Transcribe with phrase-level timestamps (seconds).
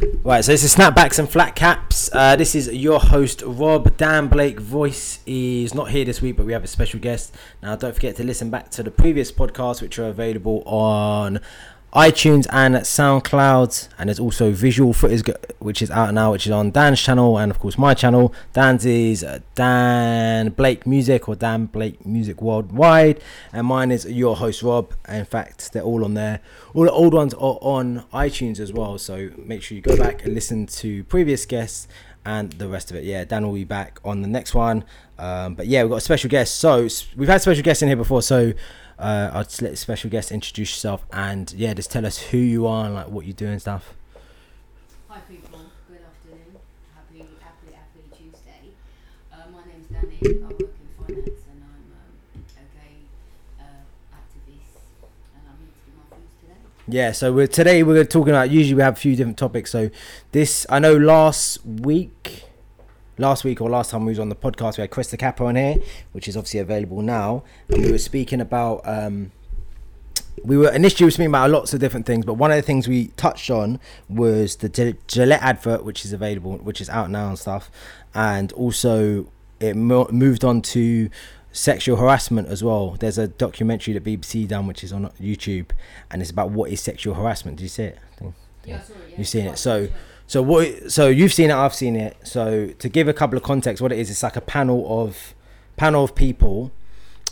[0.00, 2.08] Right, so this is snapbacks and flat caps.
[2.12, 3.96] Uh, this is your host Rob.
[3.98, 7.34] Dan Blake voice is not here this week, but we have a special guest.
[7.62, 11.40] Now, don't forget to listen back to the previous podcasts, which are available on
[11.92, 13.88] iTunes and SoundCloud.
[13.98, 15.22] And there's also visual footage,
[15.58, 18.32] which is out now, which is on Dan's channel and of course my channel.
[18.52, 23.20] Dan's is uh, Dan Blake Music or Dan Blake Music Worldwide,
[23.52, 24.92] and mine is your host Rob.
[25.08, 26.40] In fact, they're all on there.
[26.74, 30.24] All the old ones are on iTunes as well, so make sure you go back
[30.24, 31.88] and listen to previous guests
[32.24, 33.04] and the rest of it.
[33.04, 34.84] Yeah, Dan will be back on the next one.
[35.18, 36.56] Um, but yeah, we've got a special guest.
[36.56, 38.52] So we've had special guests in here before, so
[39.00, 42.38] uh, I'll just let the special guest introduce yourself and yeah, just tell us who
[42.38, 43.94] you are and like what you do and stuff.
[45.08, 46.60] Hi people, good afternoon.
[46.94, 48.74] Happy, happy, happy Tuesday.
[49.32, 50.18] Uh, my name's Danny.
[50.22, 52.96] I work in finance and I'm um, a gay
[53.58, 54.84] uh, activist
[55.34, 56.60] and I'm here to give my views today.
[56.86, 58.50] Yeah, so we're today we're talking about.
[58.50, 59.70] Usually we have a few different topics.
[59.70, 59.90] So
[60.32, 62.44] this I know last week,
[63.20, 65.44] last week or last time we was on the podcast we had Chris the Capper
[65.44, 65.76] on here,
[66.12, 68.80] which is obviously available now, and we were speaking about.
[68.84, 69.30] um
[70.42, 72.62] we were initially we were speaking about lots of different things, but one of the
[72.62, 77.10] things we touched on was the Gil- Gillette advert, which is available, which is out
[77.10, 77.70] now and stuff,
[78.14, 79.26] and also
[79.58, 81.10] it mo- moved on to
[81.52, 82.96] sexual harassment as well.
[82.98, 85.72] There's a documentary that BBC done, which is on YouTube,
[86.10, 87.58] and it's about what is sexual harassment.
[87.58, 87.98] Did you see it?
[88.22, 88.24] I
[88.64, 88.98] Yeah, I saw it.
[89.10, 89.88] Yeah, You've seen it, so-.
[90.30, 90.92] So what?
[90.92, 91.54] So you've seen it.
[91.54, 92.16] I've seen it.
[92.22, 95.34] So to give a couple of context, what it is, it's like a panel of
[95.76, 96.70] panel of people,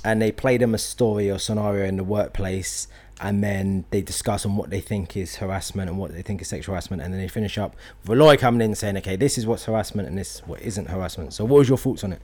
[0.04, 2.88] and they play them a story or scenario in the workplace,
[3.20, 6.48] and then they discuss on what they think is harassment and what they think is
[6.48, 9.38] sexual harassment, and then they finish up with a lawyer coming in saying, okay, this
[9.38, 11.32] is what's harassment and this what isn't harassment.
[11.32, 12.22] So what was your thoughts on it?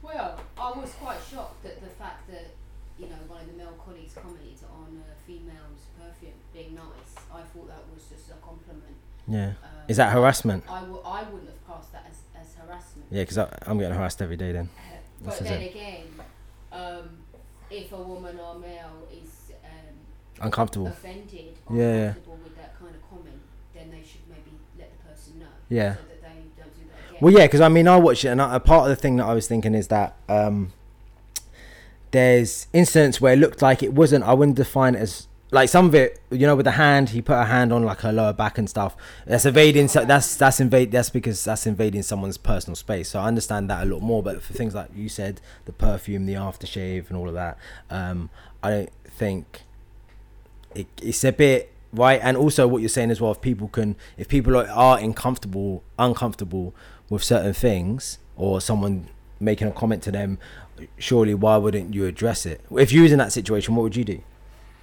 [0.00, 2.54] Well, I was quite shocked at the fact that
[2.96, 7.26] you know one of the male colleagues commented on a female's perfume being nice.
[7.34, 8.94] I thought that was just a compliment.
[9.28, 9.54] Yeah, Um,
[9.88, 10.64] is that harassment?
[10.68, 13.06] I, w- I wouldn't have classed that as, as harassment.
[13.10, 14.68] Yeah, because I'm getting harassed every day then.
[15.24, 15.70] But then it.
[15.74, 16.02] again,
[16.72, 17.08] um,
[17.70, 20.86] if a woman or male is um, Uncomfortable.
[20.86, 21.98] offended or Yeah, yeah.
[22.06, 23.36] uncomfortable with that kind of comment,
[23.74, 25.46] then they should maybe let the person know.
[25.68, 25.94] Yeah.
[25.96, 27.18] So that they don't do that again.
[27.20, 29.26] Well, yeah, because I mean, I watched it, and a part of the thing that
[29.26, 30.72] I was thinking is that um,
[32.12, 34.24] there's incidents where it looked like it wasn't.
[34.24, 36.20] I wouldn't define it as like some of it.
[36.30, 38.68] You know, with the hand, he put a hand on like her lower back and
[38.68, 38.96] stuff.
[39.26, 39.88] That's invading.
[39.88, 40.92] So that's that's invade.
[40.92, 43.10] That's because that's invading someone's personal space.
[43.10, 44.22] So I understand that a lot more.
[44.22, 47.58] But for things like you said, the perfume, the aftershave, and all of that,
[47.90, 48.30] um,
[48.62, 49.62] I don't think
[50.74, 53.96] it, it's a bit right and also what you're saying as well if people can
[54.16, 56.74] if people are, are uncomfortable uncomfortable
[57.08, 59.08] with certain things or someone
[59.40, 60.38] making a comment to them
[60.98, 64.04] surely why wouldn't you address it if you was in that situation what would you
[64.04, 64.20] do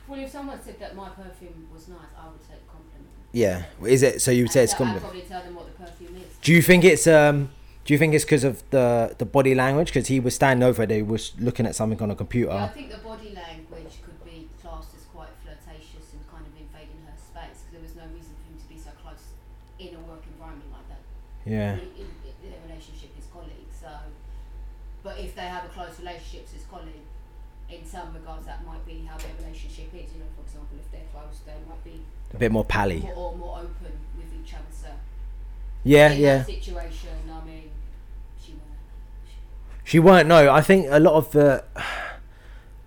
[0.07, 3.09] Well, if someone said that my perfume was nice, I would take a compliment.
[3.33, 5.65] yeah is it so you would say it's And I'd compliment probably tell them what
[5.65, 6.29] the perfume is.
[6.41, 7.49] do you think it's um
[7.85, 10.85] do you think it's because of the the body language because he was standing over
[10.85, 13.95] there he was looking at something on a computer Yeah, I think the body language
[14.05, 17.95] could be classed as quite flirtatious and kind of invading her space because there was
[18.01, 19.23] no reason for him to be so close
[19.83, 21.01] in a work environment like that.
[21.45, 22.07] yeah in, in,
[22.43, 23.75] in their relationship as colleagues.
[23.83, 23.91] So,
[25.03, 27.11] but if they have a close relationship as colleagues,
[27.69, 30.13] in some regards that might be how their relationship is.
[30.13, 31.97] You know, for example, if they're close, they might be
[32.35, 34.63] a bit more pally more, or more open with each other.
[34.71, 34.87] So,
[35.83, 37.69] yeah yeah situation, I mean,
[38.41, 39.83] she won't.
[39.83, 40.27] She weren't.
[40.27, 41.63] No, I think a lot of the,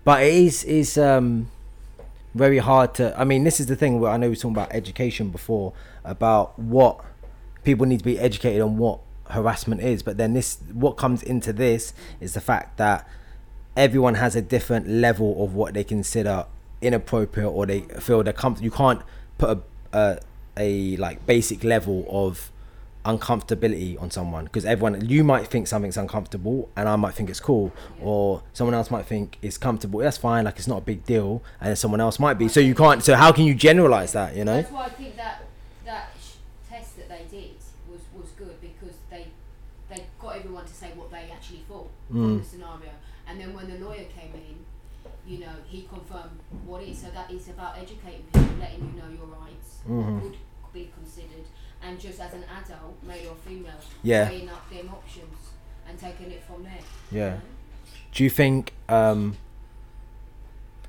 [0.03, 1.49] but it is is um
[2.35, 3.19] very hard to.
[3.19, 5.73] I mean, this is the thing where I know we were talking about education before
[6.03, 7.03] about what
[7.63, 8.99] people need to be educated on what
[9.29, 13.07] harassment is, but then this what comes into this is the fact that
[13.75, 16.45] everyone has a different level of what they consider
[16.81, 18.65] inappropriate or they feel they're comfortable.
[18.65, 19.01] You can't
[19.39, 19.59] put a,
[19.97, 20.19] a
[20.57, 22.51] a like basic level of
[23.05, 24.43] uncomfortability on someone.
[24.45, 27.71] Because everyone you might think something's uncomfortable and I might think it's cool.
[28.01, 29.99] Or someone else might think it's comfortable.
[29.99, 31.41] That's fine like it's not a big deal.
[31.59, 32.47] And then someone else might be.
[32.47, 34.57] So you can't so how can you generalize that you know?
[34.61, 35.41] That's why I think that
[35.85, 36.09] that
[36.69, 37.51] test that they did
[37.89, 39.27] was, was good because they
[39.89, 42.39] they got everyone to say what they actually thought Mm.
[42.39, 42.89] the scenario,
[43.27, 44.55] and then when the lawyer came in,
[45.31, 46.97] you know, he confirmed what it is.
[47.01, 47.98] So that is about educating
[49.89, 50.21] Mhm.
[50.21, 50.37] would
[50.73, 51.45] be considered,
[51.81, 54.29] and just as an adult, male or female, Yeah.
[54.29, 55.35] weighing up them options
[55.87, 56.79] and taking it from there.
[57.11, 57.39] Yeah.
[58.11, 59.37] do you think um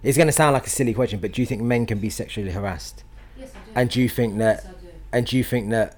[0.02, 2.08] it's going to sound like a silly question but do you think men can be
[2.08, 3.04] sexually harassed
[3.38, 3.72] Yes, I do.
[3.74, 4.88] and do you think that yes, I do.
[5.12, 5.96] And do you think that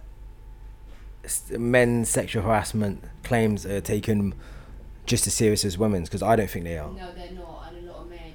[1.59, 4.35] men's sexual harassment claims are taken
[5.07, 6.09] just as serious as women's?
[6.09, 6.91] Because I don't think they are.
[6.91, 8.33] No, they're not, and a lot of men,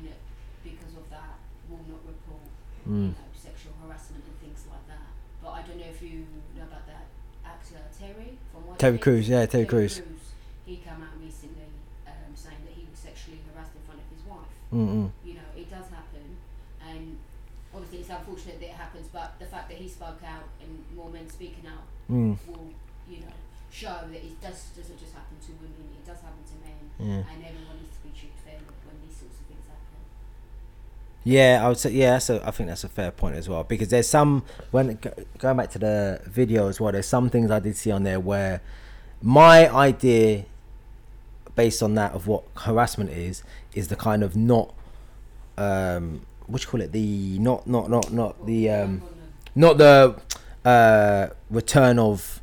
[0.64, 1.36] because of that,
[1.70, 2.42] will not report
[2.88, 2.90] Mm.
[2.90, 5.08] you know, sexual harassment and things like that.
[5.44, 6.26] But I don't know if you
[6.56, 7.06] know about that
[7.46, 7.76] actor
[8.78, 10.02] Terry Crews, yeah, Terry Crews.
[10.66, 11.66] He came out recently
[12.06, 14.52] um, saying that he was sexually harassed in front of his wife.
[14.74, 15.10] Mm-mm.
[15.26, 16.38] You know, it does happen,
[16.86, 17.18] and
[17.74, 19.08] obviously it's unfortunate that it happens.
[19.12, 22.38] But the fact that he spoke out and more men speaking out Mm.
[22.48, 22.72] will,
[23.10, 23.36] you know,
[23.70, 25.92] show that it does doesn't just happen to women.
[26.00, 27.28] It does happen to men, Yeah.
[27.34, 30.00] and everyone needs to be treated fairly when these sorts of things happen.
[31.28, 32.20] Yeah, I would say yeah.
[32.20, 34.98] So I think that's a fair point as well because there's some when
[35.40, 36.94] going back to the video as well.
[36.94, 38.62] There's some things I did see on there where
[39.22, 40.46] my idea,
[41.54, 43.44] based on that of what harassment is,
[43.74, 44.74] is the kind of not,
[45.58, 46.94] um, what you call it?
[46.94, 49.02] The not not not not the um,
[49.54, 50.16] not the
[50.64, 52.42] uh return of,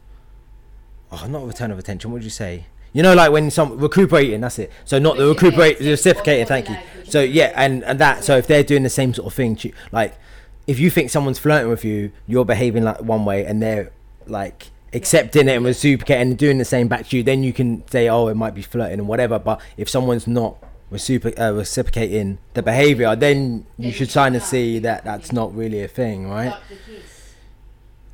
[1.11, 2.11] oh, not return of attention.
[2.11, 2.67] What would you say?
[2.95, 4.41] You know, like when some recuperating.
[4.41, 4.73] That's it.
[4.87, 6.47] So not the recuperate, Reciprocating, reciprocating.
[6.47, 6.77] Thank you.
[7.11, 8.25] So yeah, and and that.
[8.25, 10.17] So if they're doing the same sort of thing, to like
[10.67, 13.91] if you think someone's flirting with you, you're behaving like one way, and they're
[14.27, 17.87] like accepting it and reciprocating and doing the same back to you, then you can
[17.89, 19.39] say, oh, it might be flirting and whatever.
[19.39, 20.57] But if someone's not
[20.91, 25.55] recipro- uh, reciprocating the behavior, then you should should kind of see that that's not
[25.55, 26.55] really a thing, right?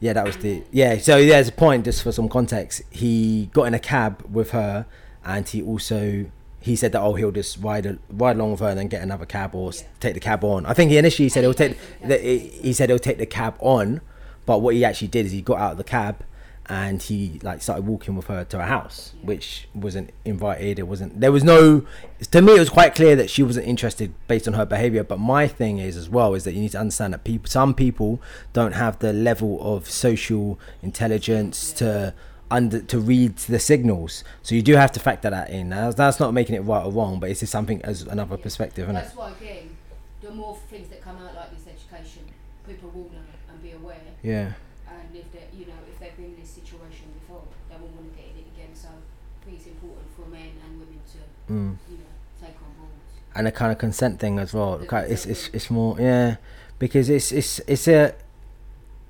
[0.03, 0.07] Like the kiss.
[0.07, 0.99] Yeah, that was the yeah.
[0.99, 2.83] So there's a point just for some context.
[2.91, 4.87] He got in a cab with her,
[5.25, 6.27] and he also
[6.63, 9.03] he said that oh he'll just ride a, ride along with her and then get
[9.03, 9.83] another cab or Yeah.
[9.99, 10.67] take the cab on.
[10.67, 12.25] I think he initially said he'll take the the, cab.
[12.25, 14.01] he he said he'll take the cab on,
[14.47, 16.23] but what he actually did is he got out of the cab
[16.71, 20.79] and he like started walking with her to her house, which wasn't invited.
[20.79, 21.21] It wasn't.
[21.21, 21.85] There was no.
[22.31, 25.03] To me, it was quite clear that she wasn't interested based on her behavior.
[25.03, 27.75] But my thing is as well is that you need to understand that people, some
[27.75, 28.21] people
[28.53, 32.15] don't have the level of social intelligence to
[32.53, 34.23] under to read the signals.
[34.43, 35.71] So you do have to factor that in.
[35.71, 38.43] Now, that's not making it right or wrong, but it's just something as another Yeah.
[38.43, 39.01] perspective, isn't it?
[39.03, 39.77] That's why again,
[40.21, 42.23] the more things that come out like this education,
[42.67, 43.97] people will know and be aware.
[44.23, 44.53] Yeah.
[44.89, 48.11] And if they, you know, if they've been in this situation before, they won't want
[48.13, 48.75] to get in it again.
[48.75, 51.19] So I think it's important for men and women to,
[51.51, 51.77] Mm.
[51.91, 52.03] you know,
[52.41, 52.91] take on board.
[53.35, 54.81] and a kind of consent thing as well.
[54.93, 56.37] It's it's it's more yeah,
[56.79, 58.15] because it's it's it's a,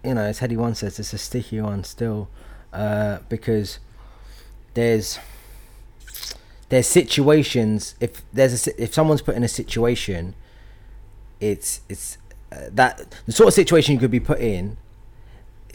[0.03, 2.29] you know, as Hetty one says, it's a sticky one still,
[2.73, 3.79] uh, because
[4.75, 5.19] there's
[6.71, 10.35] there's situations if there's a if someone's put in a situation,
[11.41, 12.17] it's it's
[12.53, 14.79] uh, that the sort of situation you could be put in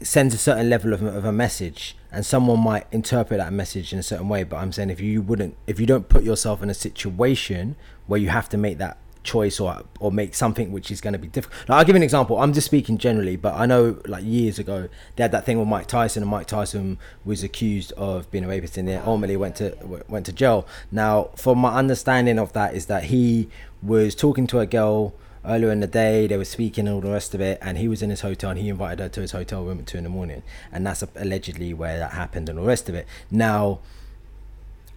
[0.02, 4.00] sends a certain level of, of a message and someone might interpret that message in
[4.00, 6.70] a certain way but i'm saying if you wouldn't if you don't put yourself in
[6.70, 7.76] a situation
[8.08, 11.20] where you have to make that choice or or make something which is going to
[11.20, 12.40] be difficult like, i'll give an example.
[12.40, 15.68] I'm just speaking generally but i know like years ago they had that thing with
[15.68, 19.56] mike tyson and mike tyson was accused of being a rapist and then ultimately went
[19.58, 19.76] to
[20.08, 20.68] went to jail.
[20.92, 23.50] Now from my understanding of that is that he
[23.82, 25.14] was talking to a girl
[25.48, 27.88] earlier in the day they were speaking and all the rest of it and he
[27.88, 30.04] was in his hotel and he invited her to his hotel room at two in
[30.04, 33.80] the morning and that's allegedly where that happened and all the rest of it now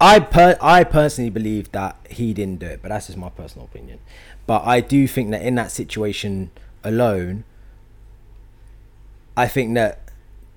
[0.01, 3.67] I per I personally believe that he didn't do it, but that's just my personal
[3.67, 3.99] opinion.
[4.47, 6.51] But I do think that in that situation
[6.85, 7.45] alone,
[9.37, 10.01] I think that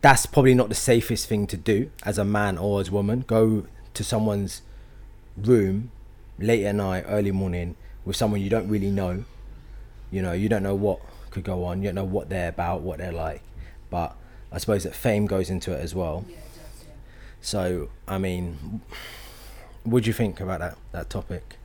[0.02, 3.24] that's probably not the safest thing to do as a man or as a woman.
[3.26, 4.62] Go to someone's
[5.36, 5.92] room
[6.38, 9.26] late at night, early morning with someone you don't really know.
[10.12, 11.00] You know, you don't know what
[11.32, 11.82] could go on.
[11.82, 13.42] You don't know what they're about, what they're like.
[13.90, 14.16] But
[14.52, 16.26] I suppose that fame goes into it as well.
[16.28, 16.86] Yeah, it does.
[16.86, 16.94] Yeah.
[17.42, 18.82] So, I mean,
[19.84, 21.58] what do you think about that that topic?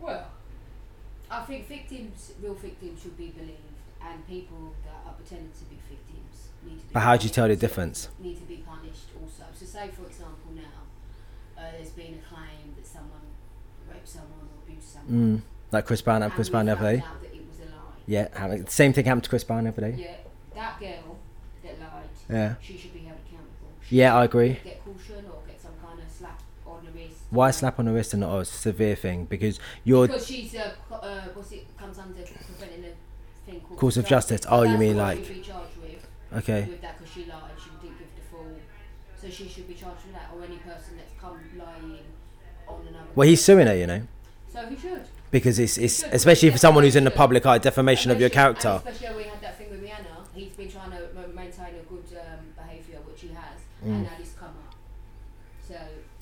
[0.00, 0.26] Well,
[1.30, 5.78] I think victims, real victims, should be believed, and people that are pretending to be
[5.88, 6.92] victims need to be.
[6.92, 8.08] But how do you tell the difference?
[8.18, 9.44] Need to be punished also.
[9.54, 10.88] So, say for example, now
[11.56, 13.28] uh, there's been a claim that someone
[13.88, 15.38] raped someone or abused someone.
[15.38, 17.19] Mm, like Chris Brown, and Chris Brown the
[18.10, 19.94] Yeah, happened- same thing happened to Chris Brown the other day.
[19.96, 20.16] Yeah,
[20.56, 21.16] that girl
[21.62, 22.54] that lied, Yeah.
[22.60, 23.68] she should be held accountable.
[23.86, 24.58] She Yeah, I agree.
[24.64, 27.20] Get caution or get some kind of slap on the wrist.
[27.30, 29.26] Why slap on the wrist and not a severe thing?
[29.26, 33.96] Because you're Because she's uh, uh, what's it comes under preventing a thing called Course
[33.96, 34.40] of justice.
[34.48, 36.04] Oh, you mean like- be charged with
[36.36, 36.62] okay.
[36.68, 37.52] with that because she lied.
[37.62, 38.56] She didn't give the full,
[39.22, 40.30] so she should be charged with that.
[40.34, 41.98] Or any person that's come lying
[42.66, 43.06] on another.
[43.14, 44.02] Well, he's suing her, you know,
[44.52, 45.04] so he should.
[45.30, 48.82] Because it's it's especially for someone who's in the public eye, defamation of your character.
[48.84, 50.26] Especially when we had that thing with Rihanna.
[50.34, 50.98] He's been trying to
[51.34, 53.88] maintain a good um, behaviour, which he has, Mm.
[53.88, 54.74] and now this come up.
[55.66, 55.74] So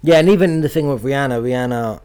[0.03, 2.01] Yeah, and even the thing with Rihanna, Rihanna,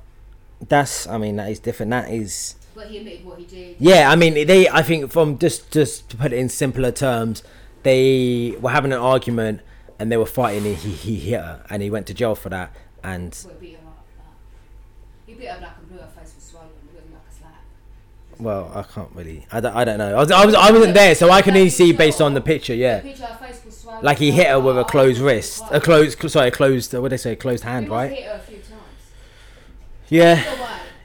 [0.67, 1.91] that's I mean that is different.
[1.91, 3.75] That is but he admitted what he did.
[3.79, 4.67] Yeah, I mean, they.
[4.67, 7.43] I think from just just to put it in simpler terms,
[7.83, 9.61] they were having an argument
[9.99, 10.65] and they were fighting.
[10.65, 12.71] And he he hit her and he went to jail for that.
[13.03, 14.05] And Well, he beat her up.
[15.27, 15.99] Beat her black and blue.
[15.99, 16.69] Her face was swollen.
[16.69, 17.61] It wasn't like a slap.
[18.39, 19.45] Well, I can't really.
[19.51, 19.75] I don't.
[19.75, 20.15] I don't know.
[20.15, 20.31] I was.
[20.31, 20.55] I was.
[20.55, 22.73] I wasn't there, so I can only see based on the picture.
[22.73, 22.99] Yeah.
[23.01, 26.17] picture, her face was swallowed Like he hit her with a closed wrist, a closed,
[26.19, 26.93] cl- sorry, a closed.
[26.93, 28.11] What they say, closed hand, right?
[28.11, 28.69] hit her a few times.
[30.09, 30.43] Yeah,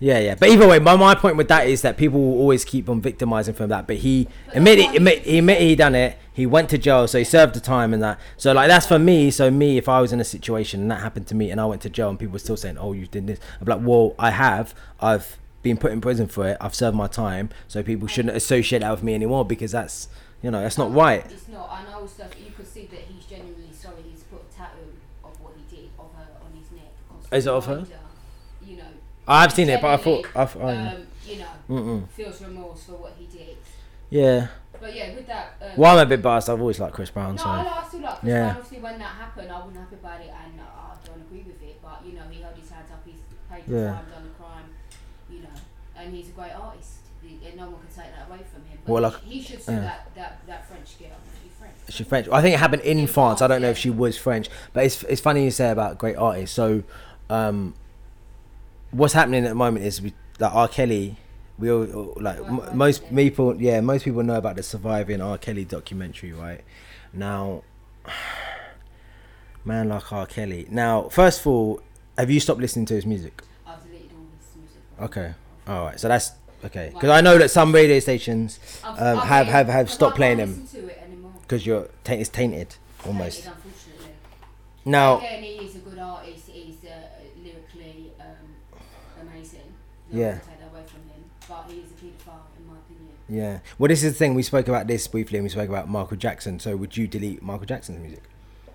[0.01, 0.35] yeah, yeah.
[0.35, 3.01] But either way, my, my point with that is that people will always keep on
[3.01, 3.87] victimizing from that.
[3.87, 6.19] But he admitted, admit, he- he admitted he done it.
[6.33, 8.21] He went to jail, so he served the time and that.
[8.37, 9.31] So like that's for me.
[9.33, 11.65] So me, if I was in a situation and that happened to me, and I
[11.67, 14.15] went to jail, and people were still saying, "Oh, you did this," I'm like, "Well,
[14.21, 14.73] I have.
[15.01, 16.57] I've been put in prison for it.
[16.61, 17.51] I've served my time.
[17.69, 20.09] So people shouldn't associate that with me anymore because that's,
[20.43, 21.69] you know, that's not right." It's not.
[21.71, 22.31] I know stuff.
[22.39, 24.03] You could see that he's genuinely sorry.
[24.11, 24.93] He's put a tattoo
[25.25, 26.93] of what he did of her on his neck.
[27.33, 27.87] Is it of her?
[28.65, 28.85] You know.
[29.27, 30.93] I've seen it, but I thought, I thought, oh, yeah.
[30.95, 32.09] um, you know, Mm-mm.
[32.11, 33.57] feels remorse for what he did.
[34.11, 34.49] yeah.
[34.81, 35.55] But yeah, with that.
[35.61, 36.49] Um, Well, I'm a bit biased.
[36.49, 38.45] I've always liked Chris Brown, No, so I, I still like Chris Yeah.
[38.45, 38.57] Brown.
[38.57, 41.61] Obviously, when that happened, I wasn't happy about it, and uh, I don't agree with
[41.61, 41.83] it.
[41.83, 43.03] But you know, he held his hands up.
[43.05, 43.17] He's
[43.51, 43.91] paid the Yeah.
[43.91, 44.65] crime, done the crime.
[45.29, 45.57] You know,
[46.09, 46.95] and he's a great artist.
[47.57, 48.79] No one can take that away from him.
[48.85, 49.81] But Well, like- he should sue yeah.
[49.81, 51.09] that, that that French girl.
[51.43, 51.75] She's French.
[51.91, 52.29] She French.
[52.33, 53.43] I think it happened in In France.
[53.43, 56.17] I don't know if she was French, but it's it's funny you say about great
[56.17, 56.55] artists.
[56.57, 56.83] So,
[57.29, 57.75] um,
[58.91, 60.69] what's happening at the moment is we like R.
[60.69, 61.17] Kelly.
[61.59, 63.61] We all like m- most people.
[63.61, 65.37] Yeah, most people know about the surviving R.
[65.39, 66.63] Kelly documentary, right?
[67.13, 67.63] Now,
[69.65, 70.27] man like R.
[70.27, 70.67] Kelly.
[70.71, 71.81] Now, first of all,
[72.17, 73.43] have you stopped listening to his music?
[73.67, 74.81] I've deleted all his music.
[75.01, 75.35] Okay.
[75.69, 76.33] All right, so that's
[76.65, 76.91] okay.
[76.95, 78.59] Because I know that some radio stations.
[78.83, 81.33] I've- um, I've have have have stopped I playing can't them listen to it anymore.
[81.43, 83.45] because you're taint it's tainted almost.
[83.45, 84.13] Tainted, unfortunately.
[84.85, 86.49] Now, Again, he is a good artist.
[86.49, 86.89] He's uh,
[87.45, 89.61] lyrically um, amazing.
[90.11, 90.31] No Yeah.
[90.31, 91.25] one can take that away from him.
[91.49, 93.09] But he is a paedophile, in my opinion.
[93.29, 93.59] Yeah.
[93.79, 94.35] Well, this is the thing.
[94.35, 96.59] We spoke about this briefly, and we spoke about Michael Jackson.
[96.61, 98.23] So, would you delete Michael Jackson's music?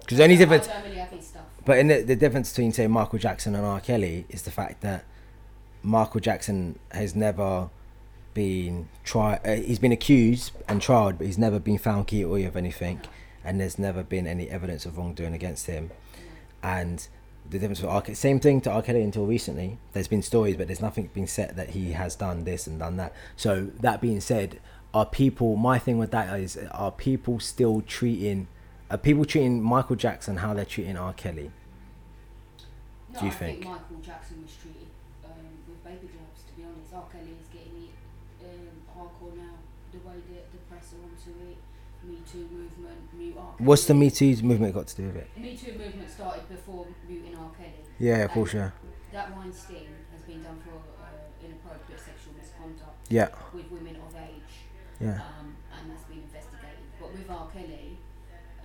[0.01, 1.43] Because the only I difference, don't really have his stuff.
[1.65, 3.79] but in the, the difference between say Michael Jackson and R.
[3.79, 5.05] Kelly is the fact that
[5.83, 7.69] Michael Jackson has never
[8.33, 9.39] been tried.
[9.45, 13.01] Uh, he's been accused and tried, but he's never been found guilty of anything,
[13.43, 15.91] and there's never been any evidence of wrongdoing against him.
[16.63, 17.07] And
[17.49, 18.01] the difference with R.
[18.01, 18.81] Kelly, same thing to R.
[18.81, 19.77] Kelly until recently.
[19.91, 22.95] There's been stories, but there's nothing been said that he has done this and done
[22.97, 23.13] that.
[23.35, 24.59] So that being said,
[24.93, 25.57] are people?
[25.57, 28.47] My thing with that is, are people still treating?
[28.89, 31.13] Are people treating Michael Jackson how they're treating R.
[31.13, 31.51] Kelly?
[33.13, 33.59] No, do you I think?
[33.59, 34.87] think Michael Jackson was treated
[35.93, 36.93] baby gloves, to be honest.
[36.93, 37.05] R.
[37.11, 37.93] Kelly is getting it
[38.41, 39.61] um, hardcore now.
[39.91, 41.57] The way that the press are onto it,
[42.03, 43.53] Me Too movement, mute R.
[43.53, 43.67] Kelly.
[43.67, 45.29] What's the Me Too movement got to do with it?
[45.37, 47.51] Me Too movement started before muting R.
[47.57, 47.85] Kelly.
[47.99, 48.71] Yeah, of course, yeah,
[49.11, 54.65] That Weinstein has been done for uh, inappropriate sexual misconduct yeah, with women of age,
[54.99, 55.21] yeah.
[55.37, 56.89] um, and that's been investigated.
[56.99, 57.47] But with R.
[57.53, 57.97] Kelly,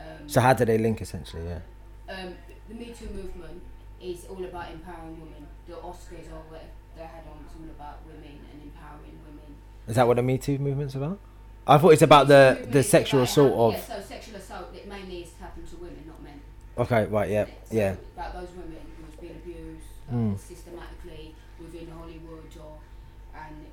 [0.01, 1.45] um, So how do they link essentially?
[1.45, 1.61] Yeah,
[2.09, 2.35] um,
[2.69, 3.61] the Me Too movement
[4.01, 5.47] is all about empowering women.
[5.67, 6.65] The Oscars or what
[7.05, 9.57] on was all about women and empowering women.
[9.87, 11.19] is that what the Me Too movement's about?
[11.67, 13.73] I thought it's about the the sexual assault of.
[13.75, 16.41] Yeah, so sexual assault it mainly is happened to women, not men.
[16.79, 17.45] Okay, right, yeah.
[17.45, 17.95] So yeah.
[18.17, 20.39] About those women who was being abused uh, Mm.
[20.39, 22.79] systematically within Hollywood, or
[23.37, 23.67] and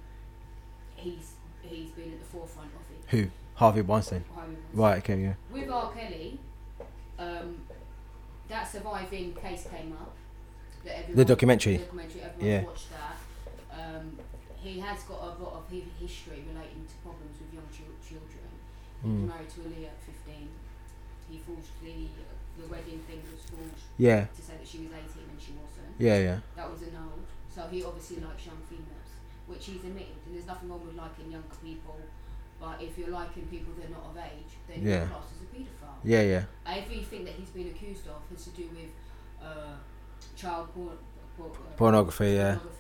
[0.96, 3.10] he's he's been at the forefront of it.
[3.12, 3.29] Who?
[3.55, 4.25] Harvey Weinstein.
[4.34, 4.58] Hollywood.
[4.74, 4.98] Right.
[4.98, 5.22] Okay.
[5.22, 5.34] Yeah.
[5.50, 5.94] With R.
[5.94, 6.39] Kelly,
[7.17, 7.62] um,
[8.50, 10.13] that surviving case came up.
[10.84, 11.77] That everyone, The documentary.
[11.77, 12.63] The documentary, Yeah.
[14.65, 18.50] He has got a lot of history relating to problems with young chil- children.
[19.03, 19.27] He was Mm.
[19.27, 20.50] married to Aaliyah at 15.
[21.29, 22.07] He forged the
[22.55, 24.24] the wedding thing was forged Yeah.
[24.31, 25.91] to say that she was 18 and she wasn't.
[26.00, 26.17] Yeah.
[26.19, 26.39] Yeah.
[26.55, 27.27] That was annulled.
[27.53, 29.12] So he obviously likes young females,
[29.48, 30.15] which he's admitted.
[30.25, 31.98] And there's nothing wrong with liking younger people.
[32.57, 35.00] But if you're liking people that are not of age, then Yeah.
[35.00, 36.00] you're classed as a paedophile.
[36.05, 36.22] Yeah.
[36.22, 36.45] Yeah.
[36.65, 38.91] Everything that he's been accused of has to do with
[39.43, 39.75] uh,
[40.38, 40.98] child porn,
[41.38, 42.31] por- uh, Pornography.
[42.36, 42.55] Yeah.
[42.55, 42.75] pornography,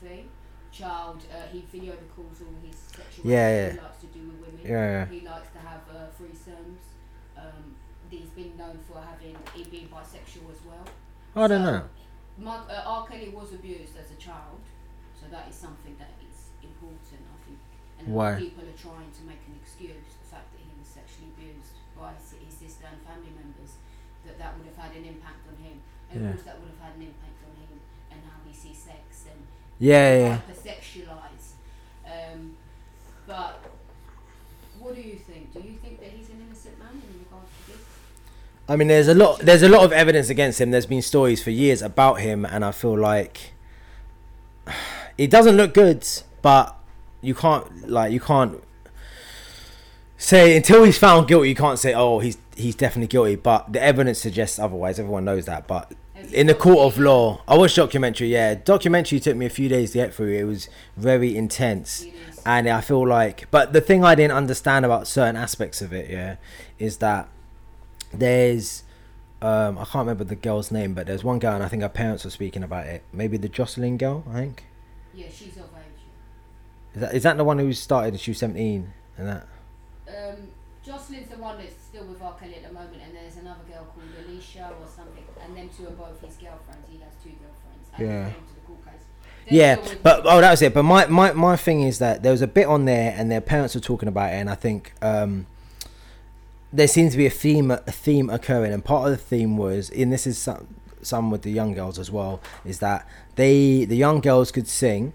[0.75, 1.23] child.
[1.31, 3.71] Uh, he video records all his sexual Yeah, yeah.
[3.71, 4.59] he likes to do with women.
[4.63, 4.91] Yeah.
[4.91, 5.05] Yeah.
[5.07, 6.83] He likes to have uh, threesomes.
[7.37, 7.75] Um,
[8.09, 10.85] he's been known for having he being bisexual as well.
[11.35, 11.83] I don't know.
[12.37, 13.07] Mark, uh, R.
[13.07, 14.59] Kelly was abused as a child,
[15.15, 17.59] so that is something that is important, I think.
[17.99, 18.35] And Why?
[18.35, 22.11] people are trying to make an excuse the fact that he was sexually abused by
[22.19, 23.79] his, his sister and family members,
[24.27, 25.79] that that would have had an impact on him.
[26.11, 26.27] And Yeah.
[26.27, 27.79] of course, that would have had an impact on him
[28.11, 29.39] and how he sees sex and
[29.79, 30.17] Yeah.
[30.17, 30.37] Yeah.
[30.37, 31.53] hypersexualized.
[32.05, 32.55] Um,
[33.27, 33.59] but
[34.79, 35.53] what do you think?
[35.53, 37.81] Do you think that he's an innocent man in regards to this?
[38.67, 39.39] I mean, there's a lot.
[39.39, 40.71] There's a lot of evidence against him.
[40.71, 43.53] There's been stories for years about him, and I feel like
[45.17, 46.07] it doesn't look good.
[46.41, 46.75] But
[47.21, 48.63] you can't like you can't
[50.17, 51.49] say until he's found guilty.
[51.49, 53.35] You can't say, oh, he's he's definitely guilty.
[53.35, 54.99] But the evidence suggests otherwise.
[54.99, 55.67] Everyone knows that.
[55.67, 55.91] But
[56.31, 58.27] in the court of law, I watched documentary.
[58.27, 60.33] Yeah, documentary took me a few days to get through.
[60.33, 62.05] It was very intense
[62.45, 66.09] and I feel like, but the thing I didn't understand about certain aspects of it,
[66.09, 66.35] yeah,
[66.77, 67.27] is that
[68.13, 68.83] there's
[69.41, 71.89] um, I can't remember the girl's name, but there's one girl, and I think her
[71.89, 73.03] parents were speaking about it.
[73.11, 74.65] Maybe the Joycelyn girl, I think.
[75.13, 76.03] Yeah, she's of age.
[76.93, 78.13] Is that is that the one who started?
[78.13, 79.47] and She was seventeen, and that.
[80.07, 80.47] Um,
[80.85, 82.35] Joycelyn's the one that's still with R.
[82.39, 85.83] Kelly at the moment, and there's another girl called Alicia or something, and them two
[85.83, 86.87] his girlfriends.
[86.89, 87.89] He has two girlfriends.
[87.99, 88.25] Yeah.
[88.25, 88.93] they came to the court case.
[89.49, 90.73] They're Yeah, but oh, that was it.
[90.73, 93.41] But my, my my thing is that there was a bit on there, and their
[93.41, 95.47] parents were talking about it, and I think um,
[96.71, 99.89] there seems to be a theme a theme occurring, and part of the theme was,
[99.89, 100.67] and this is some
[101.01, 105.13] some with the young girls as well, is that they the young girls could sing,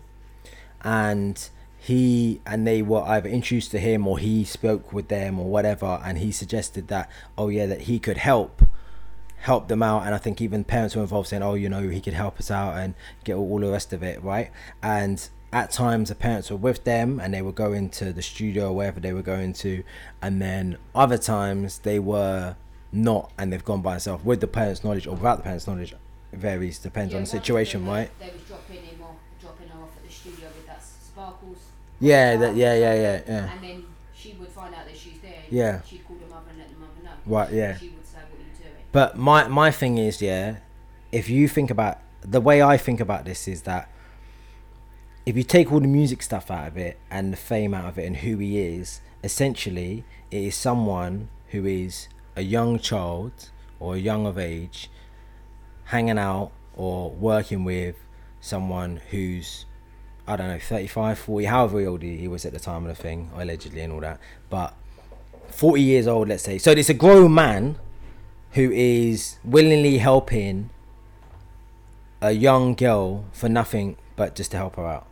[0.82, 1.48] and
[1.78, 6.00] he and they were either introduced to him or he spoke with them or whatever,
[6.04, 8.62] and he suggested that oh yeah that he could help
[9.40, 12.00] help them out and i think even parents were involved saying oh you know he
[12.00, 12.94] could help us out and
[13.24, 14.50] get all, all the rest of it right
[14.82, 18.68] and at times the parents were with them and they were going to the studio
[18.68, 19.82] or wherever they were going to
[20.22, 22.54] and then other times they were
[22.92, 25.92] not and they've gone by themselves with the parents knowledge or without the parents knowledge
[26.32, 29.68] it varies depends Yeah, on the situation them, right They was dropping him off, dropping
[29.68, 31.58] her off at the studio with that sparkles.
[31.98, 35.42] yeah that yeah yeah yeah yeah And then she would find out that she's there.
[35.48, 35.80] Yeah.
[35.86, 37.10] She'd call the mother and let the mother know.
[37.24, 37.78] Right, yeah.
[37.78, 40.56] She would say, "What are you doing?" But my my thing is, yeah,
[41.12, 43.88] if you think about the way I think about this is that
[45.24, 47.98] if you take all the music stuff out of it and the fame out of
[47.98, 53.96] it and who he is, essentially it is someone who is a young child or
[53.96, 54.90] young of age
[55.84, 57.96] hanging out or working with
[58.40, 59.66] someone who's
[60.26, 63.02] I don't know 35 40 however old he he was at the time of the
[63.02, 64.20] thing allegedly and all that.
[64.48, 64.74] But
[65.48, 66.58] 40 years old let's say.
[66.58, 67.76] So it's a grown man
[68.52, 70.70] who is willingly helping
[72.20, 75.06] a young girl for nothing but just to help her out.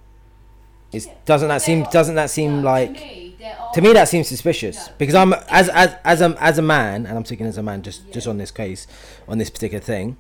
[0.93, 4.09] It's, doesn't that seem doesn't that seem like to me, there are to me that
[4.09, 4.89] seems suspicious.
[4.99, 7.83] Because I'm as as as a as a man and I'm speaking as a man
[7.83, 8.87] just just on this case
[9.29, 10.17] on this particular thing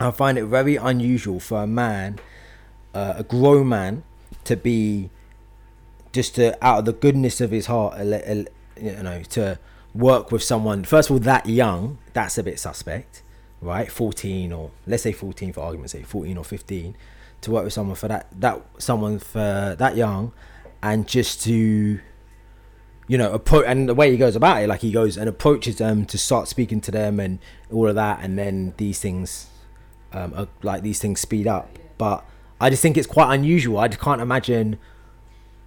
[0.00, 2.20] I find it very unusual for a man
[2.94, 4.04] uh, a grown man
[4.44, 5.10] to be
[6.12, 8.46] just to out of the goodness of his heart a le- a-
[8.80, 9.58] you know to
[9.94, 13.22] work with someone first of all that young that's a bit suspect
[13.60, 13.90] right?
[13.90, 16.96] 14 or let's say 14 for argument's sake 14 or 15
[17.40, 20.32] to work with someone for that that someone for that young
[20.82, 22.00] and just to
[23.06, 25.76] you know approach and the way he goes about it like he goes and approaches
[25.76, 27.38] them to start speaking to them and
[27.72, 29.48] all of that and then these things
[30.12, 31.70] um are, like these things speed up.
[31.96, 32.24] But
[32.60, 33.78] i just think it's quite unusual.
[33.78, 34.78] I just can't imagine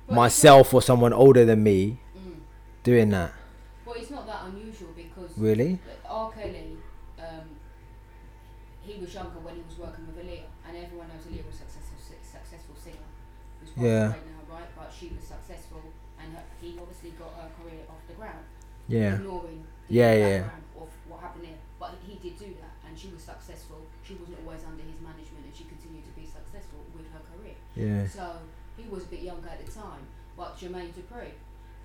[0.09, 2.35] myself or someone older than me mm,
[2.83, 3.33] doing that
[3.91, 5.77] well, it's not that unusual because really
[6.07, 6.31] R.
[6.31, 6.77] Kelly,
[7.19, 7.47] um,
[8.79, 11.67] he was younger when he was working with Aaliyah, and everyone knows Aaliyah was a
[11.67, 13.09] successful, successful singer.
[13.59, 14.15] Who's Yeah.
[14.15, 14.69] away now, right?
[14.79, 15.83] But she was successful,
[16.17, 18.45] and her, he obviously got her career off the ground,
[18.87, 20.49] yeah ignoring the Yeah, yeah.
[20.79, 21.59] of what happened there.
[21.77, 23.83] But he did do that, and she was successful.
[24.07, 27.59] She wasn't always under his management, and she continued to be successful with her career.
[27.75, 28.39] yeah So
[28.77, 30.07] he was a bit younger at the time.
[30.37, 31.35] But Jermaine Dupri,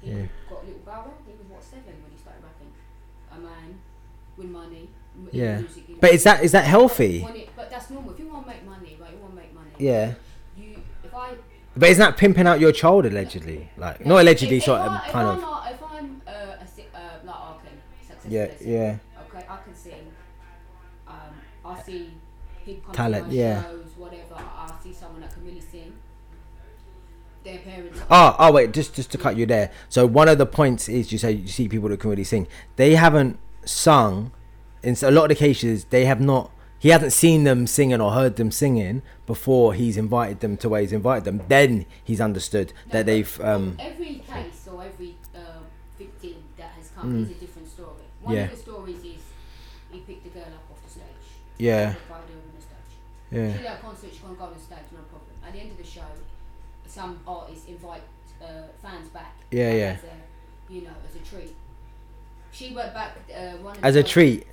[0.01, 0.27] he Yeah.
[0.49, 1.12] got Lil Bow Wow.
[1.77, 2.71] He seven when he started rapping.
[3.33, 3.79] A man
[4.37, 4.89] with money.
[5.33, 5.59] Yeah.
[5.61, 8.12] Music, he but is that is that healthy when it- but that's normal.
[8.12, 9.12] If you want to make money, right?
[9.12, 9.71] You want to make money.
[9.79, 10.15] yeah
[10.57, 11.35] You, if I.
[11.77, 14.93] but isn't that pimping out your child allegedly like not allegedly if, sort if of
[14.93, 17.62] I, if kind I'm of a- If I'm uh, a si- uh, like.
[17.62, 18.97] Kelly, successful yeah yeah
[19.29, 20.07] Okay, I can sing.
[21.09, 21.15] Um,
[21.65, 22.11] I see
[22.65, 23.62] people come Talent, to my yeah.
[23.62, 24.35] shows, whatever.
[24.37, 25.93] I see someone that can really sing.
[27.47, 28.01] Their parents.
[28.11, 29.71] Oh, oh wait, just just to cut you there.
[29.89, 32.49] So one of the points is you say you see people that can really sing.
[32.75, 34.33] They haven't sung
[34.83, 35.85] in a lot of the cases.
[35.85, 36.51] They have not.
[36.79, 40.81] He hasn't seen them singing or heard them singing before he's invited them to where
[40.83, 41.41] he's invited them.
[41.49, 43.41] Then he's understood No, that they've.
[43.41, 45.39] Um, every case or every uh,
[45.99, 48.05] victim that has come is a different story.
[48.23, 48.37] One Mm.
[48.39, 48.45] Yeah.
[48.45, 49.23] of the stories is
[49.93, 51.27] he picked the girl up off the stage.
[51.59, 51.95] Yeah.
[51.95, 53.63] The stage.
[53.63, 55.31] yeah, a concert, she can't go on the stage, no problem.
[55.47, 56.03] At the end of the show,
[56.88, 58.03] some artists invite
[58.42, 58.46] uh,
[58.83, 59.35] fans back.
[59.51, 59.99] Yeah, like, yeah.
[59.99, 61.55] As a, you know, as a treat.
[62.53, 63.16] She went back.
[63.35, 64.46] Uh, one as a treat.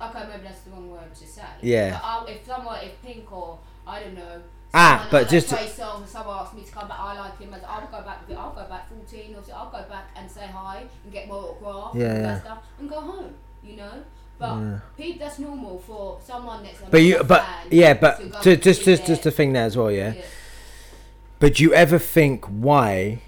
[0.00, 1.42] Okay, maybe that's the wrong word to say.
[1.62, 1.90] Yeah.
[1.92, 4.42] But I, if someone, if Pink or I don't know.
[4.74, 6.98] Ah, but like just- Trey Songz, someone asked me to come back.
[7.00, 7.54] I like him.
[7.54, 8.24] As I'll go back.
[8.36, 9.52] I'll go back 14 or so.
[9.54, 12.40] I'll go back and say hi and get more autograph Yeah, and yeah.
[12.40, 13.34] stuff and go home.
[13.64, 14.02] You know.
[14.38, 14.78] But Yeah.
[14.98, 16.80] Pete, that's normal for someone that's.
[16.90, 20.12] But you, but yeah, but to, just just just the thing there as well, yeah.
[20.12, 20.22] Yeah.
[21.38, 23.20] But do you ever think why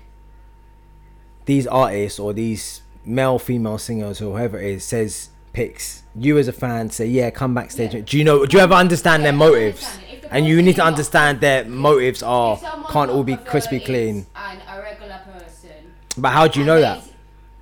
[1.45, 6.47] these artists or these male, female singers or whoever it is says picks you as
[6.47, 8.01] a fan say yeah come backstage Yeah.
[8.03, 10.15] do you know do you ever understand their Yeah, I motives understand it.
[10.15, 12.59] If the and you need to understand their motives are
[12.91, 15.95] can't all be crispy clean And a regular person.
[16.19, 17.03] but how do you know that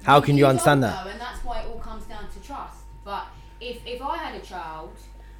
[0.02, 2.40] how can you don't understand that know, and that's why it all comes down to
[2.46, 2.78] trust.
[3.04, 3.28] But
[3.60, 4.90] if if I had a child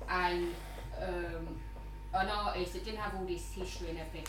[0.09, 0.55] and
[1.03, 1.49] um,
[2.15, 4.25] an artist that didn't have all this history and everything,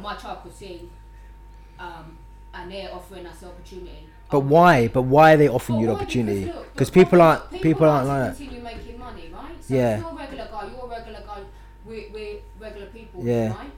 [0.00, 0.90] my child could sing,
[1.78, 2.16] um,
[2.54, 4.08] and they're offering us the opportunity.
[4.30, 4.88] But why?
[4.88, 6.52] But why are they offering you the opportunity?
[6.72, 8.36] Because people aren't people aren't like that.
[8.36, 9.52] continue making money, right?
[9.64, 9.94] So Yeah.
[9.96, 11.40] if you're a regular guy, you're a regular guy.
[11.84, 13.54] We're, we're regular people, Yeah.
[13.54, 13.70] right?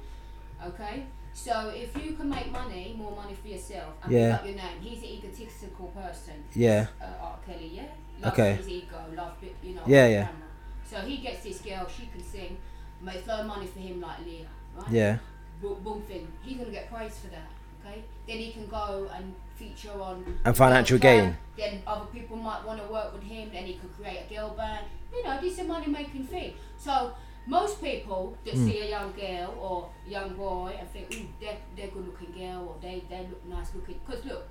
[0.69, 1.05] Okay.
[1.35, 4.35] So if you can make money, more money for yourself, and Yeah.
[4.37, 6.35] up your name, he's an egotistical person.
[6.55, 6.87] Yeah.
[7.01, 7.39] Uh, R.
[7.47, 7.83] Kelly, yeah.
[8.23, 8.55] Loves Okay.
[8.55, 9.83] His ego, love, you know.
[9.87, 10.25] Yeah, yeah.
[10.27, 10.49] camera.
[10.91, 11.87] So he gets this girl.
[11.95, 12.57] She can sing.
[13.01, 14.91] Makes low money for him, like Aaliyah, right?
[14.91, 15.19] Yeah.
[16.07, 16.29] Thing.
[16.43, 17.51] He's gonna get praised for that.
[17.85, 21.37] Okay, then he can go and feature on And financial gain.
[21.57, 23.51] Then other people might want to work with him.
[23.53, 24.87] Then he could create a girl band.
[25.13, 26.55] You know, this is a money making thing.
[26.77, 27.13] So
[27.47, 28.67] most people that Hmm.
[28.67, 32.69] see a young girl or young boy and think, ooh, they're, they're good looking girl
[32.69, 33.99] or they, they look nice looking.
[34.07, 34.47] Because look,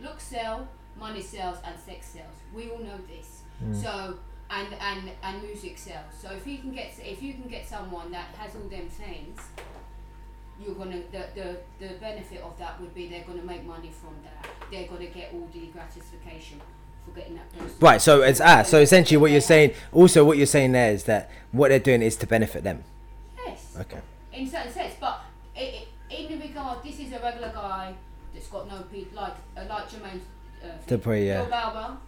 [0.00, 0.66] looks sell,
[0.98, 2.36] money sells, and sex sells.
[2.54, 3.42] We all know this.
[3.60, 3.74] Hmm.
[3.74, 4.18] So
[4.50, 6.14] and and and music sells.
[6.22, 9.38] So if you can get if you can get someone that has all them things,
[10.60, 14.14] you're gonna the, the the benefit of that would be they're gonna make money from
[14.24, 14.50] that.
[14.70, 16.60] They're gonna get all the gratification
[17.04, 17.76] for getting that person.
[17.80, 18.00] Right.
[18.00, 18.62] So it's ah.
[18.62, 19.74] So essentially, what you're saying.
[19.92, 22.84] Also, what you're saying there is that what they're doing is to benefit them.
[23.36, 23.76] Yes.
[23.80, 24.00] Okay.
[24.32, 25.20] In certain sense, but
[25.56, 27.94] i i in the regard, this is a regular guy
[28.32, 30.20] that's got no pe like uh, like Jermaine.
[30.62, 31.44] Uh, Dupri, yeah.
[31.44, 31.98] Bill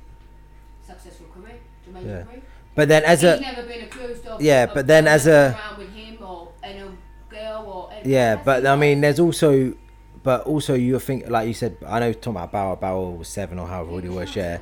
[0.84, 1.58] successful career.
[1.86, 2.22] Jermaine Yeah.
[2.22, 2.42] Dupri.
[2.74, 4.40] But then as He's a never been accused of.
[4.40, 6.82] Yeah, of but then as a- around with him or any
[7.30, 7.98] girl or.
[8.04, 9.74] yeah, but I mean, there's also,
[10.22, 11.76] but also you think like you said.
[11.86, 12.74] I know talking about Bow Wow.
[12.76, 14.34] Bauer was seven or however old he was.
[14.34, 14.58] Yeah,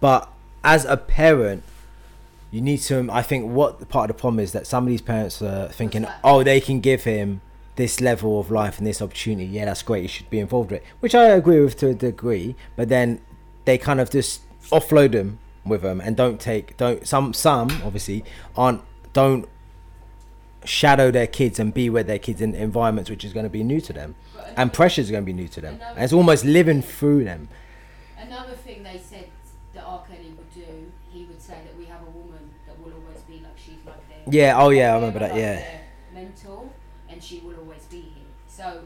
[0.00, 0.30] but
[0.64, 1.62] as a parent.
[2.52, 3.08] You need to.
[3.10, 6.02] I think what part of the problem is that some of these parents are thinking,
[6.02, 6.20] that?
[6.22, 7.42] oh, they can give him
[7.74, 9.46] this level of life and this opportunity.
[9.46, 10.02] Yeah, that's great.
[10.02, 12.54] you should be involved with it, which I agree with to a degree.
[12.76, 13.20] But then
[13.64, 18.24] they kind of just offload him with them and don't take don't some some obviously
[18.56, 18.80] aren't
[19.12, 19.48] don't
[20.66, 23.62] shadow their kids and be with their kids in environments which is going to be
[23.62, 26.12] new to them But and pressures are going to be new to them and it's
[26.12, 27.48] almost living through them
[28.18, 29.28] Another thing they said
[29.74, 30.02] that R.
[30.08, 33.34] Kelly would do, he would say that we have a woman that will always be
[33.34, 35.78] like she's like their yeah oh yeah i remember that like yeah
[36.12, 36.68] mentor,
[37.08, 38.24] and she will always be here.
[38.48, 38.84] So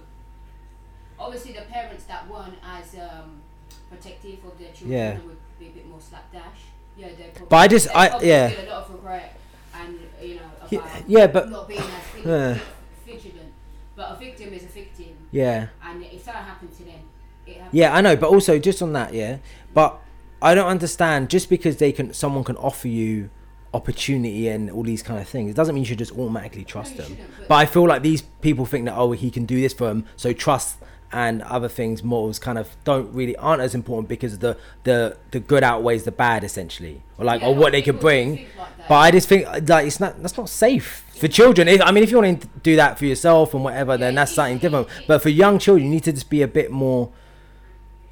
[1.18, 3.40] obviously the parents that weren't as um,
[3.88, 5.18] protective of their children Yeah.
[5.20, 6.60] would be a bit more slapdash.
[6.96, 7.08] Yeah.
[7.48, 8.48] But I just- I- yeah.
[8.50, 9.36] feel a lot of regret
[9.74, 12.58] and you know about Yeah, yeah, but- not being as Yeah.
[13.06, 13.52] vigilant.
[13.96, 17.00] But a victim is a victim, yeah and if that happened to them,
[17.46, 17.78] it happened.
[17.78, 19.38] yeah i know but also just on that yeah
[19.74, 20.00] but
[20.42, 23.28] i don't understand just because they can someone can offer you
[23.74, 26.92] opportunity and all these kind of things it doesn't mean you should just automatically trust
[26.96, 29.60] you them but- but i feel like these people think that oh he can do
[29.60, 30.76] this for them so trust
[31.12, 35.40] and other things morals kind of don't really aren't as important because the the the
[35.40, 37.02] good outweighs the bad essentially.
[37.18, 38.46] Or like Yeah, or what they could bring.
[38.58, 41.66] like but i just think like it's not that's not safe for children.
[41.68, 44.20] If- i mean if you want to do that for yourself and whatever then Yeah,
[44.20, 44.86] that's something different.
[45.08, 47.10] but for young children you need to just be a bit more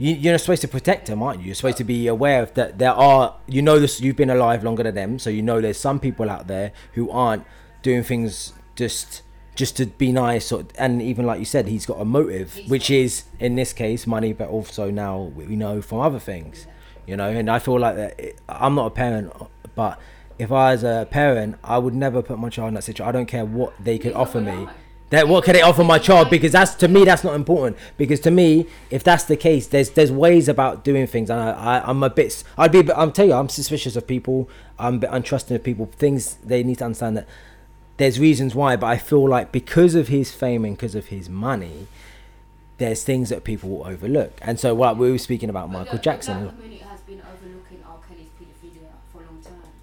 [0.01, 1.47] you, you're supposed to protect them, aren't you?
[1.47, 4.01] You're supposed to be aware of that there are, you know, this.
[4.01, 7.11] You've been alive longer than them, so you know there's some people out there who
[7.11, 7.45] aren't
[7.83, 9.23] doing things just
[9.59, 12.91] just to be nice, or, and even like you said, he's got a motive, which
[12.91, 16.69] is in this case money, but also now we know from other things,
[17.09, 17.29] you know.
[17.29, 19.33] And I feel like that it, I'm not a parent,
[19.75, 19.99] but
[20.39, 23.09] if I was a parent, I would never put my child in that situation.
[23.09, 24.69] I don't care what they could offer me.
[25.11, 26.31] That what can they offer my child?
[26.31, 27.79] Because that's to me that's not important.
[27.97, 31.51] Because to me, if that's the case, there's there's ways about doing things, and I,
[31.51, 34.49] I I'm a bit I'd be I'm tell you I'm suspicious of people.
[34.79, 35.87] I'm a bit untrusting of people.
[35.87, 37.27] Things they need to understand that
[37.99, 41.29] there's reasons why, but I feel like because of his fame and because of his
[41.29, 41.87] money,
[42.79, 44.39] there's things that people will overlook.
[44.41, 46.43] And so what we were speaking about Michael the, The Jackson.
[46.45, 47.99] black community has been overlooking R.
[48.09, 49.75] Kelly's paedophilia for a long time.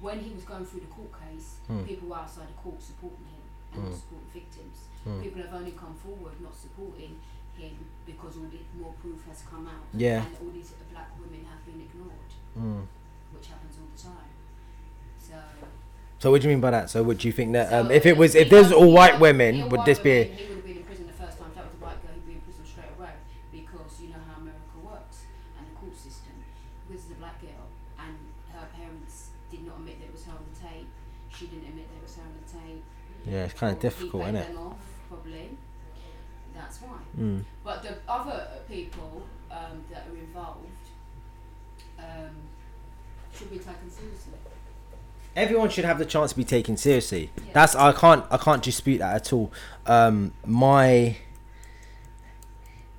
[0.00, 1.84] When he was going through the court case, Hmm.
[1.84, 3.42] people were outside the court supporting him
[3.74, 4.76] and not supporting victims.
[5.04, 5.22] Hmm.
[5.22, 7.20] People have only come forward not supporting
[7.56, 9.86] him because all the more proof has come out.
[9.94, 10.26] Yeah.
[10.26, 12.82] And all these black women have been ignored, Mm.
[13.32, 14.30] which happens all the time.
[15.22, 15.38] So.
[16.20, 16.90] So what do you mean by that?
[16.90, 19.70] So would you think that um, so if it was if there's all white women,
[19.70, 20.10] would this be?
[20.10, 21.48] women, He would have been in prison the first time.
[21.48, 23.12] If that was a white guy, he'd be in prison straight away
[23.50, 25.24] because you know how America works
[25.56, 26.36] and the court system.
[26.90, 27.64] This is a black girl,
[27.98, 28.14] and
[28.52, 30.88] her parents did not admit that it was her on the tape.
[31.32, 32.84] She didn't admit that it was her on the tape.
[33.24, 34.56] Yeah, it's kind of difficult, isn't it?
[34.60, 34.76] off,
[35.08, 35.56] probably.
[36.52, 37.00] That's why.
[37.18, 37.44] Mm.
[37.64, 40.68] But the other people um, that are involved
[41.98, 42.36] um,
[43.32, 43.88] should be taken.
[45.36, 47.30] Everyone should have the chance to be taken seriously.
[47.36, 47.52] Yeah.
[47.52, 49.52] That's I can't I can't dispute that at all.
[49.86, 51.16] Um, my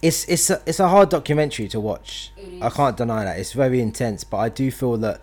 [0.02, 2.32] it's it's a, it's a hard documentary to watch.
[2.62, 5.22] I can't deny that it's very intense, but I do feel that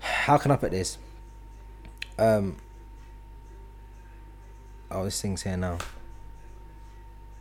[0.00, 0.98] how can I put this?
[2.18, 2.56] Um.
[4.90, 5.78] Oh, this thing's here now.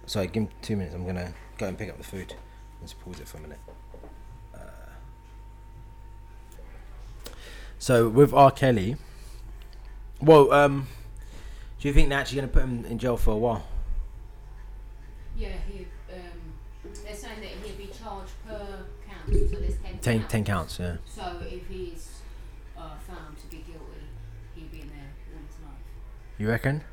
[0.07, 0.95] Sorry, give me two minutes.
[0.95, 2.33] I'm gonna go and pick up the food.
[2.81, 3.59] Let's pause it for a minute.
[7.79, 8.51] So with R.
[8.51, 8.95] Kelly,
[10.21, 10.87] well, um,
[11.79, 13.67] do you think they're actually gonna put him in jail for a while?
[15.37, 20.19] Yeah, he, um, they're saying that he'll be charged per count, so there's 10 Ten,
[20.19, 20.31] counts.
[20.31, 20.95] ten counts, yeah.
[21.05, 22.19] So if he's
[22.77, 24.07] uh, found to be guilty,
[24.55, 25.73] he'll be in there all his life.
[26.37, 26.83] You reckon?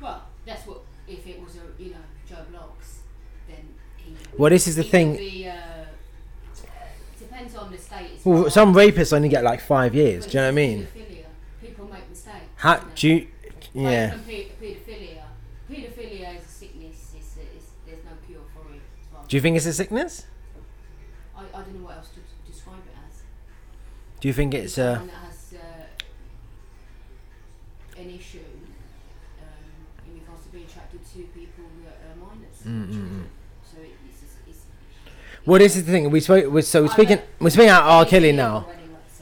[0.00, 1.96] Well, that's what, if it was a, you know,
[2.28, 2.98] Joe Bloggs,
[3.48, 5.10] then he would Well, this is the he thing.
[5.12, 5.54] would Be, uh,
[7.18, 8.10] depends on the state.
[8.13, 8.50] as Well, well.
[8.50, 10.26] some rapists only get like five years.
[10.26, 10.86] Do you know what I mean?
[11.62, 12.36] People make mistakes.
[12.56, 13.26] How do you?
[13.74, 14.14] Yeah.
[14.14, 15.22] paedophilia.
[15.70, 17.14] Paedophilia is a sickness.
[17.16, 18.80] It's, it's, there's no cure for it.
[19.00, 20.26] as far Do you think it's a sickness?
[21.36, 23.22] I, I don't know what else to describe it as.
[24.20, 24.94] Do you think it's uh?
[24.94, 25.86] someone that has uh,
[28.00, 28.38] an issue
[29.42, 29.70] um,
[30.06, 33.26] in regards to being attracted to people that are minors, Mm, mm, children.
[33.64, 34.62] So it, it's, it's,
[35.46, 36.10] Well, this is the thing.
[36.10, 36.50] We spoke.
[36.50, 37.16] we- So we're speaking.
[37.18, 38.04] don't- We're speaking about R.
[38.06, 38.66] Kelly now.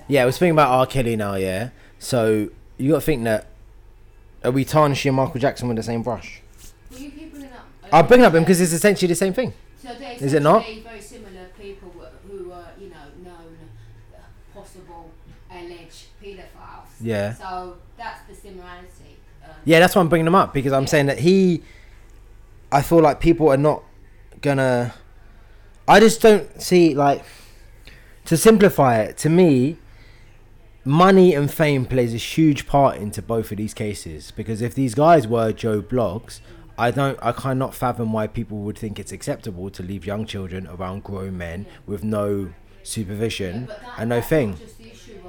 [0.08, 0.86] Yeah, we're speaking about R.
[0.86, 1.34] Kelly now.
[1.34, 1.70] Yeah.
[1.98, 3.46] So you got to think that.
[4.44, 6.42] Are we tarnishing Michael Jackson with the same brush?
[6.90, 7.64] Well, you keep bringing up.
[7.92, 9.52] I'll bring up him because it's essentially the same thing.
[9.80, 10.64] So they're Is it not?
[10.64, 11.92] Very similar people
[12.28, 13.56] who are, you know, known
[14.52, 15.10] possible
[15.48, 16.88] alleged paedophiles.
[17.00, 17.34] Yeah.
[17.34, 19.16] So that's the similarity.
[19.44, 20.88] Um, Yeah, that's why I'm bringing him up because I'm Yeah.
[20.88, 21.62] saying that he.
[22.72, 23.82] I feel like people are not
[24.40, 24.92] gonna.
[25.88, 27.24] I just don't see like.
[28.26, 29.78] To simplify it, to me,
[30.84, 34.94] money and fame plays a huge part into both of these cases because if these
[34.94, 36.40] guys were Joe Bloggs,
[36.78, 40.68] I don't, I cannot fathom why people would think it's acceptable to leave young children
[40.68, 41.76] around grown men Yeah.
[41.86, 42.52] with no
[42.84, 44.56] supervision but that, and no thing.
[44.56, 45.20] Just the issue,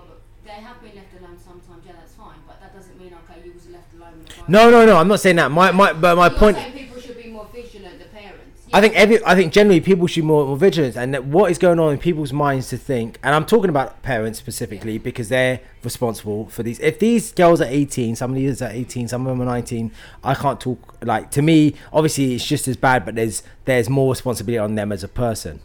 [0.45, 1.83] They have been left alone sometimes.
[1.85, 2.35] Yeah, that's fine.
[2.47, 4.23] But that doesn't mean okay, you was left alone.
[4.47, 4.97] No, no, no.
[4.97, 5.49] I'm not saying that.
[5.51, 6.57] My, my, but my You're point.
[6.57, 7.97] saying people should be more vigilant.
[7.99, 8.62] The parents.
[8.75, 11.51] I think every, I think generally people should be more, more vigilant, and that what
[11.51, 15.29] is going on in people's minds to think, and I'm talking about parents specifically because
[15.29, 16.79] they're responsible for these.
[16.79, 19.91] If these girls are 18, some of these are 18, some of them are 19.
[20.23, 21.75] I can't talk like to me.
[21.93, 25.59] Obviously, it's just as bad, but there's there's more responsibility on them as a person,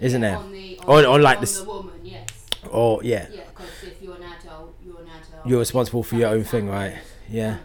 [0.00, 0.36] isn't there?
[0.36, 2.26] On the, On- on, on, like on this- the woman, yes.
[2.70, 5.46] Or yeah, Yeah, because if you're an adult, you're an adult.
[5.46, 6.96] You're responsible for your own thing, right?
[7.30, 7.58] Yeah.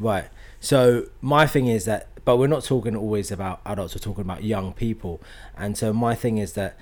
[0.00, 0.24] Right.
[0.60, 3.94] So my thing is that, but we're not talking always about adults.
[3.94, 5.20] We're talking about young people,
[5.56, 6.76] and so my thing is that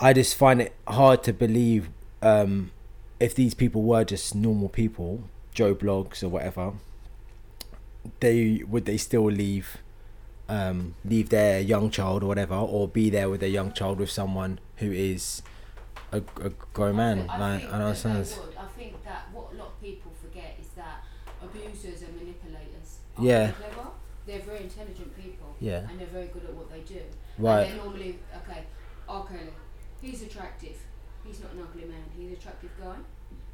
[0.00, 1.88] I just find it hard to believe
[2.22, 2.70] um,
[3.20, 6.72] if these people were just normal people, Joe Bloggs or whatever.
[8.20, 9.78] They would they still leave,
[10.48, 14.10] um, leave their young child or whatever, or be there with their young child with
[14.10, 15.42] someone who is
[16.12, 17.26] a, a grown man.
[17.28, 18.18] I, like think I understand.
[18.58, 21.04] I think that what a lot of people forget is that
[21.42, 23.52] abusers and manipulators are Yeah.
[24.28, 25.56] They're very intelligent people.
[25.58, 25.88] Yeah.
[25.88, 27.00] And they're very good at what they do.
[27.38, 27.62] Right.
[27.62, 28.62] And they're normally okay.
[29.08, 29.24] R.
[29.26, 29.54] Kelly,
[30.02, 30.76] he's attractive.
[31.24, 32.04] He's not an ugly man.
[32.16, 32.96] He's an attractive guy.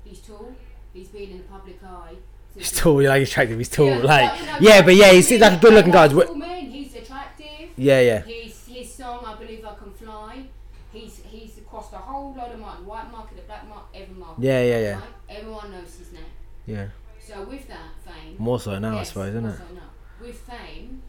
[0.04, 0.52] He's tall.
[0.92, 2.16] He's been in the public eye.
[2.56, 3.00] He's tall.
[3.02, 3.56] Like attractive.
[3.58, 3.86] He's tall.
[3.86, 6.08] Yeah, like you know, yeah, but yeah, he he's like a good-looking guy.
[6.08, 6.70] Wh- man.
[6.70, 7.70] He's attractive.
[7.76, 8.20] Yeah, yeah.
[8.22, 10.44] His his song, I believe I can fly.
[10.92, 14.42] He's he's across the whole load of market, white market, the black market, every market.
[14.42, 14.94] Yeah, yeah, yeah.
[14.94, 15.04] Right?
[15.38, 16.22] Everyone knows his name.
[16.66, 16.88] Yeah.
[17.20, 19.58] So with that fame, More so now, I suppose, isn't it?
[19.74, 19.80] now.
[20.24, 21.02] With fame,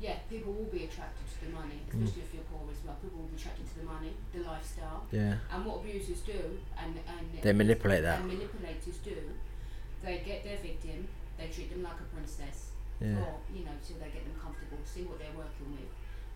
[0.00, 2.04] yeah, people will be attracted to the money, Mm.
[2.04, 2.96] especially if you're poor as well.
[3.02, 5.36] People will be attracted to the money, the lifestyle, Yeah.
[5.52, 8.20] and what abusers do, and and They manipulate that.
[8.20, 9.16] And manipulators do,
[10.02, 13.20] they get their victim, they treat them like a princess, Yeah.
[13.20, 15.90] or you know, till they get them comfortable, see what they're working with.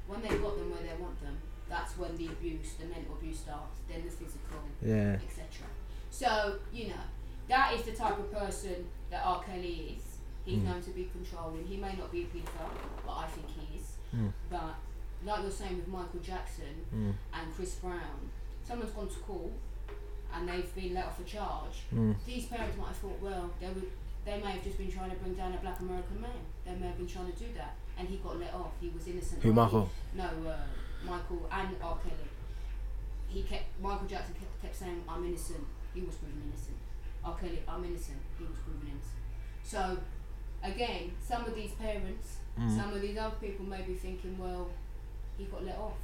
[0.06, 1.38] When they've got them where they want them,
[1.70, 3.78] that's when the abuse, the mental abuse starts.
[3.88, 5.16] Then the physical, Yeah.
[5.26, 5.64] etc.
[6.10, 7.04] So you know,
[7.48, 9.42] that is the type of person that R.
[9.44, 10.11] Kelly is.
[10.44, 10.64] He's Mm.
[10.64, 11.64] known to be controlling.
[11.66, 12.70] He may not be a paedophile,
[13.06, 13.96] but I think he is.
[14.14, 14.32] Mm.
[14.50, 14.74] But
[15.24, 17.14] like you're saying with Michael Jackson Mm.
[17.32, 18.30] and Chris Brown,
[18.64, 19.52] someone's gone to court
[20.34, 21.84] and they've been let off a charge.
[21.94, 22.16] Mm.
[22.26, 23.90] These parents might have thought, well, they would,
[24.24, 26.40] they may have just been trying to bring down a black American man.
[26.64, 28.72] They may have been trying to do that, and he got let off.
[28.80, 29.42] He was innocent.
[29.42, 29.88] Who, Michael?
[30.14, 30.56] No, uh,
[31.04, 31.98] Michael and R.
[31.98, 32.28] Kelly.
[33.28, 36.76] He kept Michael Jackson kept, kept saying, "I'm innocent." He was proven innocent.
[37.24, 37.36] R.
[37.38, 39.18] Kelly, "I'm innocent." He was proven innocent.
[39.64, 39.98] So,
[40.64, 42.76] again, some of these parents, Mm.
[42.76, 44.68] some of these other people may be thinking, "Well,
[45.38, 45.94] he got let off.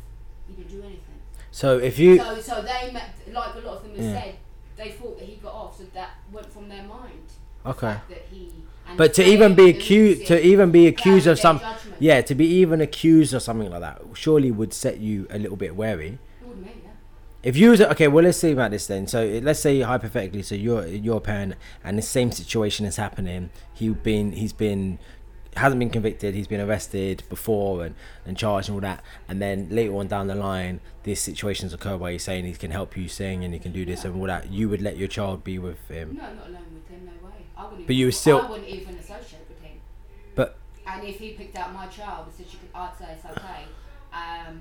[0.49, 3.01] He didn't do anything." So if you So, so they, ma-
[3.39, 4.23] like a lot of them have Yeah.
[4.23, 4.35] said,
[4.77, 7.29] they thought that he got off, so that went from their mind.
[7.67, 8.51] okay, That he,
[8.97, 11.97] but to even be accused, to even be accused of some, judgment.
[11.99, 15.57] yeah, to be even accused of something like that, surely would set you a little
[15.57, 16.19] bit wary.
[16.41, 16.91] It would me, yeah.
[17.43, 19.07] If you was okay, well, let's see about this then.
[19.07, 23.51] So let's say hypothetically, so you're you're a parent, and the same situation is happening.
[23.75, 24.99] he's been he's been
[25.57, 26.35] hasn't been convicted.
[26.35, 29.03] He's been arrested before and, and charged and all that.
[29.29, 32.71] And then later on down the line, these situations occur where he's saying he can
[32.71, 34.51] help you sing and he can do this and all that.
[34.51, 36.17] You would let your child be with him.
[36.17, 37.07] No, not alone with him.
[37.07, 37.35] No way.
[37.57, 37.87] I wouldn't.
[37.87, 39.79] But you even, still- I wouldn't even associate with him.
[40.35, 43.25] But And if he picked out my child and said she could, I'd say it's
[43.25, 43.65] okay.
[44.13, 44.61] Um,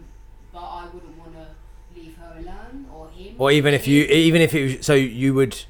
[0.51, 1.47] but I wouldn't want to
[1.97, 3.35] leave her alone or him.
[3.37, 5.63] or even if you even if it was, so you would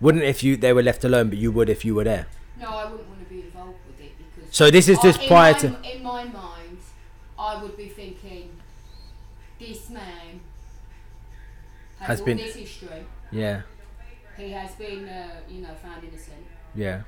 [0.00, 2.26] wouldn't if you they were left alone, but you would if you were there.
[2.60, 4.54] No, I wouldn't want to be involved with it because.
[4.56, 5.66] So this is I- just in prior my- to
[5.96, 6.78] In my mind,
[7.38, 8.50] I would be thinking,
[9.58, 10.40] this man
[11.98, 13.04] has, Has all been- this history.
[13.30, 13.62] yeah
[14.36, 16.44] He has been, uh, you know, found innocent.
[16.74, 17.02] yeah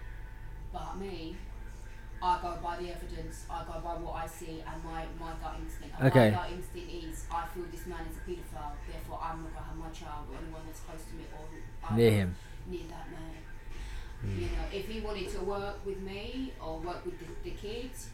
[0.72, 1.36] But me,
[2.24, 3.44] I go by the evidence.
[3.50, 5.94] I go by what I see and my, my gut instinct.
[6.00, 6.30] And Okay.
[6.30, 8.72] My gut instinct is I feel this man is a paedophile.
[8.88, 11.44] Therefore, I'm not gonna have my child or anyone that's close to me or
[11.84, 12.36] I near him.
[12.66, 13.36] near that man.
[14.22, 14.40] Hmm.
[14.40, 18.08] You know, if he wanted to work with me or work with the, the kids,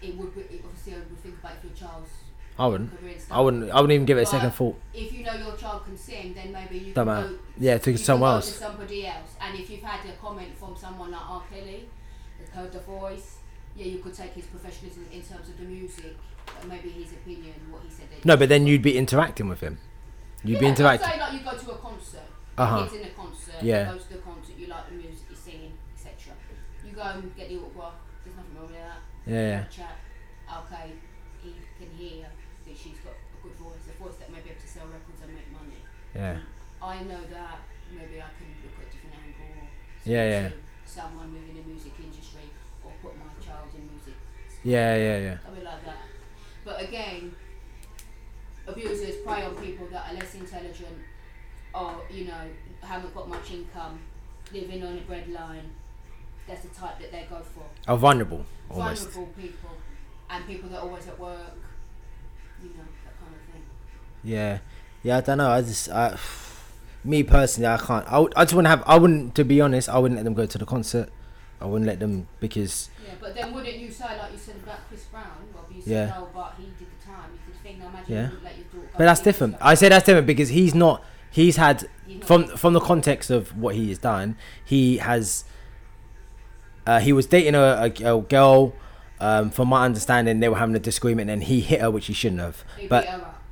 [0.00, 2.10] it would be, obviously I would think about if your child's
[2.58, 2.98] I wouldn't.
[2.98, 3.36] career and stuff.
[3.36, 3.70] I wouldn't.
[3.70, 4.78] I wouldn't even give it a second thought.
[4.92, 7.28] If you know your child can sing, then maybe you Don't can matter.
[7.28, 7.38] go.
[7.58, 8.48] Yeah, to someone else.
[8.52, 11.42] To somebody else, and if you've had a comment from someone like R.
[11.50, 11.88] Kelly,
[12.50, 13.36] heard the voice,
[13.76, 16.16] yeah, you could take his professionalism in terms of the music,
[16.48, 18.10] uh, maybe his opinion, what he said.
[18.10, 19.78] that- No, but then you'd be interacting with him.
[20.44, 21.08] You'd be interacting.
[21.08, 22.28] Say like you go to a concert.
[22.58, 22.82] Uh-huh.
[22.84, 23.62] Kids in a concert.
[23.62, 23.86] Yeah.
[23.92, 24.54] You go to the concert.
[24.58, 25.24] You like the music.
[25.30, 26.34] You're singing, etc.
[26.84, 27.94] You go and get the autograph.
[28.24, 29.00] There's nothing wrong with that.
[29.26, 29.64] Yeah.
[29.70, 29.96] Chat.
[30.66, 30.92] Okay,
[31.42, 32.26] he can hear
[32.66, 35.22] that she's got a good voice, a voice that may be able to sell records
[35.24, 35.80] and make money.
[36.14, 36.36] Yeah.
[36.82, 37.56] I know that
[37.88, 39.64] maybe I can look at a different angle
[40.04, 40.48] Yeah, yeah.
[40.84, 42.50] someone within the music industry
[42.84, 43.86] or put my child in
[44.64, 45.36] Yeah, yeah, yeah.
[45.44, 45.96] Something like that.
[46.64, 47.34] But again,
[48.66, 50.98] abusers prey on people that are less intelligent
[51.74, 52.44] or, you know,
[52.82, 54.00] haven't got much income,
[54.52, 55.70] living on a breadline.
[56.46, 57.64] That's the type that they go for.
[57.88, 59.10] Are vulnerable, almost.
[59.10, 59.70] Vulnerable people
[60.30, 61.56] and people that are always at work,
[62.62, 63.62] you know, that kind of thing.
[64.24, 64.58] Yeah,
[65.02, 65.18] yeah.
[65.18, 65.50] I don't know.
[65.50, 66.16] I just, I,
[67.04, 68.06] me personally, I can't.
[68.10, 68.82] I, I just wouldn't have.
[68.86, 71.10] I wouldn't, to be honest, I wouldn't let them go to the concert.
[71.62, 74.78] I wouldn't let them because Yeah, but then wouldn't you say, like you said about
[74.88, 76.06] Chris Brown, Rob, you said, Yeah.
[76.18, 77.30] no, but he did the time.
[77.32, 78.30] You could think, now imagine Yeah.
[78.30, 79.56] you let your daughter But that's different.
[79.60, 81.04] I say that's different because he's not.
[81.30, 84.36] He's had He's from from the context of what he has done.
[84.64, 85.44] He has.
[86.86, 88.74] Uh, he was dating a, a, a girl.
[89.20, 92.12] Um, from my understanding, they were having a disagreement, and he hit her, which he
[92.12, 92.64] shouldn't have.
[92.76, 93.42] He But beat her up.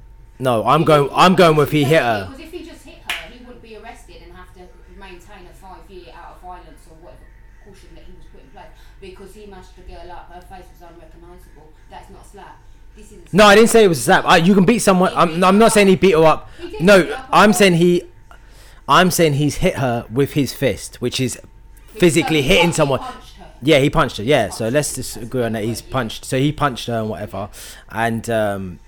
[0.40, 1.08] no, I'm going.
[1.14, 2.26] I'm going with he hit her.
[2.28, 4.62] Because if hit her, he wouldn't be arrested and have to
[4.98, 7.22] maintain a five year out of violence or whatever
[7.64, 8.66] caution that he was put in place.
[9.00, 11.70] Because he mashed the girl up, her face was unrecognisable.
[11.88, 12.58] That's not a slap.
[12.96, 14.24] This is a No, I didn't say it was a slap.
[14.24, 15.12] I, you can beat someone.
[15.14, 16.50] I'm, I'm not saying he beat her up.
[16.58, 18.04] He did beat No, I'm saying he.
[18.88, 21.40] I'm saying he's hit her with his fist, which is
[21.86, 23.00] physically hitting someone.
[23.62, 24.24] Yeah, he punched her.
[24.24, 25.64] Yeah, so let's just agree on that.
[25.64, 26.24] He's punched.
[26.24, 27.50] So he punched her and whatever,
[27.90, 28.80] and um,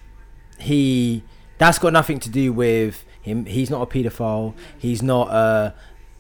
[0.59, 1.23] he.
[1.59, 3.45] That's got nothing to do with him.
[3.45, 4.55] He's not a paedophile.
[4.77, 5.75] He's not a.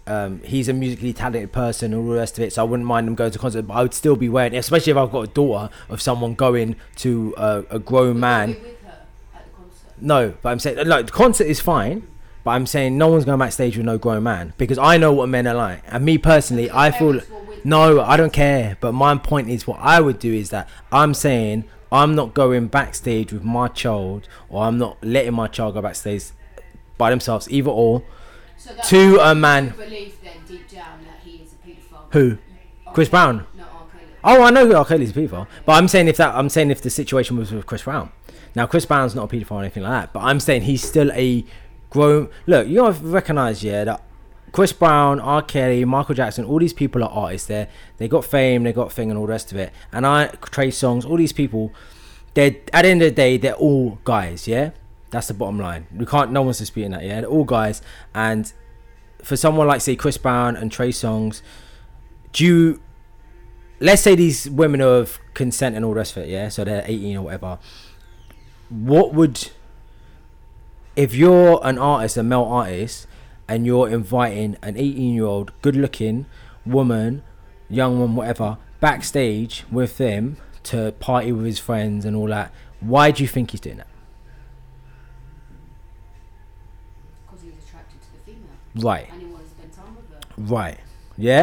[0.07, 2.53] Um, he's a musically talented person, and all the rest of it.
[2.53, 4.91] So I wouldn't mind him going to concert, but I would still be wearing, especially
[4.91, 8.49] if I've got a daughter of someone going to a, a grown man.
[8.49, 9.93] Would you be with her at the concert?
[10.01, 12.07] No, but I'm saying like the concert is fine,
[12.43, 15.29] but I'm saying no one's going backstage with no grown man because I know what
[15.29, 18.77] men are like, and me personally, I feel parents were with no, I don't care.
[18.81, 22.67] But my point is, what I would do is that I'm saying I'm not going
[22.67, 26.25] backstage with my child, or I'm not letting my child go backstage
[26.99, 28.03] by themselves, either or.
[28.63, 30.35] So To a man- believe then
[30.73, 31.97] down that he is a.
[32.17, 32.39] Who?
[32.87, 32.95] R.
[32.95, 33.47] Chris Brown?
[33.57, 33.65] No,
[34.25, 34.85] Oh, I know who R.
[34.85, 37.67] Kelly's a paedophile, but I'm saying if that I'm saying if the situation was with
[37.67, 38.11] Chris Brown.
[38.55, 41.11] Now Chris Brown's not a paedophile or anything like that, but I'm saying he's still
[41.13, 41.45] a
[41.91, 42.29] grown.
[42.47, 44.03] Look, you gotta recognise yeah that
[44.53, 45.43] Chris Brown, R.
[45.43, 47.49] Kelly, Michael Jackson, all these people are artists.
[47.49, 49.73] They they got fame, they got thing, and all the rest of it.
[49.91, 51.73] And I Trey Songz, all these people,
[52.35, 54.47] they're at the end of the day they're all guys.
[54.47, 54.71] Yeah,
[55.13, 55.87] that's the bottom line.
[55.95, 56.33] We can't.
[56.33, 57.05] No one's disputing that.
[57.05, 57.81] Yeah, they're all guys.
[58.15, 58.53] And
[59.23, 61.43] for someone like say Chris Brown and Trey Songz,
[62.33, 62.81] do you
[63.83, 66.65] let's say these women are of consent and all the rest of it, yeah, so
[66.65, 67.59] they're 18 or whatever.
[68.69, 69.51] What would,
[70.95, 73.09] if you're an artist, a male artist,
[73.49, 76.27] and you're inviting an 18 year old, good looking
[76.65, 77.25] woman,
[77.69, 83.11] young one, whatever, backstage with them to party with his friends and all that, why
[83.11, 83.89] do you think he's doing that?
[87.27, 88.62] Because he was attracted to the female Right, and he wanted to spend time with
[88.81, 90.45] her.
[90.55, 90.79] right,
[91.19, 91.43] yeah?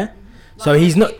[0.56, 1.12] Like So he's not-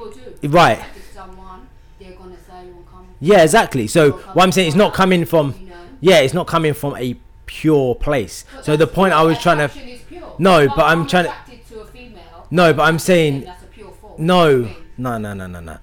[0.42, 0.78] right.
[1.14, 3.86] Someone, say, "Well, come." Yeah, exactly.
[3.86, 5.74] So what I'm saying, it's not coming from, You know.
[6.00, 8.44] yeah, it's not coming from a pure place.
[8.54, 9.70] But So the point I was trying to.
[10.38, 11.34] No, but I'm trying to-
[11.74, 12.46] to a female.
[12.50, 14.14] No, but I'm saying- That's a pure form.
[14.18, 15.76] no, no, no, no, no, no.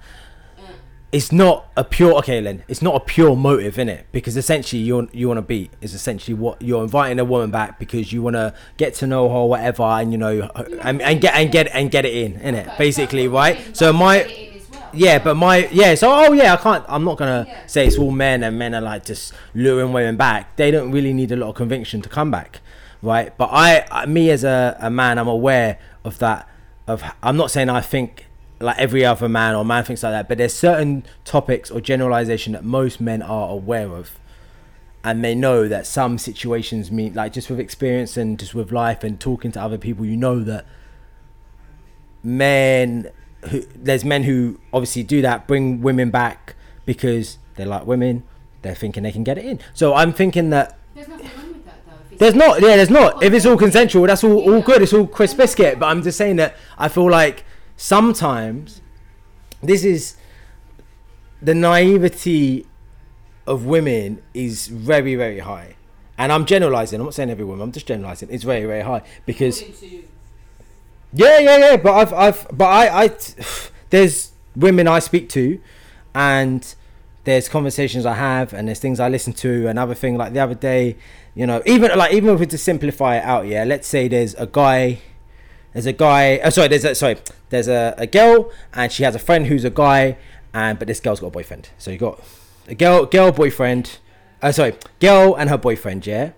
[1.10, 2.64] It's not a pure okay, Len.
[2.68, 5.94] It's not a pure motive in it because essentially you you want to beat is
[5.94, 9.34] essentially what you're inviting a woman back because you want to get to know her
[9.34, 10.50] or whatever and you know
[10.82, 13.56] and, and get and get and get it in in it basically that's what I'm
[13.64, 13.76] right.
[13.76, 14.90] So my get it in as well.
[14.92, 16.84] Yeah, but my yeah, so oh yeah, I can't.
[16.88, 17.66] I'm not gonna Yeah.
[17.66, 20.56] say it's all men and men are like just luring women back.
[20.56, 22.60] They don't really need a lot of conviction to come back,
[23.00, 23.34] right?
[23.38, 26.46] But I, I me as a, a man, I'm aware of that.
[26.86, 28.26] Of I'm not saying I think
[28.60, 32.52] like every other man or man thinks like that, but there's certain topics or generalization
[32.54, 34.18] that most men are aware of,
[35.04, 39.04] and they know that some situations mean like just with experience and just with life
[39.04, 40.64] and talking to other people, you know that
[42.22, 43.10] men
[43.50, 48.24] who there's men who obviously do that bring women back because they like women
[48.62, 49.60] they're thinking they can get it in.
[49.74, 52.16] So i'm thinking that There's nothing wrong with that though.
[52.16, 53.22] there's not yeah there's not.
[53.22, 54.82] if it's all consensual that's all, all good.
[54.82, 55.78] It's all crisp biscuit.
[55.78, 57.44] But i'm just saying that i feel like
[57.78, 58.82] sometimes
[59.62, 60.16] this is
[61.40, 62.66] the naivety
[63.46, 65.76] of women is very very high
[66.18, 69.00] and i'm generalizing i'm not saying every woman i'm just generalizing it's very very high
[69.24, 70.04] because According to you.
[71.14, 71.76] yeah, yeah, yeah.
[71.76, 73.10] But I've, I've, but I, I,
[73.90, 75.58] there's women I speak to,
[76.14, 76.74] and
[77.24, 79.68] there's conversations I have, and there's things I listen to.
[79.68, 80.96] Another thing, like the other day,
[81.34, 83.64] you know, even like even if we to simplify it out, yeah.
[83.64, 84.98] Let's say there's a guy,
[85.72, 86.38] there's a guy.
[86.44, 87.16] Oh, sorry, there's a sorry,
[87.50, 90.16] there's a, a girl, and she has a friend who's a guy,
[90.52, 91.70] and but this girl's got a boyfriend.
[91.78, 92.22] So you got
[92.66, 93.98] a girl, girl boyfriend.
[94.42, 96.06] Uh, sorry, girl and her boyfriend.
[96.06, 96.30] Yeah,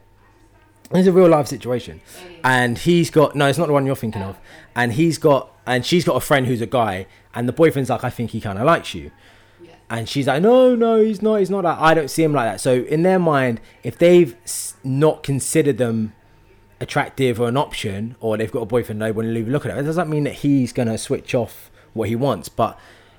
[0.93, 2.01] it's a real life situation
[2.43, 4.37] and he's got no it's not the one you're thinking of
[4.75, 8.03] and he's got and she's got a friend who's a guy and the boyfriend's like
[8.03, 9.11] i think he kind of likes you
[9.63, 9.73] Yeah.
[9.91, 12.51] and she's like no no he's not he's not that i don't see him like
[12.51, 14.35] that so in their mind if they've
[14.83, 16.13] not considered them
[16.81, 19.83] attractive or an option or they've got a boyfriend they wouldn't look at it it
[19.83, 22.79] doesn't mean that he's gonna switch off what he wants but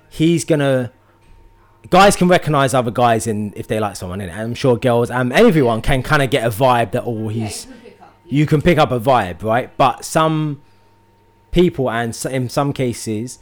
[0.10, 0.92] he's gonna
[1.90, 5.12] guys can recognize other guys in if they like someone in it i'm sure girls
[5.12, 8.02] and everyone can kind of get a vibe that oh Yeah, he's you can pick
[8.02, 8.16] up.
[8.26, 9.76] you can pick up a vibe, right?
[9.78, 10.62] But some
[11.52, 13.40] people, and in some cases,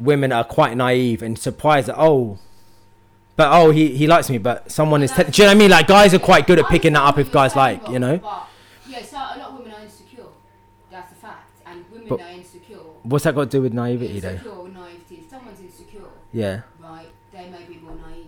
[0.00, 2.38] women are quite naive and surprised that oh,
[3.36, 5.12] but oh he he likes me, but someone is.
[5.12, 5.70] Te- do you know what I mean?
[5.70, 8.18] Like guys are quite good at picking that up if guys like, you know.
[8.18, 8.48] But,
[8.88, 10.24] yeah, so a lot of women are insecure.
[10.90, 11.50] That's a fact.
[11.66, 12.78] And women But- insecure.
[13.02, 14.30] What's that got to do with naivety, though?
[14.30, 15.14] Insecure naivety.
[15.16, 16.62] If someone's insecure, Yeah.
[16.80, 18.26] right, they may be more naive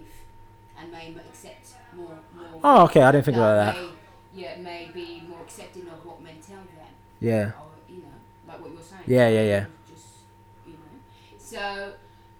[0.79, 2.19] and may accept more.
[2.35, 3.03] more Oh, okay.
[3.03, 3.75] I didn't think about that.
[3.83, 3.89] May,
[4.35, 6.87] yeah, may be more accepting of what men tell them.
[7.21, 7.53] Yeah.
[7.59, 8.09] Or, you know,
[8.49, 9.03] like what you're saying.
[9.07, 9.65] Yeah, yeah, yeah.
[9.91, 10.07] Just,
[10.67, 10.79] you know.
[11.39, 11.93] So,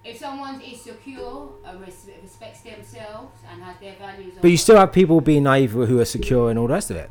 [0.03, 4.33] if someone's insecure and respects themselves and has their values.
[4.39, 6.97] But you still have people being naive who are secure and all the rest of
[6.97, 7.09] it.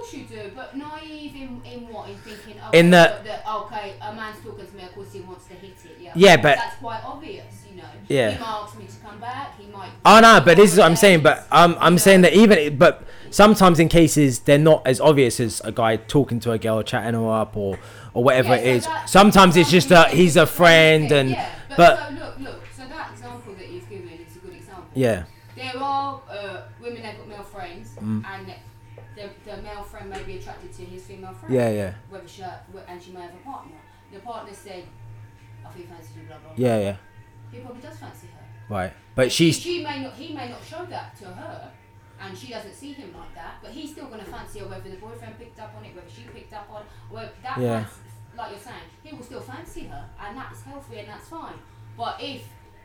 [0.00, 2.08] Course you do, but naive in, in what?
[2.08, 5.12] In thinking, oh, In the- that, that, okay, a man's talking to me, of course
[5.12, 5.96] he wants to hit it.
[6.00, 7.88] Yeah, Yeah, but- that's quite obvious, you know.
[8.08, 8.30] Yeah.
[8.32, 9.58] He might ask me to come back.
[9.60, 9.90] He might.
[10.04, 11.22] Oh no, but this is what I'm saying.
[11.22, 12.30] But I'm I'm saying know.
[12.30, 16.52] that even but sometimes in cases they're not as obvious as a guy talking to
[16.52, 17.78] a girl, chatting her up, or
[18.14, 18.86] or whatever Yeah, it so is.
[18.86, 22.62] that- Sometimes it's just something he's a friend and Yeah, but, but so look, look.
[22.76, 24.84] So that example that you've given is a good example.
[24.94, 25.24] yeah,
[25.54, 28.24] There are uh, women that got male friends, Mm.
[28.26, 28.52] and
[29.20, 31.54] the, the male friend may be attracted to his female friend.
[31.54, 33.76] yeah, yeah, Whether she and she may have a partner.
[34.12, 34.84] The partner said,
[35.66, 36.52] "I think fancy you." Blah blah.
[36.56, 36.96] yeah, yeah.
[37.52, 38.74] He probably does fancy her.
[38.74, 41.70] Right, but she, she's she may not he may not show that to her
[42.22, 44.88] and she doesn't see him like that but he's still going to fancy her whether
[44.88, 47.82] the boyfriend picked up on it whether she picked up on whether that Yeah.
[47.84, 48.00] fancy,
[48.36, 51.54] like you're saying he will still fancy her and that's healthy and that's fine
[51.96, 52.44] but if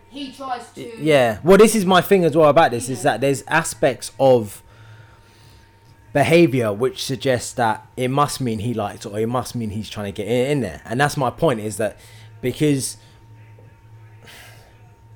[0.09, 1.39] he tries to yeah.
[1.43, 4.63] Well, this is my thing as well about this is that there's aspects of
[6.15, 10.05] behavior which suggests that it must mean he likes or it must mean he's trying
[10.11, 11.97] to get in, there, and that's my point is that
[12.41, 12.97] because.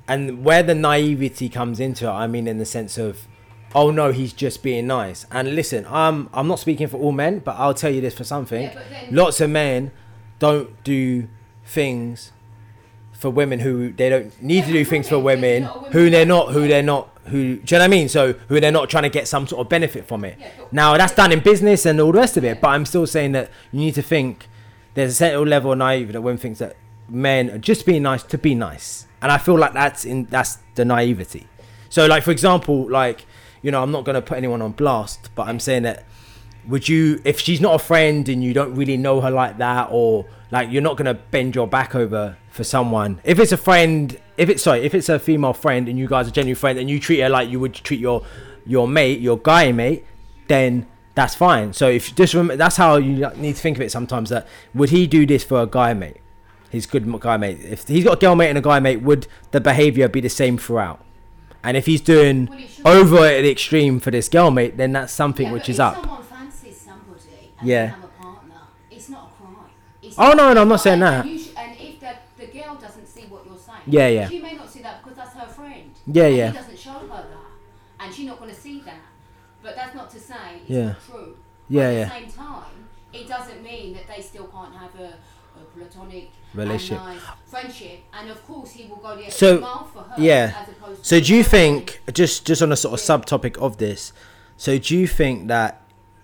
[0.07, 3.27] And where the naivety comes into it, I mean, in the sense of,
[3.75, 5.25] oh no, he's just being nice.
[5.31, 8.23] And listen, I'm I'm not speaking for all men, but I'll tell you this for
[8.23, 8.63] something.
[8.63, 9.91] Yeah, then- Lots of men
[10.39, 11.27] don't do
[11.63, 12.31] things
[13.11, 15.75] for women who they don't need Yeah, to do things for women, women there's a
[15.75, 18.09] lot of who they're not who they're not who do you know what I mean?
[18.09, 20.37] So who they're not trying to get some sort of benefit from it.
[20.39, 23.07] Yeah, Now that's done in business and all the rest of it, but I'm still
[23.07, 24.47] saying that you need to think
[24.93, 26.75] there's a certain level of naivety that women thinks that
[27.07, 29.07] men are just being nice to be nice.
[29.21, 31.47] And I feel like that's in that's the naivety.
[31.89, 33.25] So like for example, like,
[33.61, 36.05] you know, I'm not gonna put anyone on blast, but I'm saying that
[36.69, 39.87] would you if she's not a friend and you don't really know her like that
[39.91, 44.19] or like you're not gonna bend your back over for someone if it's a friend
[44.37, 46.89] if it's sorry if it's a female friend and you guys are genuine friends and
[46.89, 48.23] you treat her like you would treat your
[48.65, 50.05] your mate your guy mate
[50.47, 51.73] then that's fine.
[51.73, 54.29] So if just remember, that's how you need to think of it sometimes.
[54.29, 56.17] That would he do this for a guy mate,
[56.69, 57.59] his good guy mate?
[57.61, 60.29] If he's got a girl mate and a guy mate, would the behavior be the
[60.29, 61.03] same throughout?
[61.61, 62.47] And if he's doing
[62.85, 65.77] Well, over at the extreme for this girl mate, then that's something Yeah, which is
[65.77, 65.95] up.
[65.95, 67.85] someone fancies somebody and Yeah.
[67.85, 68.55] they have a partner,
[68.91, 69.55] it's not a crime.
[70.01, 71.25] It's Oh, no, no, I'm not saying that.
[71.25, 74.29] And, you sh- and if the, the girl doesn't see what you're saying, Yeah, yeah.
[74.29, 75.91] she may not see that because that's her friend.
[76.07, 76.51] Yeah, and yeah.
[76.51, 77.25] He doesn't show her that,
[77.99, 79.01] and she's not going to see that.
[79.61, 80.85] But that's not to say it's Yeah.
[80.87, 81.37] not true.
[81.67, 82.03] Yeah, At yeah.
[82.05, 82.63] the same time,
[83.11, 85.13] it doesn't mean that they still can't have a,
[85.59, 87.03] a platonic Relationship.
[87.03, 87.99] and nice friendship.
[88.13, 90.15] And of course, he will go the extra So, mile for her.
[90.21, 90.65] yeah.
[91.01, 94.13] So do you think just just on a sort of subtopic of this?
[94.55, 95.78] So do you think that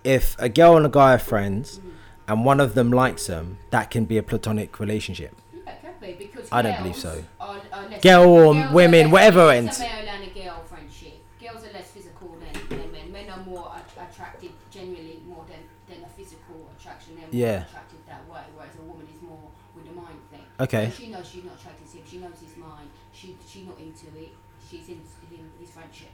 [0.05, 1.79] if a girl and a guy are friends,
[2.27, 5.35] and one of them likes them, that can be a platonic relationship?
[5.53, 7.23] Yeah, it could be, because I don't believe so.
[7.39, 9.79] Are, are less Girl or girls women, less- whatever it's ends.
[9.79, 11.13] a male and a girl friendship.
[11.41, 13.11] Girls are less physical than, than men.
[13.11, 17.15] Men are more a- attracted generally more than, than a physical attraction.
[17.15, 17.63] They're more Yeah.
[17.65, 20.41] attracted that way, whereas a woman is more with the mind thing.
[20.59, 20.89] Okay.
[20.91, 22.03] So she knows she's not attracted to him.
[22.09, 22.89] She knows his mind.
[23.13, 24.33] She she's not into it.
[24.69, 26.09] She's into him, his friendship.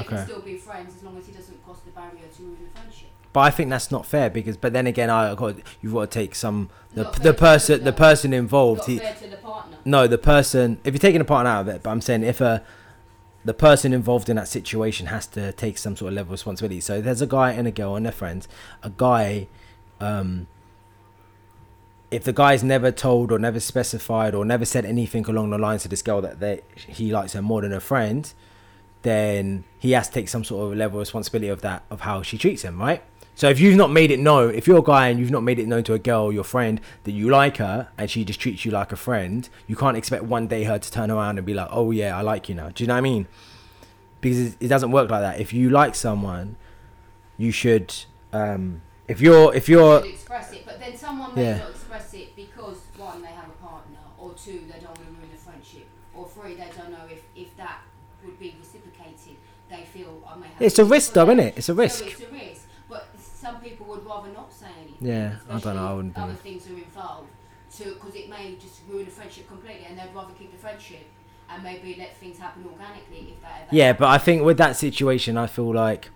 [0.00, 0.16] They Okay.
[0.16, 2.80] can still be friends as long as he doesn't cross the barrier to ruin the
[2.80, 3.08] friendship.
[3.32, 6.18] But I think that's not fair because, but then again, I got you've got to
[6.18, 8.86] take some the Not the person the- the person involved.
[8.86, 9.76] He, the partner.
[9.84, 10.78] no, the person.
[10.82, 12.62] If you're taking a partner out of it, but I'm saying if a
[13.44, 16.80] the person involved in that situation has to take some sort of level of responsibility.
[16.80, 18.46] So there's a guy and a girl and they're friends.
[18.82, 19.46] A guy,
[20.00, 20.46] um,
[22.10, 25.82] if the guy's never told or never specified or never said anything along the lines
[25.82, 28.32] to this girl that they he likes her more than a friend,
[29.02, 32.22] then he has to take some sort of level of responsibility of that of how
[32.22, 33.02] she treats him, right?
[33.34, 35.58] So if you've not made it known, if you're a guy and you've not made
[35.58, 38.66] it known to a girl, your friend, that you like her and she just treats
[38.66, 41.54] you like a friend, you can't expect one day her to turn around and be
[41.54, 43.26] like, "Oh yeah, I like you now." Do you know what I mean?
[44.20, 45.40] Because it, doesn't work like that.
[45.40, 46.56] If you like someone,
[47.38, 47.94] you should.
[48.34, 51.58] Um, if you're, if you're, should express it, but then someone may Yeah.
[51.58, 55.04] not express it because one, they have a partner, or two, they don't want to
[55.16, 57.80] ruin the friendship, or three, they don't know if, if that
[58.24, 59.36] would be reciprocated.
[59.70, 60.49] They feel I may have.
[60.60, 61.54] It's a risk though, isn't it?
[61.56, 62.00] It's a risk.
[62.00, 65.08] So it's a risk, but some people would rather not say anything.
[65.08, 67.28] Yeah, I don't know, I wouldn't be- Other things are involved,
[67.78, 71.06] to because it may just ruin the friendship completely, and they'd rather keep the friendship
[71.52, 73.68] and maybe let things happen organically if that ever.
[73.76, 76.10] yeah, but I think with that situation, I feel like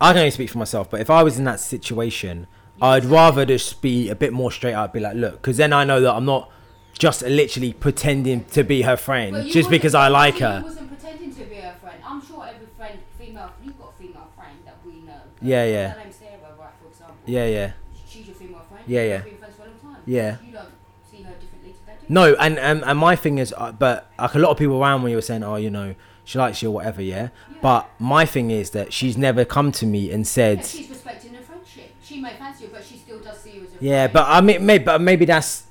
[0.00, 0.90] I can only speak for myself.
[0.90, 2.46] But if I was in that situation,
[2.80, 5.84] I'd rather just be a bit more straight up, be like, look, because then I
[5.84, 6.50] know that I'm not
[6.96, 10.62] just literally pretending to be her friend just because I like her.
[10.64, 12.00] wasn't pretending to be her friend.
[12.04, 15.20] I'm sure every friend, female, you've got a female friend that we know.
[15.40, 15.88] Yeah, yeah.
[15.90, 17.16] Her name's Sarah, right, for example.
[17.26, 17.72] Yeah, yeah.
[18.08, 18.84] She's your female friend.
[18.86, 19.18] Yeah, yeah.
[19.18, 20.02] been friends for a long time.
[20.06, 20.36] Yeah.
[20.44, 20.68] You don't
[21.10, 22.06] see her differently to that, do?
[22.14, 25.02] No, and, and and my thing is, uh, but like a lot of people around
[25.02, 25.94] when you were saying, oh, you know,
[26.24, 27.28] she likes you or whatever, yeah.
[27.60, 31.34] But my thing is that she's never come to me and Yeah, said, she's respecting
[31.34, 31.90] her friendship.
[32.02, 33.82] She may fancy you, but she still does see you as a friend.
[33.82, 34.02] yeah.
[34.06, 34.12] friend.
[34.12, 35.64] But I mean, maybe, but maybe that's.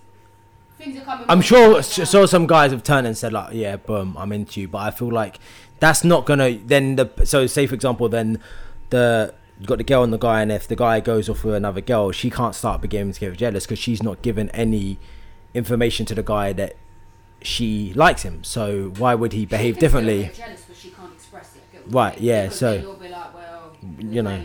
[0.77, 1.25] Things are coming.
[1.29, 4.67] I'm sure, sure some guys have turned and said like, yeah, boom, I'm into you.
[4.67, 5.39] But I feel like
[5.79, 6.57] that's not gonna.
[6.57, 8.39] Then the so say for example, then
[8.89, 11.55] the you got the girl and the guy, and if the guy goes off with
[11.55, 14.99] another girl, she can't start beginning to get jealous because she's not given any
[15.53, 16.75] information to the guy that
[17.41, 18.43] she likes him.
[18.43, 20.31] So why would he behave differently?
[20.35, 21.61] jealous, she can't express it.
[21.71, 24.43] Get what Right, yeah, so- you'll like, well, you know.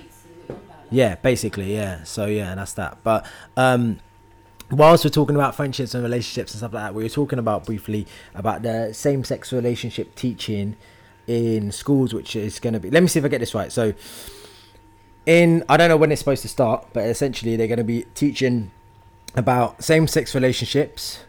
[0.91, 2.03] Yeah, basically, yeah.
[2.05, 2.99] So yeah, that's that.
[3.03, 3.25] But
[3.57, 3.99] um
[4.71, 7.65] whilst we're talking about friendships and relationships and stuff like that, we were talking about
[7.67, 10.77] briefly about the same sex relationship teaching
[11.27, 13.71] in schools, which is gonna be let me see if I get this right.
[13.73, 13.95] So
[15.27, 18.71] in I don't know when it's supposed to start, but essentially they're gonna be teaching
[19.35, 21.21] about same sex relationships,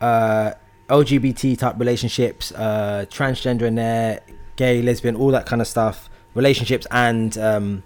[0.00, 0.52] uh
[0.88, 4.20] LGBT type relationships, uh transgender in there,
[4.56, 7.82] gay, lesbian, all that kind of stuff, relationships and um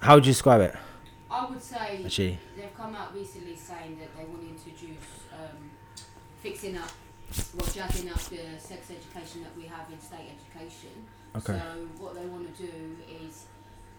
[0.00, 0.74] how would you describe it?
[1.30, 2.38] I would say Actually.
[2.56, 5.70] they've come out recently saying that they want to introduce um,
[6.40, 6.90] fixing up,
[7.58, 8.55] well, jazzing up the
[11.36, 11.58] Okay.
[11.58, 12.72] So what they want to do
[13.24, 13.44] is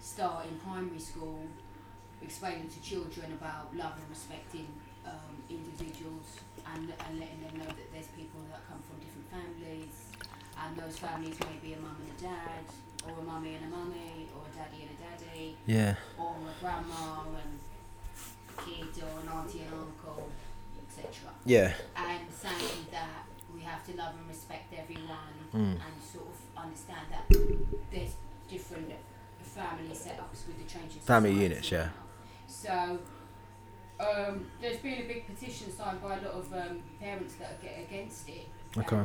[0.01, 1.43] start in primary school,
[2.21, 4.67] explaining to children about love and respecting
[5.05, 6.39] um, individuals
[6.73, 9.93] and, and letting them know that there's people that come from different families
[10.57, 12.65] and those families may be a mum and a dad
[13.05, 15.95] or a mummy and a mummy or a daddy and a daddy Yeah.
[16.17, 17.59] or a grandma and
[18.65, 20.27] kid or an auntie and uncle,
[20.81, 21.29] etc.
[21.45, 21.71] Yeah.
[21.95, 23.23] And saying that
[23.53, 25.79] we have to love and respect everyone Mm.
[25.79, 27.25] and sort of understand that
[27.91, 28.13] there's
[28.49, 28.91] different
[29.41, 31.83] family setups with the changing Family units, yeah.
[31.85, 31.91] now.
[32.47, 32.99] So
[33.99, 37.61] um, there's been a big petition signed by a lot of um, parents that are
[37.63, 38.47] get against it.
[38.77, 39.01] Okay.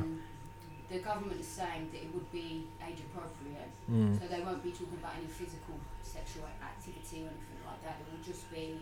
[0.91, 4.21] The government is saying that it would be age appropriate, Mm.
[4.21, 7.97] so they won't be talking about any physical sexual activity or anything like that.
[8.01, 8.79] It will just be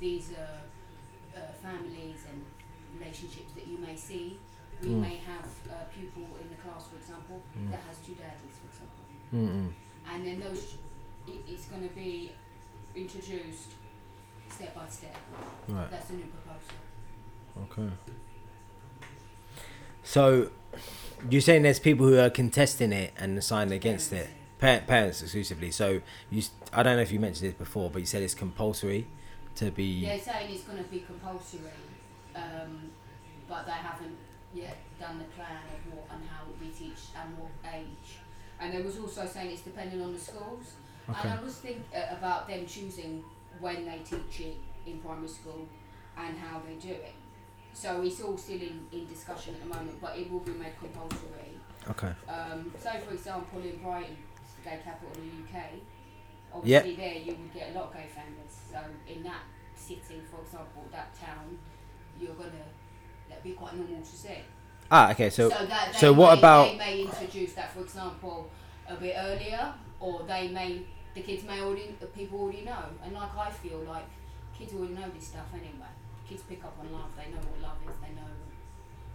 [0.00, 2.44] these uh, uh, families and
[2.98, 4.38] relationships that you may see.
[4.84, 5.00] We Mm.
[5.00, 7.70] may have a pupil in the class, for example, Mm.
[7.70, 9.72] that has two daddies, for example, Mm-mm.
[10.12, 10.76] and then those
[11.26, 12.32] it, it's going to be
[12.94, 13.70] introduced
[14.50, 15.16] step by step.
[15.68, 15.90] Right.
[15.90, 16.76] That's a new proposal.
[17.64, 17.90] Okay.
[20.02, 20.50] So,
[21.30, 24.28] you're saying there's people who are contesting it and signing against it,
[24.58, 25.70] pa- parents exclusively.
[25.70, 26.42] So you,
[26.74, 29.06] I don't know if you mentioned this before, but you said it's compulsory
[29.56, 30.04] to be.
[30.04, 31.70] They're saying it's going to be compulsory,
[32.36, 32.90] um,
[33.48, 34.16] but they haven't
[34.54, 38.18] yet done the plan of what and how we teach and what age.
[38.60, 40.74] And there was also saying it's depending on the schools.
[41.08, 41.28] Okay.
[41.28, 43.22] And I was thinking uh, about them choosing
[43.60, 45.66] when they teach it in primary school
[46.16, 47.12] and how they do it.
[47.72, 50.78] So it's all still in, in discussion at the moment, but it will be made
[50.78, 51.58] compulsory.
[51.90, 52.12] Okay.
[52.28, 54.16] Um, so, for example, in Brighton,
[54.62, 55.64] the gay capital of the UK,
[56.64, 56.84] Yep.
[56.84, 58.54] obviously there you would get a lot of gay families.
[58.70, 58.78] So,
[59.12, 59.42] in that
[59.74, 61.58] city, for example, that town,
[62.20, 62.64] you're gonna
[63.34, 64.38] that'd be quite normal to see.
[64.90, 65.30] Ah, okay.
[65.30, 68.50] So, that so what may, about- They may introduce that, for example,
[68.88, 70.82] a bit earlier, or they may
[71.14, 72.84] the kids may already the people already know.
[73.02, 74.04] And like I feel like
[74.56, 75.92] kids already know this stuff anyway.
[76.28, 77.10] Kids pick up on love.
[77.16, 77.94] They know what love is.
[78.02, 78.28] They know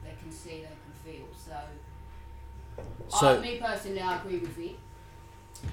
[0.04, 0.62] they can see.
[0.62, 1.26] They can feel.
[1.36, 1.56] So.
[3.10, 4.76] So- I, me personally, I agree with it.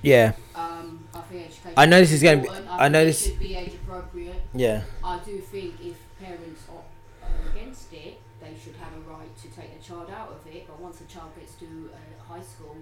[0.03, 1.75] yeah, Um, I think education.
[1.77, 2.69] I know this is gonna be- important.
[2.71, 4.43] I know this- should be age appropriate.
[4.55, 4.83] yeah.
[5.05, 6.83] I do think if parents are
[7.29, 10.67] are against it, they should have a right to take their child out of it.
[10.67, 12.77] But once a child gets to uh, high school,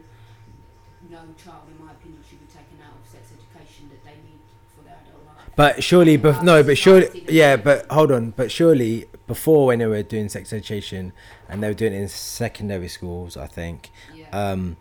[1.11, 4.41] no child, in my opinion, should be taken out of sex education that they need
[4.77, 5.47] for their adult life.
[5.57, 9.87] But surely, bef- no, but surely, yeah, but hold on, but surely before when they
[9.87, 11.13] were doing sex education
[11.49, 14.27] and they were doing it in secondary schools, I think, Yeah.
[14.33, 14.77] um,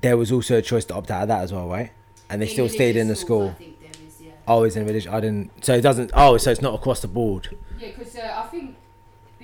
[0.00, 1.90] there was also a choice to opt out of that as well, right?
[2.28, 3.56] And they In still stayed in the schools, school.
[3.56, 4.30] I think there is, yeah.
[4.48, 5.12] Oh, it's in religion.
[5.14, 5.64] I didn't.
[5.64, 6.10] So it doesn't.
[6.14, 7.56] Oh, so it's not across the board.
[7.78, 8.76] Yeah, because uh, I think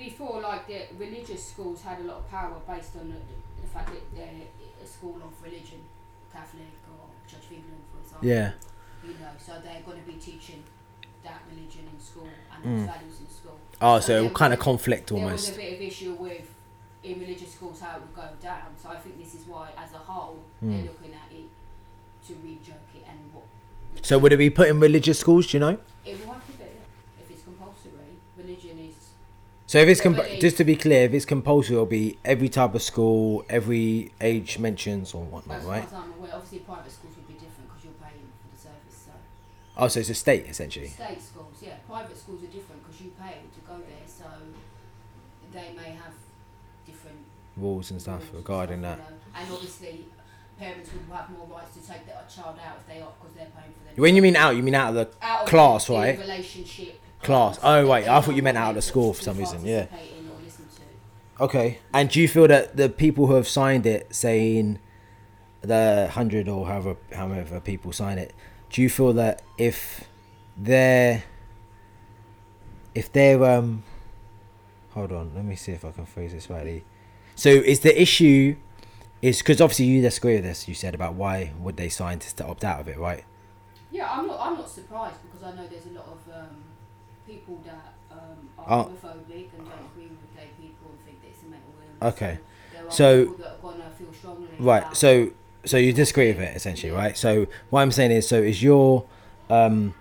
[0.05, 3.19] before, like the religious schools had a lot of power based on the,
[3.61, 4.47] the fact that they're
[4.83, 5.79] a school of religion,
[6.33, 8.27] Catholic or Church of England, for example.
[8.27, 8.51] Yeah.
[9.05, 10.63] You know, so they're going to be teaching
[11.23, 12.85] that religion in school and Mm.
[12.85, 13.57] values in school.
[13.79, 15.53] Oh, So so kind of conflict There was almost.
[15.53, 16.47] a bit of issue with
[17.03, 18.69] in religious schools how it would go down.
[18.81, 20.69] So I think this is why, as a whole, Mm.
[20.71, 21.45] they're looking at it
[22.27, 23.43] to rejoke it and what
[24.05, 25.47] So would it be put in religious schools?
[25.47, 25.77] Do you know?
[26.05, 26.63] it will have to be
[27.21, 28.13] if it's compulsory.
[28.37, 28.95] Religion is
[29.71, 32.75] So if it's comp- just to be clear, if it's compulsory, it'll be every type
[32.75, 35.85] of school, every age mentions or whatnot, as right?
[35.85, 36.31] as I'm aware.
[36.33, 39.05] Obviously, private schools will be different because you're paying for the service.
[39.05, 39.11] So.
[39.77, 40.89] Oh, so it's a state essentially.
[40.89, 41.75] State schools, yeah.
[41.87, 44.25] Private schools are different because you pay to go there, so
[45.53, 46.19] they may have
[46.85, 47.19] different
[47.55, 49.05] Rules and stuff rules and regarding stuff, that.
[49.07, 49.39] you know.
[49.39, 50.05] And obviously,
[50.59, 53.55] parents would have more rights to take their child out if they opt because they're
[53.55, 55.87] paying for their When you mean out, you mean out of the out of class,
[55.87, 56.19] the right?
[56.19, 57.59] Relationship Class.
[57.61, 59.85] Oh, wait, I thought you meant out of school for some reason, yeah.
[59.85, 61.43] participate in or listen to.
[61.43, 61.79] Okay.
[61.93, 64.79] And do you feel that the people who have signed it, saying
[65.61, 68.33] the hundred or however however people sign it,
[68.71, 70.07] do you feel that if
[70.57, 71.23] they're
[72.95, 73.83] if they're um
[74.91, 76.83] hold on, let me see if I can phrase this rightly.
[77.35, 78.55] So is the issue
[79.21, 82.35] is because obviously you disagree with this, you said about why would they sign to,
[82.37, 83.23] to opt out of it, right?
[83.91, 84.39] Yeah, I'm not.
[84.39, 86.60] I'm not surprised because I know there's a lot of um,
[87.31, 88.83] people that um, are Oh.
[88.89, 92.15] homophobic and don't agree with gay people and think that it's a mental illness.
[92.15, 92.33] Okay.
[92.37, 94.47] So there are So- people that are gonna feel strongly.
[94.59, 94.85] Right.
[94.95, 95.29] So
[95.63, 97.15] so you disagree with it essentially, right?
[97.15, 99.05] So what I'm saying is, so is your
[99.49, 99.93] um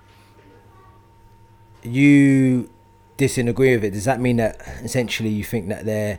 [1.83, 2.69] you
[3.17, 3.91] disagree with it?
[3.93, 6.19] Does that mean that essentially you think that they're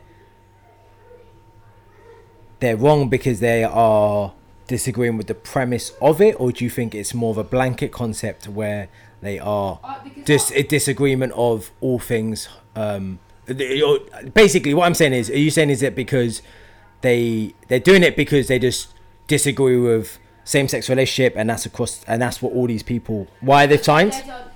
[2.59, 4.33] they're wrong because they are
[4.67, 7.91] disagreeing with the premise of it, or do you think it's more of a blanket
[7.91, 8.87] concept where
[9.21, 9.79] they are
[10.25, 12.49] just I- a disagreement of all things?
[12.75, 13.19] Um,
[14.33, 16.41] basically, what I'm saying is, are you saying is it because
[17.01, 18.93] they they're doing it because they just
[19.27, 23.83] disagree with same-sex relationship, and that's across, and that's what all these people why they've
[23.83, 24.13] signed?
[24.13, 24.47] They don't,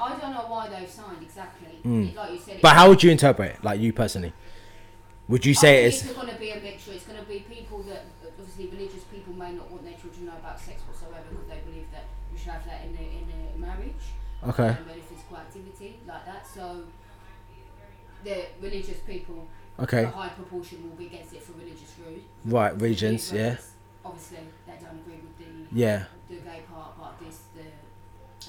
[0.00, 1.78] I don't know why they've signed exactly.
[1.84, 2.14] Mm.
[2.14, 2.60] Like said.
[2.62, 4.32] But how would you interpret it, like you personally?
[5.28, 6.92] Would you say it's it's going to be a mixture.
[6.92, 8.06] It's going to be people that
[8.38, 11.60] obviously religious people may not want their children to know about sex whatsoever because they
[11.70, 14.04] believe that you should have that in a, in a marriage.
[14.48, 14.68] Okay?
[14.68, 16.46] Um, any physical activity like that.
[16.46, 16.84] So
[18.24, 19.46] the religious people,
[19.80, 22.24] Okay, a high proportion will be against it for religious reasons.
[22.44, 23.56] right, regions, yeah,
[24.04, 27.62] Obviously, they don't agree with the yeah, the gay part, but this the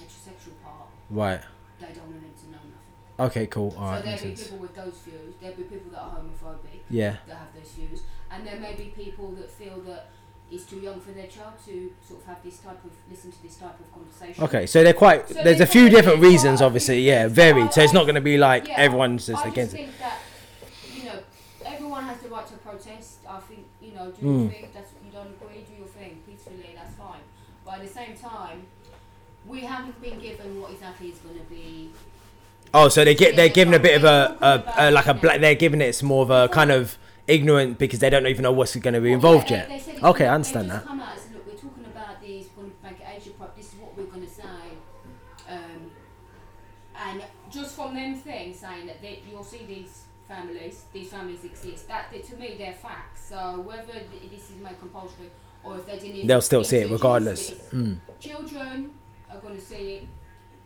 [0.01, 1.41] heterosexual part, right.
[1.79, 3.27] they don't want them to know nothing.
[3.27, 3.75] Okay, cool.
[3.77, 4.43] All so right, there'll be sense.
[4.43, 5.35] people with those views.
[5.41, 7.17] There'll be people that are homophobic Yeah.
[7.27, 10.09] that have those views, and there may be people that feel that
[10.51, 13.43] it's too young for their child to sort of have this type of listen to
[13.43, 14.43] this type of conversation.
[14.43, 15.27] Okay, so they're quite.
[15.27, 17.01] So there's a few different reasons, obviously.
[17.01, 17.71] Yeah, varied.
[17.73, 19.77] So it's not going to be like Yeah, everyone's just I just against it.
[19.77, 20.17] think that
[20.95, 21.19] you know
[21.65, 23.17] everyone has the right to protest.
[23.29, 24.41] I think you know do Mm.
[24.43, 24.67] your thing.
[24.73, 26.73] That's you don't agree, do your thing peacefully.
[26.75, 27.21] That's fine.
[27.65, 28.63] But at the same time,
[29.45, 31.91] we haven't been given what exactly is going to be.
[32.73, 35.41] Oh, so they get they're giving a bit of a, a, a like a black.
[35.41, 36.97] They're giving it some more of a kind of
[37.29, 39.69] ignorant because they don't even know what's going to be involved Well, yet.
[39.69, 40.75] they- they Okay, I understand that.
[40.77, 42.47] just Come out and said, look, we're talking about these.
[42.55, 43.57] We're going to make it age appropriate.
[43.57, 44.43] This is what we're going to say.
[45.49, 45.91] Um,
[46.95, 51.87] and just from them things saying that they, you'll see these families, these families exist.
[51.87, 53.25] That they, to me, they're facts.
[53.29, 53.93] So whether
[54.31, 55.29] this is made compulsory
[55.63, 57.51] or if they didn't, They'll still see it regardless.
[57.73, 57.97] Mm.
[58.19, 58.91] Children
[59.31, 60.07] are going to see it.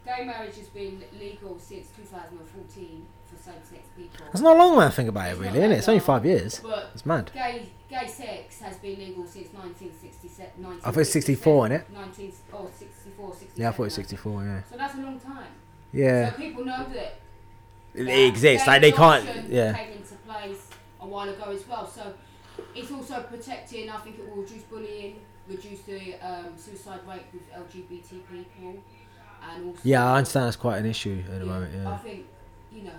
[0.05, 3.05] Gay marriage has been legal since 2014
[3.43, 4.25] for same-sex people.
[4.31, 5.77] It's not a long when I think about it, It's really, isn't it?
[5.77, 6.59] It's only five years.
[6.59, 7.31] But It's mad.
[7.33, 10.81] Gay, gay sex has been legal since 1967.
[10.83, 11.89] I thought it's 64, innit?
[11.89, 13.51] 19, oh, 64, 67.
[13.55, 14.43] Yeah, I thought it was 64.
[14.43, 14.61] Yeah.
[14.69, 15.47] So that's a long time.
[15.91, 16.31] Yeah.
[16.31, 17.19] So people know that.
[17.93, 18.65] It that exists.
[18.67, 19.47] Like they can't.
[19.49, 19.73] Yeah.
[19.73, 20.69] Came into place
[20.99, 21.87] a while ago as well.
[21.87, 22.13] So
[22.75, 23.89] it's also protecting.
[23.89, 28.81] I think it will reduce bullying, reduce the um, suicide rate with LGBT people,
[29.51, 29.79] and also.
[29.83, 31.75] Yeah, I understand that's quite an issue at the Yeah, moment.
[31.75, 31.97] I Yeah.
[31.99, 32.25] think
[32.71, 32.91] you know.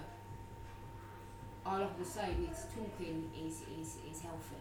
[1.67, 4.57] All I was saying is talking is is is healthy.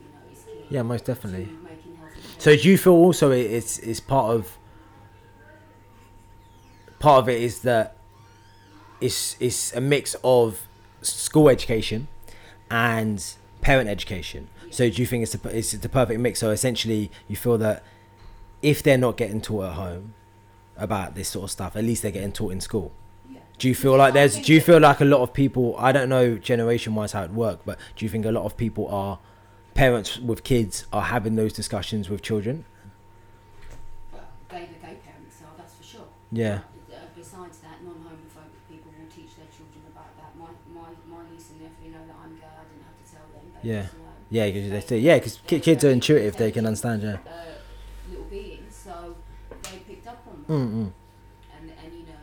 [0.00, 0.74] You know, key.
[0.74, 1.46] Yeah, most definitely.
[1.46, 4.56] To making healthy So do you feel also it's it's part of
[6.98, 7.96] part of it is that
[9.00, 10.66] it's it's a mix of
[11.02, 12.08] school education
[12.70, 13.22] and
[13.60, 14.48] parent education.
[14.70, 16.38] So do you think it's the it's the perfect mix?
[16.40, 17.82] So essentially, you feel that
[18.62, 20.14] if they're not getting taught at home
[20.76, 22.92] about this sort of stuff, at least they're getting taught in school.
[23.58, 24.38] Do you feel like there's?
[24.38, 25.74] Do you feel like a lot of people?
[25.78, 28.56] I don't know generation wise how it work, but do you think a lot of
[28.56, 29.18] people are
[29.74, 32.64] parents with kids are having those discussions with children?
[34.12, 36.04] Well, they the gay parents are, that's for sure.
[36.32, 36.60] Yeah.
[36.92, 40.36] Uh, besides that, non-homophobic people will teach their children about that.
[40.38, 42.44] My my my niece and nephew know that I'm gay.
[42.44, 43.52] I didn't have to tell them.
[43.62, 43.86] They Yeah.
[44.28, 47.02] Yeah, because they say, yeah, because kids are intuitive; they can understand.
[47.02, 47.12] Yeah.
[47.12, 47.44] Uh,
[48.10, 49.16] little beings, so
[49.62, 50.52] they picked up on that.
[50.52, 50.92] Mm-mm.
[51.56, 52.18] And and you know,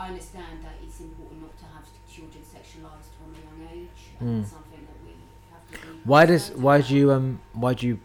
[0.00, 4.00] I understand that it's important not to have children sexualized from a young age.
[4.22, 4.40] Mm.
[4.48, 5.12] something that we
[5.52, 6.00] have to be.
[6.04, 6.88] Why does why about.
[6.88, 8.00] do you um why do you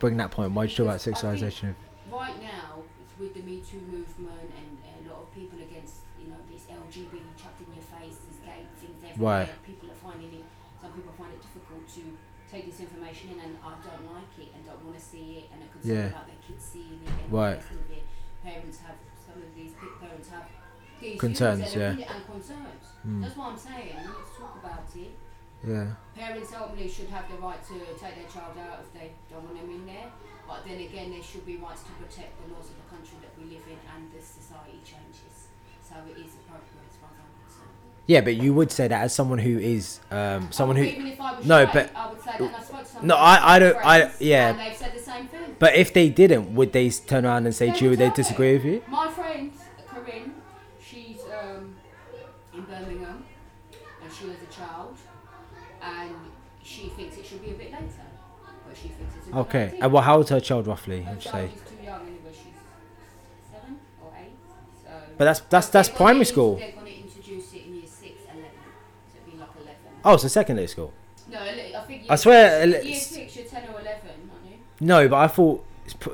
[0.00, 0.52] bring that point?
[0.52, 1.74] Why do you talk about sexualization?
[2.12, 4.68] right now it's with the Me Too movement and
[5.00, 8.60] a lot of people against you know this LGBT chucked in your face, this gay
[8.76, 9.48] things everywhere.
[9.48, 9.64] Right.
[9.64, 10.44] People are finding it.
[10.82, 12.02] Some people find it difficult to
[12.52, 15.44] take this information in, and I don't like it and don't want to see it,
[15.56, 16.12] and are concerned Yeah.
[16.12, 17.56] about their kids seeing it and Right.
[17.56, 18.04] messing with it.
[18.44, 20.46] Parents have some of these big parents have
[21.04, 21.90] these Concerns, yeah.
[21.90, 22.84] and concerns.
[23.06, 23.22] Mm.
[23.22, 23.96] That's what I'm saying.
[24.00, 25.12] To talk about it.
[25.66, 25.86] Yeah.
[26.16, 29.60] Parents ultimately should have the right to take their child out if they don't want
[29.60, 30.08] them in there.
[30.46, 33.32] But then again, there should be rights to protect the laws of the country that
[33.38, 35.48] we live in and the society changes.
[35.82, 37.70] So it is appropriate as far as I'm concerned.
[38.06, 40.86] Yeah, but you would say that as someone who is um someone Oh, who.
[40.86, 42.54] even if I was no, straight, but- I would say that.
[42.58, 44.50] I spoke to No, I- I don't- I- yeah.
[44.50, 45.56] And they've said the same thing.
[45.58, 48.52] But if they didn't, would they turn around and say to you would they disagree
[48.54, 48.82] with you?
[48.88, 49.50] My friend
[59.36, 59.78] Okay.
[59.80, 61.00] And well, how old's her child roughly?
[61.08, 61.48] Would you say?
[61.48, 62.00] too young
[63.52, 64.32] seven or eight.
[64.84, 66.56] So But that's that's that's primary school.
[66.56, 68.50] They're going to introduce it in year six, eleven.
[69.12, 69.76] So it'd be like eleven.
[70.04, 70.92] Oh, it's secondary school.
[71.30, 72.04] No, I think.
[72.08, 74.56] I year swear, six- ele- Year six, you're ten or eleven, aren't you?
[74.80, 75.64] No, but I thought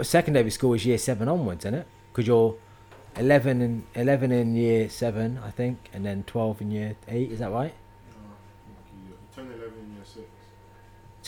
[0.03, 1.87] secondary school is year seven onwards, isn't it?
[2.13, 2.57] Because you're
[3.17, 7.31] eleven and eleven in year seven, I think, and then twelve in year eight.
[7.33, 7.75] Is that right?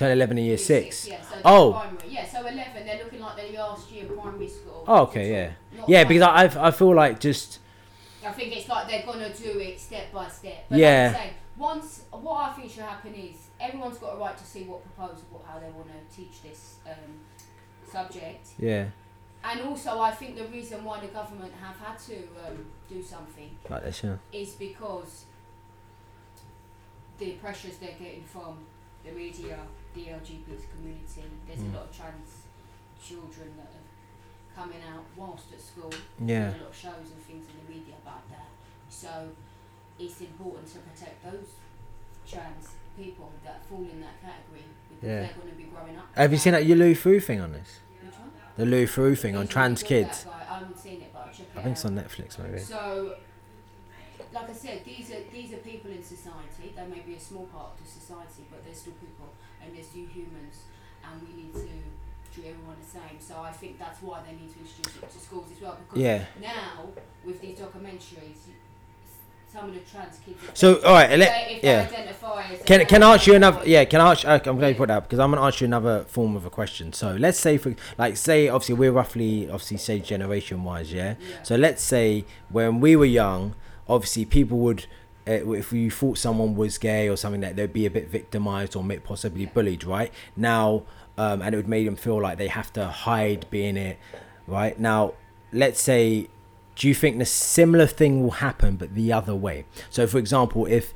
[0.03, 1.07] Turn eleven in year six.
[1.07, 1.73] Yeah, so Oh.
[1.75, 2.09] primary.
[2.09, 2.85] Yeah, so eleven.
[2.87, 4.83] They're looking like their last year primary school.
[4.89, 6.03] Oh, okay, yeah, Not yeah.
[6.05, 7.61] Because I I've- I feel like just
[8.27, 10.65] I think it's like they're gonna do it step by step.
[10.69, 11.13] But Yeah.
[11.13, 14.45] Like I say, once what I think should happen is everyone's got a right to
[14.45, 17.21] see what proposal, what how they want to teach this um,
[17.93, 18.49] subject.
[18.59, 18.87] yeah,
[19.45, 23.51] And also, I think the reason why the government have had to um, do something
[23.71, 24.03] like this.
[24.03, 24.17] Yeah.
[24.33, 25.27] is because
[27.19, 28.59] the pressures they're getting from
[29.05, 29.59] the media,
[29.95, 31.25] the LGBT community.
[31.47, 31.73] There's Mm.
[31.75, 32.31] a lot of trans
[33.03, 35.91] children that are coming out whilst at school.
[36.21, 36.51] Yeah.
[36.51, 38.49] There's a lot of shows and things in the media about that.
[38.89, 39.31] So
[39.99, 41.49] it's important to protect those
[42.29, 45.21] trans people that fall in that category because Yeah.
[45.23, 46.15] they're going to be growing up.
[46.15, 47.81] Have you seen that Louis Theroux thing on this?
[48.57, 50.27] The Louis Theroux thing on trans kids.
[50.27, 52.59] I haven't seen it, but check it I think it's on Netflix maybe.
[52.59, 53.17] So
[54.33, 56.73] like I said, these are these are people in society.
[56.77, 59.29] They may be a small part of the society, but they're still people,
[59.63, 60.65] and they're still humans,
[61.05, 61.69] and we need to
[62.35, 63.19] treat everyone the same.
[63.21, 65.79] So I think that's why they need to introduce it to schools as well.
[65.85, 66.25] Because Yeah.
[66.41, 66.89] now
[67.25, 68.39] with these documentaries,
[69.53, 70.39] some of the trans kids.
[70.55, 71.85] So all right, if let yeah.
[71.85, 73.61] they identify as Can can I ask you another?
[73.67, 74.25] Yeah, can I ask?
[74.25, 76.47] Okay, I'm glad you put that up because I'm gonna ask you another form of
[76.47, 76.93] a question.
[76.95, 81.17] So let's say for like say obviously we're roughly obviously say generation wise, yeah.
[81.21, 81.43] Yeah.
[81.43, 83.55] So let's say when we were young,
[83.89, 84.87] obviously people would.
[85.27, 88.75] Uh, if you thought someone was gay or something that they'd be a bit victimized
[88.75, 90.13] or possibly bullied right?
[90.37, 90.83] Now
[91.17, 93.99] um, and it would make them feel like they have to hide being it
[94.47, 94.79] right?
[94.79, 95.15] Now
[95.53, 96.29] let's say
[96.75, 99.65] do you think the similar thing will happen but the other way?
[99.91, 100.93] So for example if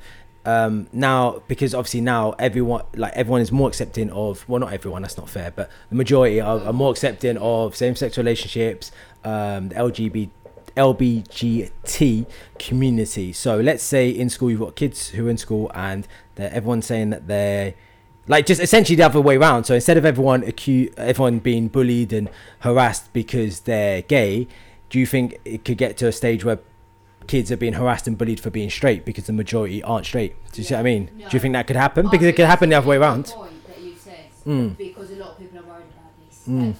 [0.47, 5.01] um, now because obviously now everyone like everyone is more accepting of well not everyone
[5.01, 8.93] that's not fair but the majority are, are more accepting of same-sex relationships
[9.25, 10.29] um, the lgbt
[10.77, 12.25] LBGT
[12.59, 13.33] community.
[13.33, 16.07] So let's say in school you've got kids who are in school and
[16.37, 17.73] everyone's saying that they're
[18.27, 19.63] like just essentially the other way around.
[19.65, 24.47] So instead of everyone accused, everyone being bullied and harassed because they're gay,
[24.89, 26.59] do you think it could get to a stage where
[27.25, 30.35] kids are being harassed and bullied for being straight because the majority aren't straight?
[30.51, 31.09] Do you see what I mean?
[31.17, 31.29] No.
[31.29, 32.07] Do you think that could happen?
[32.07, 33.25] I Because it could happen the other way around.
[33.25, 34.77] Point that you said, Mm.
[34.77, 36.43] because a lot of people are worried about this.
[36.47, 36.75] Mm.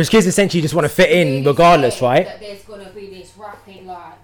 [0.00, 2.24] Because kids essentially just want to fit in regardless, right?
[2.24, 4.14] That there's gonna be this rapid like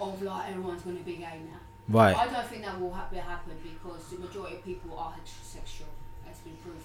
[0.00, 1.58] of like everyone's gonna be gay now.
[1.88, 2.16] Right.
[2.16, 5.90] I don't think that will happen happen because the majority of people are heterosexual.
[6.28, 6.80] It's been proven.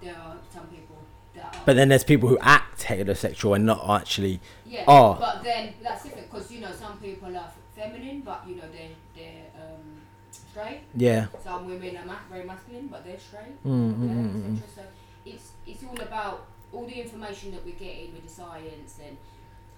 [0.00, 0.98] There are some people
[1.34, 1.62] that are.
[1.66, 4.38] But then there's people who act heterosexual and not actually.
[4.64, 4.84] yeah.
[4.86, 5.16] are.
[5.18, 8.94] But then that's different because you know some people are feminine, but you know they're
[9.16, 10.00] they're um,
[10.30, 10.82] straight.
[10.94, 11.26] Yeah.
[11.42, 13.60] Some women are ma- very masculine, but they're straight.
[13.64, 14.58] Mm, mm, mm, mm.
[14.76, 14.82] So
[15.26, 19.16] it's it's all about all the information that we're getting with the science and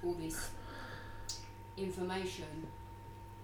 [0.05, 0.51] all this
[1.77, 2.67] information.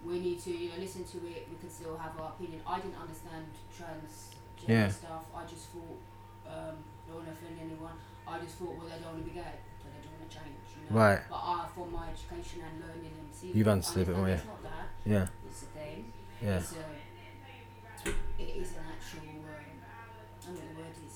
[0.04, 1.48] We need to you know listen to it.
[1.50, 2.60] We can still have our opinion.
[2.66, 4.88] I didn't understand transgender Yeah.
[4.88, 5.24] stuff.
[5.34, 5.98] I just thought
[6.46, 6.76] um,
[7.08, 7.92] don't want to offend anyone.
[8.28, 10.36] I just thought well they don't want to be gay, so they don't want to
[10.36, 10.66] change.
[10.78, 11.00] You know?
[11.00, 11.20] Right.
[11.28, 14.44] But I, from my education and learning and seeing, You've understood a bit more, It's
[14.46, 14.86] not that.
[15.04, 15.26] Yeah.
[15.48, 16.12] It's a thing.
[16.42, 16.58] Yeah.
[16.58, 19.26] It's a, it is an actual.
[19.26, 21.14] Um, I don't know what the word is.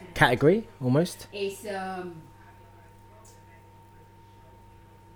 [0.00, 0.14] What's the word?
[0.14, 1.26] Category almost.
[1.32, 2.22] It's um.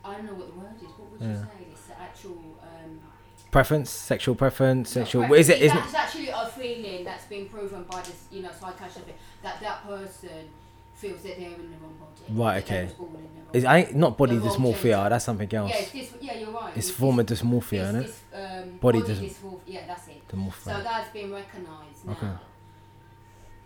[0.05, 0.89] I don't know what the word is.
[0.99, 1.43] What would you Yeah.
[1.43, 1.67] say?
[1.73, 2.39] It's the actual.
[2.63, 3.01] Um,
[3.51, 5.23] Preference, sexual preference, sexual.
[5.23, 5.49] preference.
[5.49, 5.63] Is it?
[5.63, 9.07] Isn't That's actually a feeling that's been proven by this, you know, psychiatrist
[9.43, 10.51] that that person
[10.95, 12.33] feels that they're in the wrong body.
[12.33, 12.85] Right, okay.
[12.87, 15.09] was born in the wrong Is I not body dysmorphia.
[15.09, 15.71] That's something else.
[15.71, 16.77] Yeah, it's yeah, you're right.
[16.77, 18.15] It's this- form of dysmorphia, isn't it?
[18.35, 19.61] um, Body body, dys- dysmorphia.
[19.67, 20.29] Yeah, that's it.
[20.29, 20.65] Dysmorphia.
[20.65, 22.13] So that's been recognised now.
[22.13, 22.31] Okay.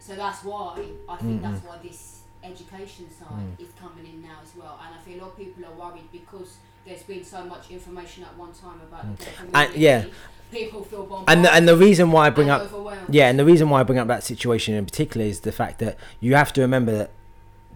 [0.09, 1.69] So that's why I think Mm, that's mm.
[1.69, 3.29] why this education side
[3.59, 3.61] Mm.
[3.65, 4.81] is coming in now as well.
[4.83, 6.57] And I feel a lot of people are worried because
[6.87, 10.05] there's been so much information at one time about the gay And- yeah.
[10.51, 11.29] People feel bombarded.
[11.29, 12.63] and the, and the reason why I bring up
[13.11, 15.79] yeah, and the reason why I bring up that situation in particular is the fact
[15.81, 17.11] that you have to remember that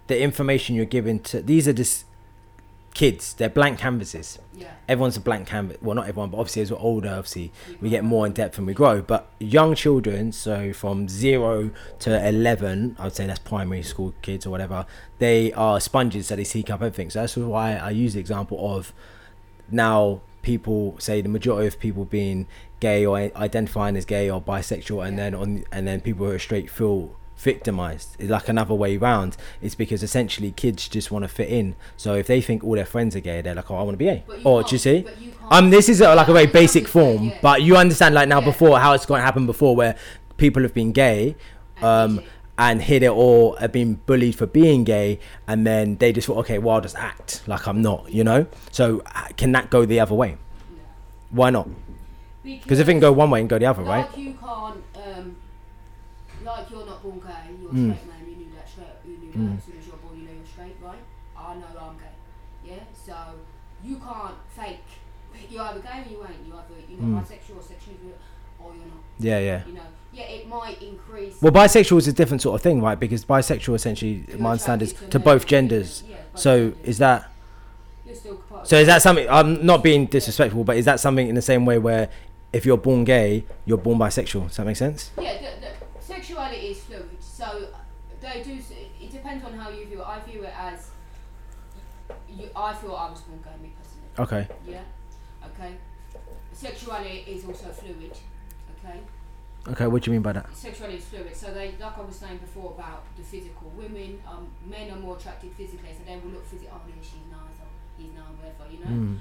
[0.07, 2.07] the information you're giving to these are just
[2.95, 3.35] kids.
[3.35, 4.39] They're blank canvases.
[4.55, 4.73] Yeah.
[4.89, 5.79] Everyone's a blank canvas.
[5.81, 8.67] Well, not everyone, but obviously as we're older, obviously we get more in depth and
[8.67, 9.01] we grow.
[9.03, 11.71] But young children, so from zero
[12.01, 14.85] to eleven, I would say that's primary school kids or whatever.
[15.19, 17.11] They are sponges, so they seek up everything.
[17.11, 18.93] So that's why I use the example of
[19.71, 22.47] now people say the majority of people being
[22.81, 25.25] gay or identifying as gay or bisexual, and Yeah.
[25.31, 28.17] then on and then people who are straight feel victimized.
[28.19, 29.37] It's like another way round.
[29.61, 31.75] It's because essentially kids just want to fit in.
[31.97, 33.99] So if they think all their friends are gay they're like oh i want to
[33.99, 34.25] be gay.
[34.45, 35.05] Or do you see?
[35.21, 37.39] You um this is uh, like a very basic form yeah.
[37.43, 38.47] but you understand like now Yeah.
[38.47, 39.97] before how it's going to happen before where
[40.37, 41.37] people have been gay
[41.77, 42.25] And um
[42.59, 45.19] and hit it or have been bullied for being gay
[45.49, 48.47] and then they just thought okay well i'll just act like i'm not you know?
[48.71, 50.31] So uh, can that go the other way?
[50.31, 50.37] No.
[51.31, 51.69] why not?
[52.45, 54.09] Because if it can go one way and go the other right?
[54.19, 55.37] you can't, um,
[56.45, 57.01] like you're not
[57.75, 57.97] gay, you're Mm.
[57.97, 59.51] straight man, you knew that straight, you knew Mm.
[59.51, 61.03] that as soon as you're born, you know you're straight, right?
[61.37, 62.15] I know I'm gay,
[62.75, 62.85] yeah?
[62.95, 63.17] So
[63.85, 64.85] you can't fake,
[65.51, 67.23] you're either gay or you ain't, you're either, you know, Mm.
[67.23, 67.95] bisexual or sexual,
[68.61, 69.81] or you're not, yeah yeah you know?
[70.13, 71.41] Yeah, it might increase.
[71.41, 74.95] well bisexual is a different sort of thing right because bisexual essentially my understanding is
[75.11, 76.79] to both genders yeah, both so genders.
[76.89, 77.31] is that
[78.05, 79.27] You're still part of So is that something?
[79.31, 82.09] I'm not being disrespectful, but is that something in the same way where
[82.53, 84.49] if you're born gay, you're born bisexual?
[84.49, 85.11] Does that make sense?
[85.19, 85.67] Yeah, the,
[85.99, 87.09] the sexuality is fluid.
[87.43, 87.67] So
[88.21, 88.57] they do.
[89.01, 90.07] It depends on how you view it.
[90.07, 90.91] I view it as.
[92.31, 94.15] You, I feel I was born gay, me personally.
[94.25, 94.55] Okay.
[94.65, 94.83] Yeah.
[95.49, 95.75] Okay.
[96.53, 98.17] Sexuality is also fluid.
[98.79, 99.01] Okay.
[99.67, 99.87] Okay.
[99.89, 100.55] What do you mean by that?
[100.55, 101.35] Sexuality is fluid.
[101.35, 103.73] So they, like I was saying before about the physical.
[103.77, 106.71] Women, um, men are more attracted physically, so they will look physically.
[106.73, 107.67] Oh, she's nice, or
[107.99, 108.73] he's nice, whatever.
[108.73, 109.03] You know.
[109.03, 109.19] Mm.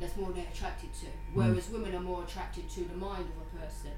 [0.00, 1.06] That's more they're attracted to.
[1.34, 3.92] Whereas women are more attracted to the mind of a person.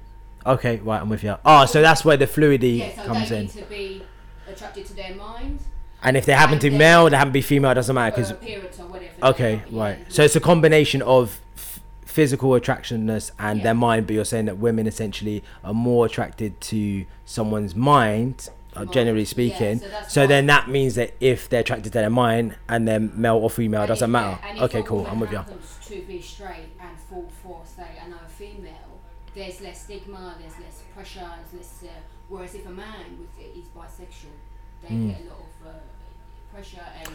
[0.45, 1.35] Okay, right, I'm with you.
[1.45, 3.41] Oh, so that's where the fluidity Yeah, so comes they in.
[3.43, 4.03] need to be
[4.47, 5.59] attracted to their mind,
[6.05, 8.21] And if they happen to be male, they happen to be female, it doesn't matter
[8.21, 9.13] appearance or whatever.
[9.23, 9.97] Okay, right.
[9.99, 10.05] yeah.
[10.09, 13.63] So it's a combination of f- physical attractionness and Yeah.
[13.63, 18.79] their mind, but you're saying that women essentially are more attracted to someone's mind, uh,
[18.79, 19.79] Mind, generally speaking.
[19.79, 23.37] so so then that means that if they're attracted to their mind and they're male
[23.37, 24.39] or female, it And doesn't if- matter.
[24.65, 25.07] Okay, cool.
[25.09, 25.39] I'm with you.
[25.87, 26.89] to be straight and
[27.65, 27.85] say,
[28.37, 28.72] female,
[29.35, 31.83] there's less stigma, there's less pressure, there's less.
[31.83, 31.87] Uh,
[32.29, 34.35] whereas if a man was, is bisexual,
[34.81, 35.09] they Hmm.
[35.09, 35.79] get a lot of uh,
[36.53, 37.09] pressure and.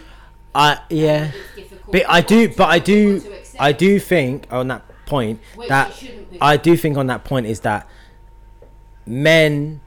[0.55, 1.25] I yeah.
[1.25, 4.47] and it's difficult But I do, but I do, difficult to accept, I do think
[4.51, 6.03] on that point which that.
[6.41, 7.87] I do think on that point is that
[9.07, 9.81] men,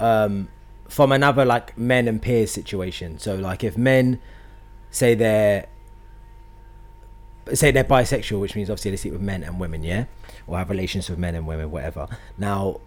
[0.00, 0.48] um,
[0.88, 3.18] from another like men and peers situation.
[3.18, 4.20] So like if men
[4.90, 5.66] say they're
[7.52, 10.04] say they're bisexual, which means obviously they sleep with men and women, yeah,
[10.46, 12.06] or have relations with men and women, whatever.
[12.38, 12.80] Now,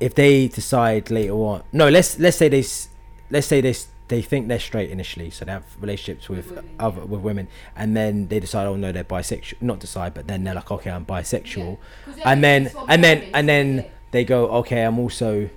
[0.00, 2.64] if they decide later on, no, let's let's say they
[3.30, 3.74] let's say they
[4.08, 7.04] they think they're straight initially, so they have relationships with women, other yeah.
[7.06, 9.62] with women, and then they decide, oh no, they're bisexual.
[9.62, 11.78] Not decide, but then they're like, okay, I'm bisexual,
[12.16, 12.30] Yeah.
[12.30, 15.48] and then and then and then they go, okay, I'm also.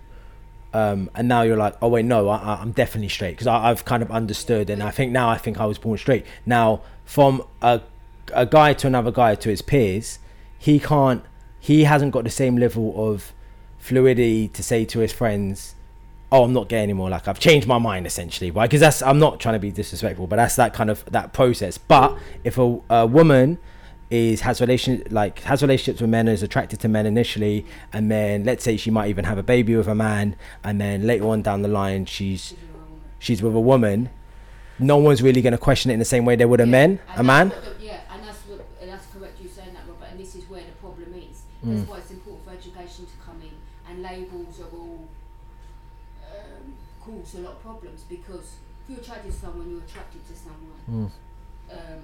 [0.74, 3.86] Um, and now you're like, oh wait, no, I, I- I'm definitely straight because I've
[3.86, 6.26] kind of understood, and I think now I think I was born straight.
[6.46, 7.82] Now, from a
[8.34, 10.20] a guy to another guy to his peers,
[10.58, 11.24] he can't,
[11.60, 13.34] he hasn't got the same level of
[13.78, 15.76] fluidity to say to his friends,
[16.32, 17.10] oh, I'm not gay anymore.
[17.10, 18.70] Like I've changed my mind essentially, right?
[18.70, 21.78] Because that's I'm not trying to be disrespectful, but that's that kind of that process.
[21.78, 23.60] But if a, a woman
[24.10, 28.41] is has relation like has relationships with men is attracted to men initially and then
[28.45, 30.34] let's say she might even have a baby with a man
[30.64, 33.01] and then later on down the line she's She's a woman.
[33.20, 34.10] she's with a woman
[34.80, 36.72] no one's really going to question it in the same way they would a Yeah,
[36.72, 39.41] men a man what the- yeah, and that's what, and that's correct.
[39.41, 40.08] You saying that, Robert.
[40.12, 41.14] And this is where the problem
[41.68, 41.76] Mm.
[41.78, 43.55] That's why it's important for education to come in,
[43.89, 45.07] and labels are all
[46.24, 50.36] um, cause a lot of problems because if you're attracted to someone, you're attracted to
[50.36, 50.82] someone.
[50.89, 51.11] Mm.
[51.72, 52.01] Um,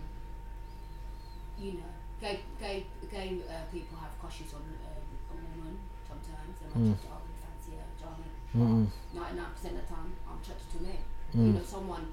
[1.59, 6.53] you know, gay gay gay uh, people have crushes on um, a woman sometimes.
[6.59, 6.95] They might Mm.
[6.99, 8.29] just we fancy her, Johnny.
[8.55, 8.87] Mm-mm.
[9.15, 11.01] Ninety nine percent of the time, I'm attracted to men
[11.33, 11.55] you Mm.
[11.55, 12.05] know someone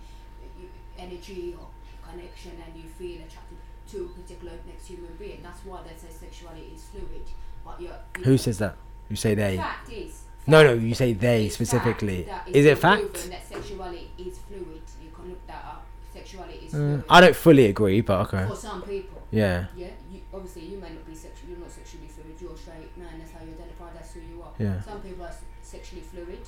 [0.98, 1.66] energy or
[2.06, 3.58] connection and you feel attracted
[3.92, 5.40] to a particular next human being.
[5.42, 7.26] That's why they say sexuality is fluid.
[7.64, 8.76] But you're, you who know, says that?
[9.08, 9.56] You say they.
[9.56, 12.26] fact is no no you say they is specifically.
[12.46, 13.30] Is, is it fact?
[13.30, 14.82] that sexuality is fluid.
[15.02, 15.86] You can look that up.
[16.12, 18.46] Sexuality is uh, i don't fully agree but okay.
[18.48, 19.22] For some people.
[19.30, 19.66] Yeah.
[19.76, 22.36] Yeah you, obviously you may not be sexual you're not sexually fluid.
[22.40, 24.52] You're a straight man that's how you identify that's who you are.
[24.58, 24.80] Yeah.
[24.80, 26.40] some people are sexually fluid.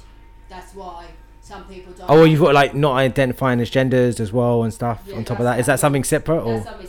[0.49, 1.07] That's why
[1.41, 4.73] some people don't oh well you've got like not identifying as genders as well and
[4.73, 5.65] stuff Yeah, on top of that.
[5.67, 5.81] That.
[5.81, 6.87] something separate or something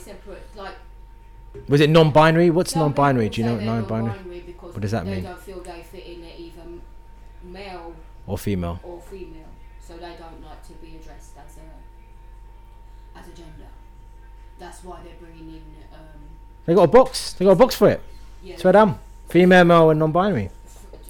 [1.68, 4.18] was it non-binary what's Some non-binary do you know what non-binary
[4.60, 5.24] What does that they mean?
[5.24, 6.62] don't feel they fit in either
[7.42, 7.94] male
[8.26, 9.48] or female or female,
[9.80, 13.68] so they don't like to be addressed as a as a gender.
[14.58, 15.62] That's why they're bringing in.
[15.92, 16.00] Um,
[16.66, 18.00] they got a box they got a box for it
[18.42, 18.98] yeah, swear down
[19.28, 20.50] female male and non-binary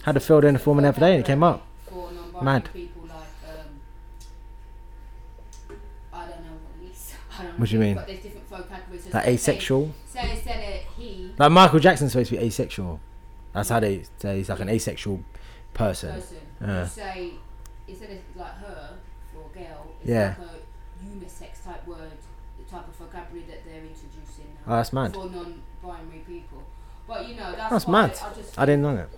[0.04, 2.10] had to fill in the form the other day and it came up For
[2.42, 2.68] Mad.
[2.72, 3.80] people like um,
[6.12, 7.14] I don't know what it is.
[7.32, 7.94] I don't know What do you mean?
[7.94, 9.14] But there's different vocabularies.
[9.14, 13.00] Like asexual Say instead of he like michael jackson's supposed to be asexual
[13.52, 15.20] that's how they say he's like an asexual
[15.72, 16.36] person person.
[16.60, 16.82] Yeah.
[16.82, 17.30] You say
[17.88, 18.90] instead of like her
[19.32, 20.34] for a girl, it's Yeah.
[20.38, 22.12] like a unisex type word,
[22.58, 26.62] the type of vocabulary that they're introducing oh now that's mad for non-binary people.
[27.08, 29.08] But you know, that's, that's mad I just i didn't know that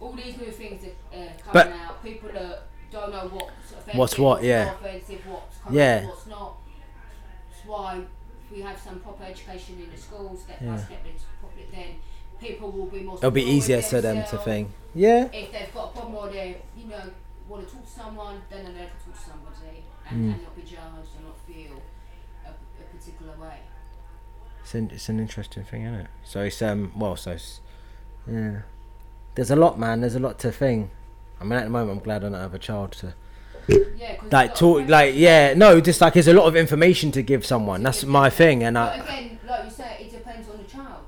[0.00, 3.94] all these new things that uh, coming But- out, people that don't know what's offensive,
[3.94, 4.64] What's what, what's yeah.
[4.64, 6.06] not offensive, what's Yeah.
[6.06, 6.56] what's not.
[7.52, 8.00] That's why
[8.50, 10.76] we have some proper education in the schools, step by Yeah.
[10.84, 11.96] step, it's properly, then
[12.40, 13.16] people will be more.
[13.18, 16.56] it'll be easier for them to think yeah if they've got a problem or they,
[16.76, 17.02] you know,
[17.48, 20.34] want to talk to someone, then they can talk to somebody and, Mm.
[20.34, 21.82] and not be judged and not feel
[22.46, 23.58] a, a particular way.
[24.62, 26.06] It's an, it's an interesting thing, isn't it?
[26.24, 27.60] So it's um well, so it's,
[28.30, 28.62] yeah.
[29.34, 30.00] There's a lot, man.
[30.00, 30.90] There's a lot to think.
[31.40, 33.14] I mean, at the moment, I'm glad I don't have a child to
[33.70, 34.88] Yeah, like talk.
[34.88, 37.82] Like, yeah, no, just like there's a lot of information to give someone.
[37.82, 39.04] That's my thing, and But I.
[39.04, 41.04] again, like you say, it depends on the child.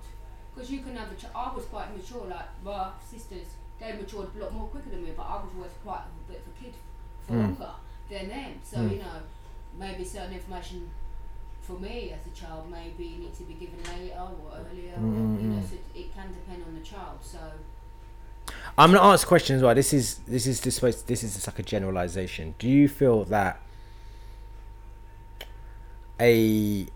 [0.54, 1.32] Because you can have a child.
[1.34, 3.46] I was quite mature, like my sisters,
[3.80, 6.42] they matured a lot more quicker than me, but I was always quite a bit
[6.42, 6.74] of a kid
[7.26, 7.42] for Mm.
[7.42, 7.70] longer
[8.10, 8.52] than them.
[8.62, 8.90] So, Mm.
[8.92, 9.18] you know,
[9.78, 10.90] maybe certain information
[11.62, 14.94] for me as a child maybe need to be given later or earlier.
[14.98, 15.68] Mm, or, mm, you know, mm.
[15.70, 17.18] so it can depend on the child.
[17.22, 17.38] So,
[18.78, 19.74] I'm gonna ask questions question as well.
[19.74, 21.06] This is this is supposed.
[21.06, 22.54] This is just like a generalization.
[22.58, 23.60] Do you feel that
[26.20, 26.86] a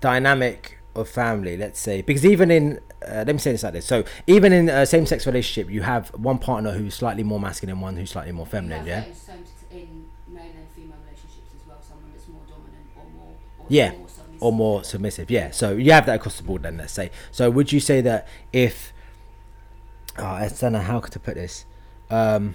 [0.00, 3.86] dynamic of family, let's say, because even in uh, let me say this like this.
[3.86, 7.96] So even in a same-sex relationship, you have one partner who's slightly more masculine, one
[7.96, 8.86] who's slightly more feminine.
[8.86, 9.04] Yeah.
[9.70, 11.78] in male and female relationships as well.
[11.80, 14.06] Someone that's more dominant or more or Yeah, more
[14.40, 15.30] or more submissive.
[15.30, 15.50] Yeah.
[15.50, 16.62] So you have that across the board.
[16.62, 17.10] Then let's say.
[17.30, 18.92] So would you say that if
[20.18, 21.64] oh, I don't know how to put this.
[22.10, 22.54] Um,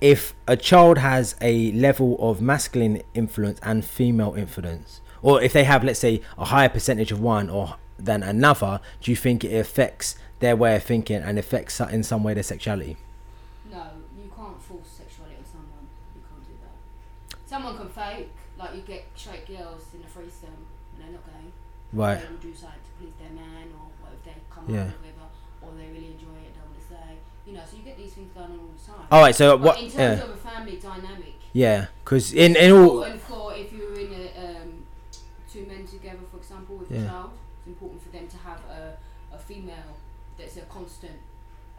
[0.00, 5.64] if a child has a level of masculine influence and female influence, or if they
[5.64, 9.54] have, let's say, a higher percentage of one or than another, do you think it
[9.54, 12.96] affects their way of thinking and affects in some way their sexuality?
[13.70, 13.84] No,
[14.16, 15.84] you can't force sexuality on someone.
[16.16, 17.36] You can't do that.
[17.46, 20.64] Someone can fake, like you get straight girls in a threesome
[20.96, 21.52] and they're not gay.
[21.92, 22.20] Right.
[22.22, 24.88] They will do something to please their man or what if they come Yeah.
[24.88, 25.28] up with whatever,
[25.60, 27.20] or they really enjoy it, don't want to say.
[27.44, 28.72] You know, so you get these things going on
[29.10, 29.24] all the.
[29.26, 29.34] Right.
[29.34, 29.76] So But what?
[29.78, 30.24] in terms Yeah.
[30.24, 31.86] of a family dynamic, Yeah.
[32.04, 33.02] Because in in all.
[33.02, 34.84] and for if you're in a um,
[35.52, 37.04] two men together, for example, with Yeah.
[37.04, 38.96] a child, it's important for them to have a,
[39.34, 39.96] a female
[40.38, 41.18] that's a constant,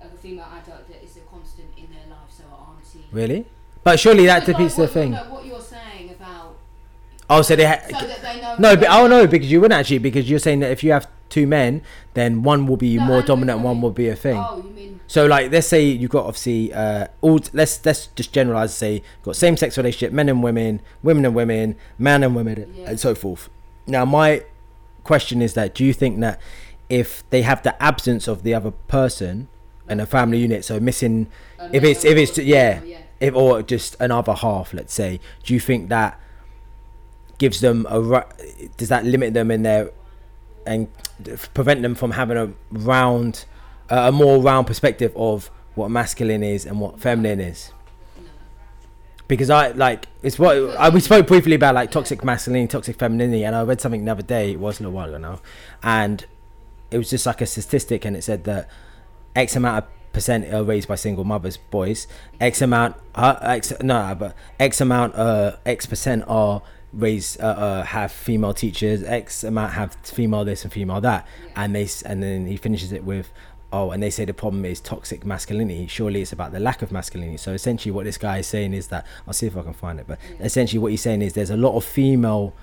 [0.01, 3.05] a female adult that is a constant in their life, so an auntie.
[3.11, 3.45] Really?
[3.83, 5.11] But surely that defeats the what, thing.
[5.11, 6.55] No, what you're saying about
[7.29, 8.55] Oh, so they ha- so that they know.
[8.59, 11.07] no, but oh no, because you wouldn't actually because you're saying that if you have
[11.29, 11.81] two men,
[12.13, 14.37] then one will be No, more dominant, and one will be a thing.
[14.37, 17.37] Oh, you mean So like, let's say you've got obviously uh, all.
[17.51, 18.73] Let's let's just generalize.
[18.73, 22.91] Say got same sex relationship, men and women, women and women, man and women, Yeah.
[22.91, 23.49] and so forth.
[23.85, 24.45] Now my
[25.03, 26.39] question is that do you think that
[26.87, 29.49] if they have the absence of the other person
[29.89, 31.27] in a family unit, so missing
[31.73, 32.99] if it's if it's yeah, yeah.
[33.19, 36.17] if or just another half, let's say, do you think that
[37.37, 37.99] gives them a
[38.77, 39.91] does that limit them in their
[40.65, 40.87] and
[41.53, 43.43] prevent them from having a round
[43.91, 47.71] a more round perspective of what masculine is and what feminine is
[49.31, 53.45] because I like it's what I, we spoke briefly about like toxic masculinity, toxic femininity,
[53.45, 54.51] and I read something the other day.
[54.51, 55.39] It was a little while ago now,
[55.81, 56.25] and
[56.91, 58.67] it was just like a statistic, and it said that
[59.33, 62.07] X amount of percent are raised by single mothers, boys.
[62.41, 66.61] X amount, uh, X no, but X amount, uh, X percent are
[66.91, 69.01] raised, uh, uh, have female teachers.
[69.01, 71.25] X amount have female this and female that,
[71.55, 73.31] and they and then he finishes it with.
[73.73, 75.87] Oh, and they say the problem is toxic masculinity.
[75.87, 77.37] Surely it's about the lack of masculinity.
[77.37, 79.99] So essentially, what this guy is saying is that I'll see if I can find
[79.99, 80.07] it.
[80.07, 80.45] But Yeah.
[80.45, 82.53] essentially, what he's saying is there's a lot of female.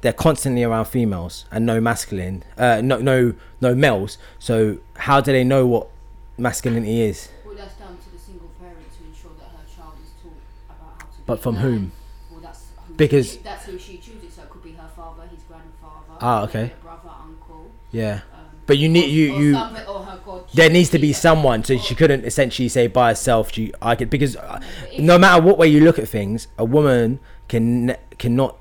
[0.00, 4.16] They're constantly around females and no masculine, uh, no no no males.
[4.38, 5.88] So how do they know what
[6.36, 7.28] masculinity is?
[7.44, 10.38] Well, that's down to the single parent to ensure that her child is taught
[10.70, 11.20] about how to.
[11.26, 11.90] But from whom?
[12.30, 14.34] Well, that's who Because- she, that's who she chooses.
[14.34, 16.14] So it could be her father, his grandfather.
[16.20, 16.72] Ah, okay.
[16.80, 17.66] brother, uncle.
[17.90, 18.37] Yeah, Um,
[18.68, 19.52] but you need you you.
[19.54, 20.44] something- or her god.
[20.54, 23.52] There needs to be someone, so she couldn't essentially say by herself.
[23.52, 24.60] She, I could because uh,
[24.98, 28.56] no matter what way you look at things, a woman can cannot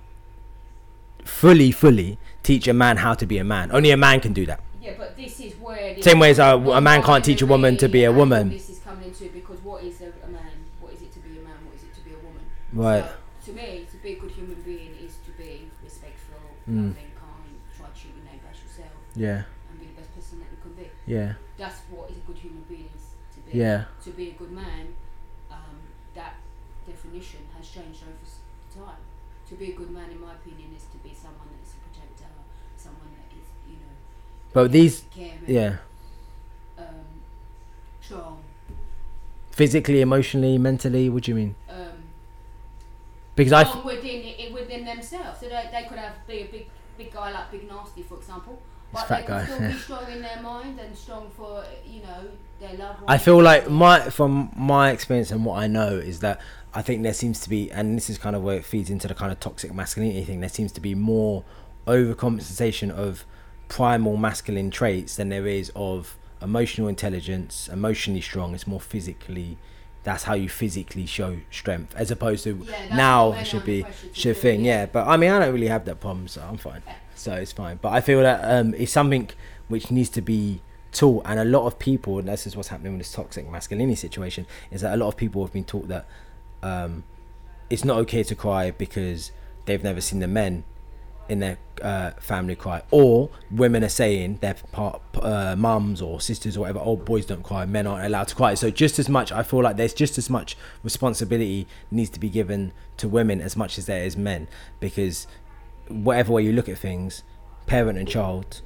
[1.23, 3.69] fully fully teach a man how to be a man.
[3.71, 4.61] Only a man can do that.
[4.81, 7.75] Yeah, but this is where Same way as a- a man can't teach a woman
[7.77, 8.49] to be a woman.
[8.49, 10.51] This is coming into because what is a, a man?
[10.79, 11.59] What is it to be a man?
[11.67, 12.43] What is it to be a woman?
[12.71, 13.03] Right.
[13.43, 16.39] So, to me, to be a good human being is to be respectful,
[16.69, 16.75] Mm.
[16.95, 20.39] loving, kind, try to treat your neighbour as yourself, Yeah, and be the best person
[20.39, 20.87] that you can be.
[21.07, 23.05] Yeah, That's what is a good human being is
[23.35, 23.57] to be.
[23.57, 23.85] yeah.
[24.03, 24.93] To be a good man,
[25.49, 25.77] um,
[26.13, 26.35] that
[26.85, 28.39] definition has changed over s-
[28.75, 29.01] time.
[29.49, 31.79] To be a good man, in my opinion, is to be someone that is a
[31.87, 32.31] protector,
[32.75, 33.95] someone that is, you know,
[34.53, 35.77] But these, caring, yeah,
[36.77, 37.05] um,
[38.01, 38.43] strong,
[39.51, 41.09] physically, emotionally, mentally.
[41.09, 41.55] What do you mean?
[41.69, 42.03] um,
[43.35, 45.39] Because I, within it, within themselves.
[45.39, 46.67] So they, they could have be a big
[46.97, 48.59] big guy like Big Nasty, for example,
[48.93, 52.29] but fat they guy, still be strong in their mind and strong for you know
[52.59, 52.97] their love.
[53.07, 56.39] I feel like my from my experience and what I know is that
[56.73, 59.07] I think there seems to be, and this is kind of where it feeds into
[59.07, 60.41] the kind of toxic masculinity thing.
[60.41, 61.43] There seems to be more
[61.87, 63.25] overcompensation of
[63.67, 68.53] primal masculine traits than there is of emotional intelligence, emotionally strong.
[68.53, 69.57] It's more physically.
[70.03, 74.63] That's how you physically show strength, as opposed to Yeah, now should be should thing.
[74.63, 76.83] Yeah, but I mean I don't really have that problem, so I'm fine.
[77.17, 77.79] So it's fine.
[77.81, 79.29] But I feel that um, it's something
[79.67, 80.61] which needs to be
[80.91, 83.95] taught, and a lot of people, and this is what's happening with this toxic masculinity
[83.95, 86.05] situation, is that a lot of people have been taught that
[86.63, 87.03] um,
[87.69, 89.31] it's not okay to cry because
[89.65, 90.63] they've never seen the men
[91.27, 96.55] in their uh, family cry, or women are saying their part uh, mums or sisters
[96.55, 98.53] or whatever, oh boys don't cry, men aren't allowed to cry.
[98.53, 102.29] So just as much, I feel like there's just as much responsibility needs to be
[102.29, 104.47] given to women as much as there is men,
[104.79, 105.27] because
[105.89, 107.23] whatever way you look at things,
[107.65, 108.61] parent and child,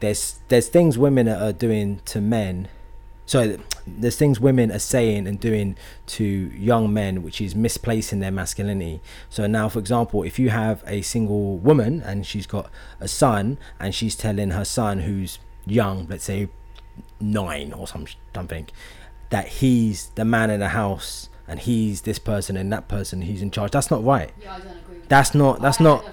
[0.00, 2.68] there's there's things women are doing to men.
[3.26, 5.76] So there's things women are saying and doing
[6.06, 10.82] to young men which is misplacing their masculinity so now for example if you have
[10.86, 12.70] a single woman and she's got
[13.00, 16.48] a son and she's telling her son who's young let's say
[17.20, 18.66] nine or some something
[19.30, 23.42] that he's the man in the house and he's this person and that person he's
[23.42, 25.38] in charge that's not right Yeah, I don't agree with That's that.
[25.38, 26.04] not- that's I not-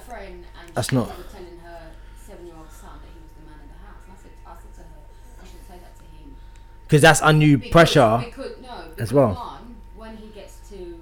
[0.76, 4.02] that's not- telling her seven-year-old son that he was the man in the house.
[4.06, 5.00] And I said, I said to her,
[5.42, 6.36] I should say that to him.
[6.88, 9.34] because that's undue Because- pressure Because, no, as because well.
[9.34, 11.02] One, when he gets to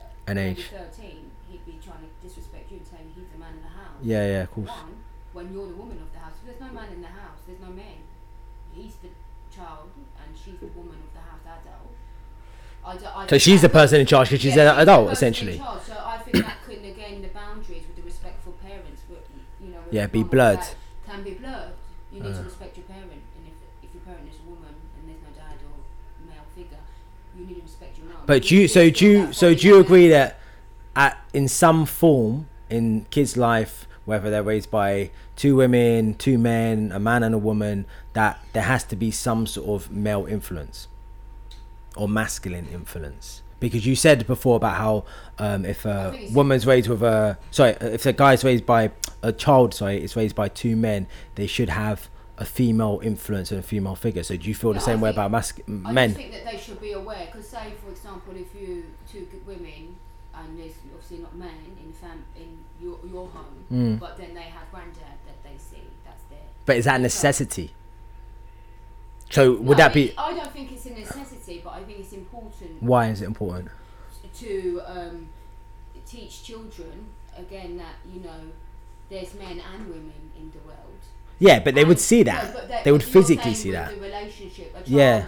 [0.00, 0.66] uh, An maybe age.
[0.72, 4.00] 13, he'd be trying to disrespect you and saying he's the man in the house.
[4.02, 4.96] yeah yeah of course One,
[5.32, 7.68] when you're the woman of the house, there's no man in the house, there's no
[7.70, 8.00] man.
[8.74, 9.08] He's the
[9.54, 9.90] child
[10.20, 11.92] and she's the woman of the house, adult.
[12.84, 15.58] I do, I so she's the person in charge because she's an the adult essentially
[15.58, 19.02] So I think that could negain the boundaries with the respectful parents.
[19.08, 19.24] But,
[19.62, 20.58] you know, with Yeah, be blurred.
[21.06, 21.72] Can be blurred.
[22.12, 22.38] You need Uh.
[22.38, 23.54] to respect your parent, and if,
[23.86, 26.78] if your parent is a woman and there's no dad or male figure,
[27.38, 28.16] you need to respect your mum.
[28.26, 30.38] But You you, so do you, so do you agree that,
[30.96, 36.90] at in some form in kids' life, whether they're raised by two women, two men,
[36.92, 40.88] a man and a woman, that there has to be some sort of male influence
[41.96, 43.42] or masculine influence?
[43.60, 45.04] Because you said before about how
[45.38, 48.90] um, if a woman's raised with a sorry, if a guy's raised by
[49.22, 52.08] a child, sorry, is raised by two men, they should have
[52.38, 54.22] a female influence and a female figure.
[54.22, 56.08] So do you feel the same I way about mas- I men?
[56.10, 57.26] just think that they should be aware.
[57.30, 59.96] Because say, for example, if you two women
[60.34, 61.54] and there's obviously not men
[61.84, 63.98] in fam in your your home, Mm.
[64.00, 65.82] but then they have granddad that they see.
[66.04, 66.38] That's their.
[66.64, 67.74] But is that a necessity?
[69.30, 72.12] So would No, that be I don't think it's a necessity, but I think it's
[72.12, 73.70] important why is it important?
[74.38, 75.28] to um,
[76.06, 78.40] teach children again that you know
[79.12, 81.00] there's men and women in the world.
[81.38, 82.52] Yeah, but they would And- see no, that.
[82.54, 83.94] but they would physically see that.
[83.94, 84.72] The relationship.
[84.74, 85.26] Child, Yeah.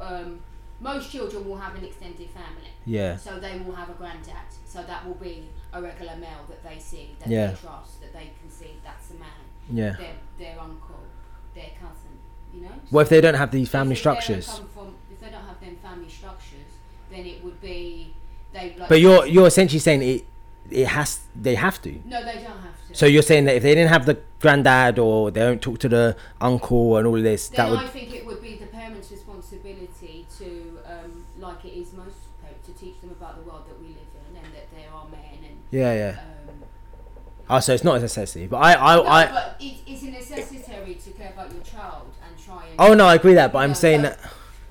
[0.00, 0.40] Um,
[0.80, 2.72] most children will have an extended family.
[2.86, 3.16] Yeah.
[3.16, 4.46] So they will have a granddad.
[4.66, 5.34] So that will be
[5.72, 7.48] a regular male that they see, that Yeah.
[7.48, 9.42] they trust, that they can see that's a man.
[9.80, 9.92] Yeah.
[10.02, 11.00] Their, their uncle,
[11.54, 12.14] their cousin.
[12.54, 12.74] You know.
[12.90, 14.46] What if they don't have these family they structures?
[14.74, 16.70] from- if they don't have them family structures,
[17.10, 18.14] then it would be
[18.54, 18.74] they.
[18.78, 20.24] Like, But you're you're essentially saying it
[20.70, 21.90] it has they have to.
[22.06, 22.77] No, they don't have to.
[22.92, 25.88] So you're saying that if they didn't have the granddad or they don't talk to
[25.88, 28.66] the uncle and all of this, that then would I think it would be the
[28.66, 33.66] parents' responsibility to, um, like it is most parents, to teach them about the world
[33.68, 33.96] that we live
[34.30, 35.56] in and that there are men and.
[35.70, 36.18] yeah yeah.
[36.20, 36.54] Um,
[37.50, 40.10] Oh, so it's not a necessity, but I I, no, I but it, it's a
[40.10, 42.74] necessary to care about your child and try and.
[42.78, 44.18] oh no I agree that, but I'm saying that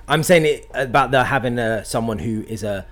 [0.07, 2.85] I'm saying it about the having uh, someone who is a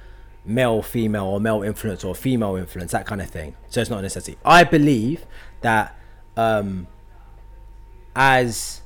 [0.45, 3.55] male, female, or male influence or female influence, that kind of thing.
[3.69, 4.37] So it's not a necessity.
[4.45, 5.25] I believe
[5.61, 5.97] that
[6.37, 6.87] um,
[8.15, 8.81] as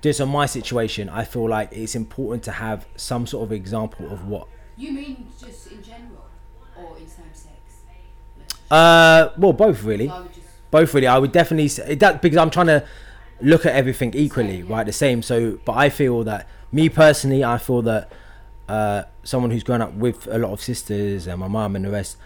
[0.00, 4.10] just on my situation, I feel like it's important to have some sort of example
[4.10, 4.48] of what.
[4.76, 6.24] You mean just in general,
[6.76, 7.50] or in same sex?
[8.70, 10.06] Uh, well, both really.
[10.06, 10.70] Just.
[10.70, 12.84] both really i would definitely say that because i'm trying to
[13.40, 17.58] look at everything equally right the same so but i feel that me personally i
[17.58, 18.10] feel that
[18.74, 21.90] uh, someone who's grown up with a lot of sisters and my mum and the
[21.90, 22.16] rest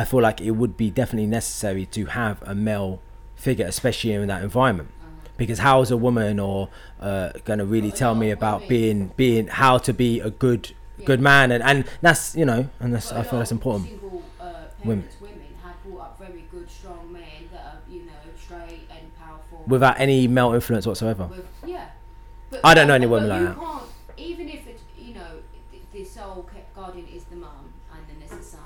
[0.00, 3.00] i feel like it would be definitely necessary to have a male
[3.34, 4.88] figure especially in that environment
[5.36, 6.68] because how is a woman or
[7.00, 10.62] uh, going to really tell me about being being how to be a good
[11.04, 14.44] good man and and that's you know and that's I feel that's important Single uh,
[14.84, 15.08] Women.
[15.20, 15.40] women.
[15.64, 19.64] have brought up very good, strong men that are, you know, straight and powerful.
[19.66, 21.88] without any male influence whatsoever with yeah.
[22.50, 23.56] But I don't know any women like that.
[23.56, 23.82] Can't,
[24.16, 25.32] even if it, you know,
[25.72, 28.60] th- the sole ca- guardian is the mum and then there's the son.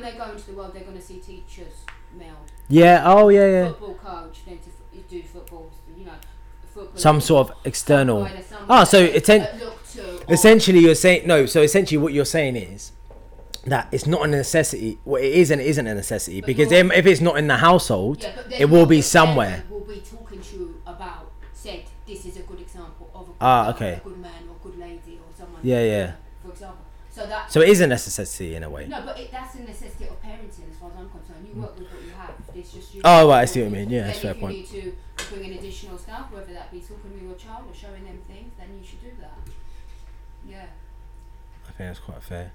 [0.00, 1.74] When they go into the world, they're going to see teachers,
[2.16, 2.28] male,
[2.70, 6.12] yeah oh yeah yeah football coach, then to do football, you know,
[6.72, 6.96] football.
[6.98, 8.26] some sort of external
[8.68, 12.12] Ah, so that- atten- that look to, or- essentially you're saying no so essentially what
[12.14, 12.92] you're saying is
[13.66, 16.70] that it's not a necessity well it is and it isn't a necessity But because
[16.70, 20.40] then if it's not in the household Yeah, it will be somewhere Will be talking
[20.40, 23.94] to you about said this is a good example of a good, Ah, okay.
[23.94, 25.60] a good man or good lady or someone.
[25.62, 26.02] Yeah, yeah.
[26.02, 26.29] example,
[27.20, 29.60] so that so it is a necessity in a way no, but it, that's a
[29.62, 31.46] necessity of parenting as far as I'm concerned.
[31.46, 32.34] You work with what you have.
[32.54, 33.02] It's just you.
[33.04, 33.90] Oh, right, I see what you mean.
[33.90, 34.56] Yeah, that's fair if point.
[34.56, 34.96] you need to
[35.30, 38.52] bring in additional stuff, whether that be talking to your child or showing them things,
[38.58, 39.38] then you should do that.
[40.48, 40.66] Yeah.
[41.68, 42.52] I think that's quite fair.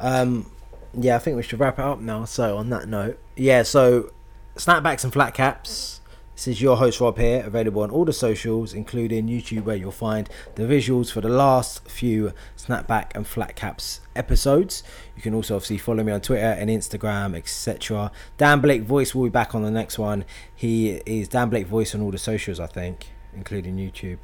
[0.00, 0.50] Um,
[0.92, 2.24] yeah, I think we should wrap it up now.
[2.24, 4.12] So on that note, yeah, so
[4.56, 5.99] snapbacks and flat caps.
[6.40, 9.92] This is your host Rob here, available on all the socials, including YouTube, where you'll
[9.92, 14.82] find the visuals for the last few snapback and flat caps episodes.
[15.14, 18.10] You can also obviously follow me on Twitter and Instagram, etc.
[18.38, 20.24] Dan Blake Voice will be back on the next one.
[20.56, 24.16] He is Dan Blake Voice on all the socials, I think, including YouTube.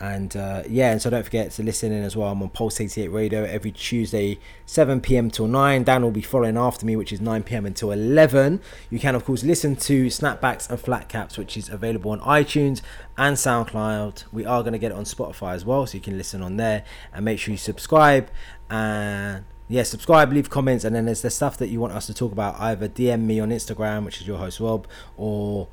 [0.00, 2.28] And uh, yeah, and so don't forget to listen in as well.
[2.28, 5.30] I'm on Pulse 88 Radio every Tuesday, 7 p.m.
[5.30, 5.84] till 9.
[5.84, 7.64] Dan will be following after me, which is 9 p.m.
[7.64, 8.60] until 11.
[8.90, 12.82] You can, of course, listen to Snapbacks and Flat Caps, which is available on iTunes
[13.16, 14.24] and SoundCloud.
[14.32, 16.56] We are going to get it on Spotify as well, so you can listen on
[16.56, 16.84] there.
[17.12, 18.28] And make sure you subscribe
[18.68, 22.14] and yeah, subscribe, leave comments, and then there's the stuff that you want us to
[22.14, 22.60] talk about.
[22.60, 25.68] Either DM me on Instagram, which is your host Rob, or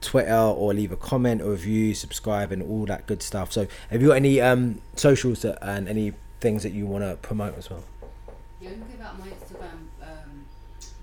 [0.00, 3.52] Twitter, or leave a comment or review, subscribe, and all that good stuff.
[3.52, 7.16] So, have you got any um, socials that, and any things that you want to
[7.16, 7.84] promote as well?
[8.60, 10.44] Yeah, I'm looking about my Instagram um,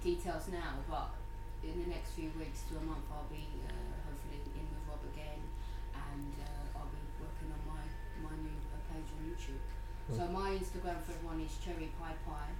[0.03, 1.09] details now, but
[1.63, 3.71] in the next few weeks to a month, I'll be uh,
[4.07, 5.43] hopefully in with Rob again,
[5.95, 7.83] and uh, I'll be working on my
[8.23, 9.63] my new uh, page on YouTube.
[10.15, 12.53] So my Instagram for everyone is Cherry Pie Pie.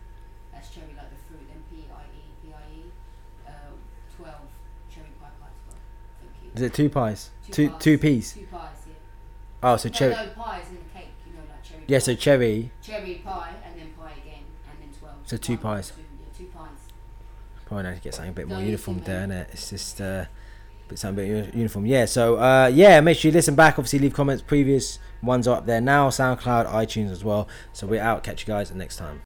[0.51, 2.83] That's cherry like the fruit, then P I E P I E.
[3.45, 3.71] Uh,
[4.17, 4.49] Twelve
[4.91, 5.83] Cherry Pie Pie twelve.
[6.19, 6.43] Thank you.
[6.55, 7.29] Is it two pies?
[7.47, 7.81] Two Two pies.
[7.83, 8.33] two peas.
[8.33, 8.93] Two pies, yeah.
[9.63, 10.13] Oh, so no, cherry.
[10.13, 10.33] no in the
[10.93, 11.83] cake, you know, like cherry.
[11.87, 11.99] Yeah, pie.
[11.99, 12.71] so cherry.
[12.81, 15.15] cherry pie and then pie again, and then twelve.
[15.25, 15.89] So two One, pies.
[15.91, 16.67] Two, yeah, two pies.
[17.65, 19.35] Probably need to get something a bit more No, uniform there, mate.
[19.47, 19.53] innit?
[19.53, 20.25] It's just uh,
[20.87, 21.85] bit something a bit uniform.
[21.85, 22.05] Yeah.
[22.05, 23.77] So uh, yeah, make sure you listen back.
[23.79, 24.41] Obviously, leave comments.
[24.43, 26.09] Previous ones are up there now.
[26.09, 27.47] SoundCloud, iTunes as well.
[27.73, 28.23] So we're out.
[28.23, 29.21] Catch you guys next time.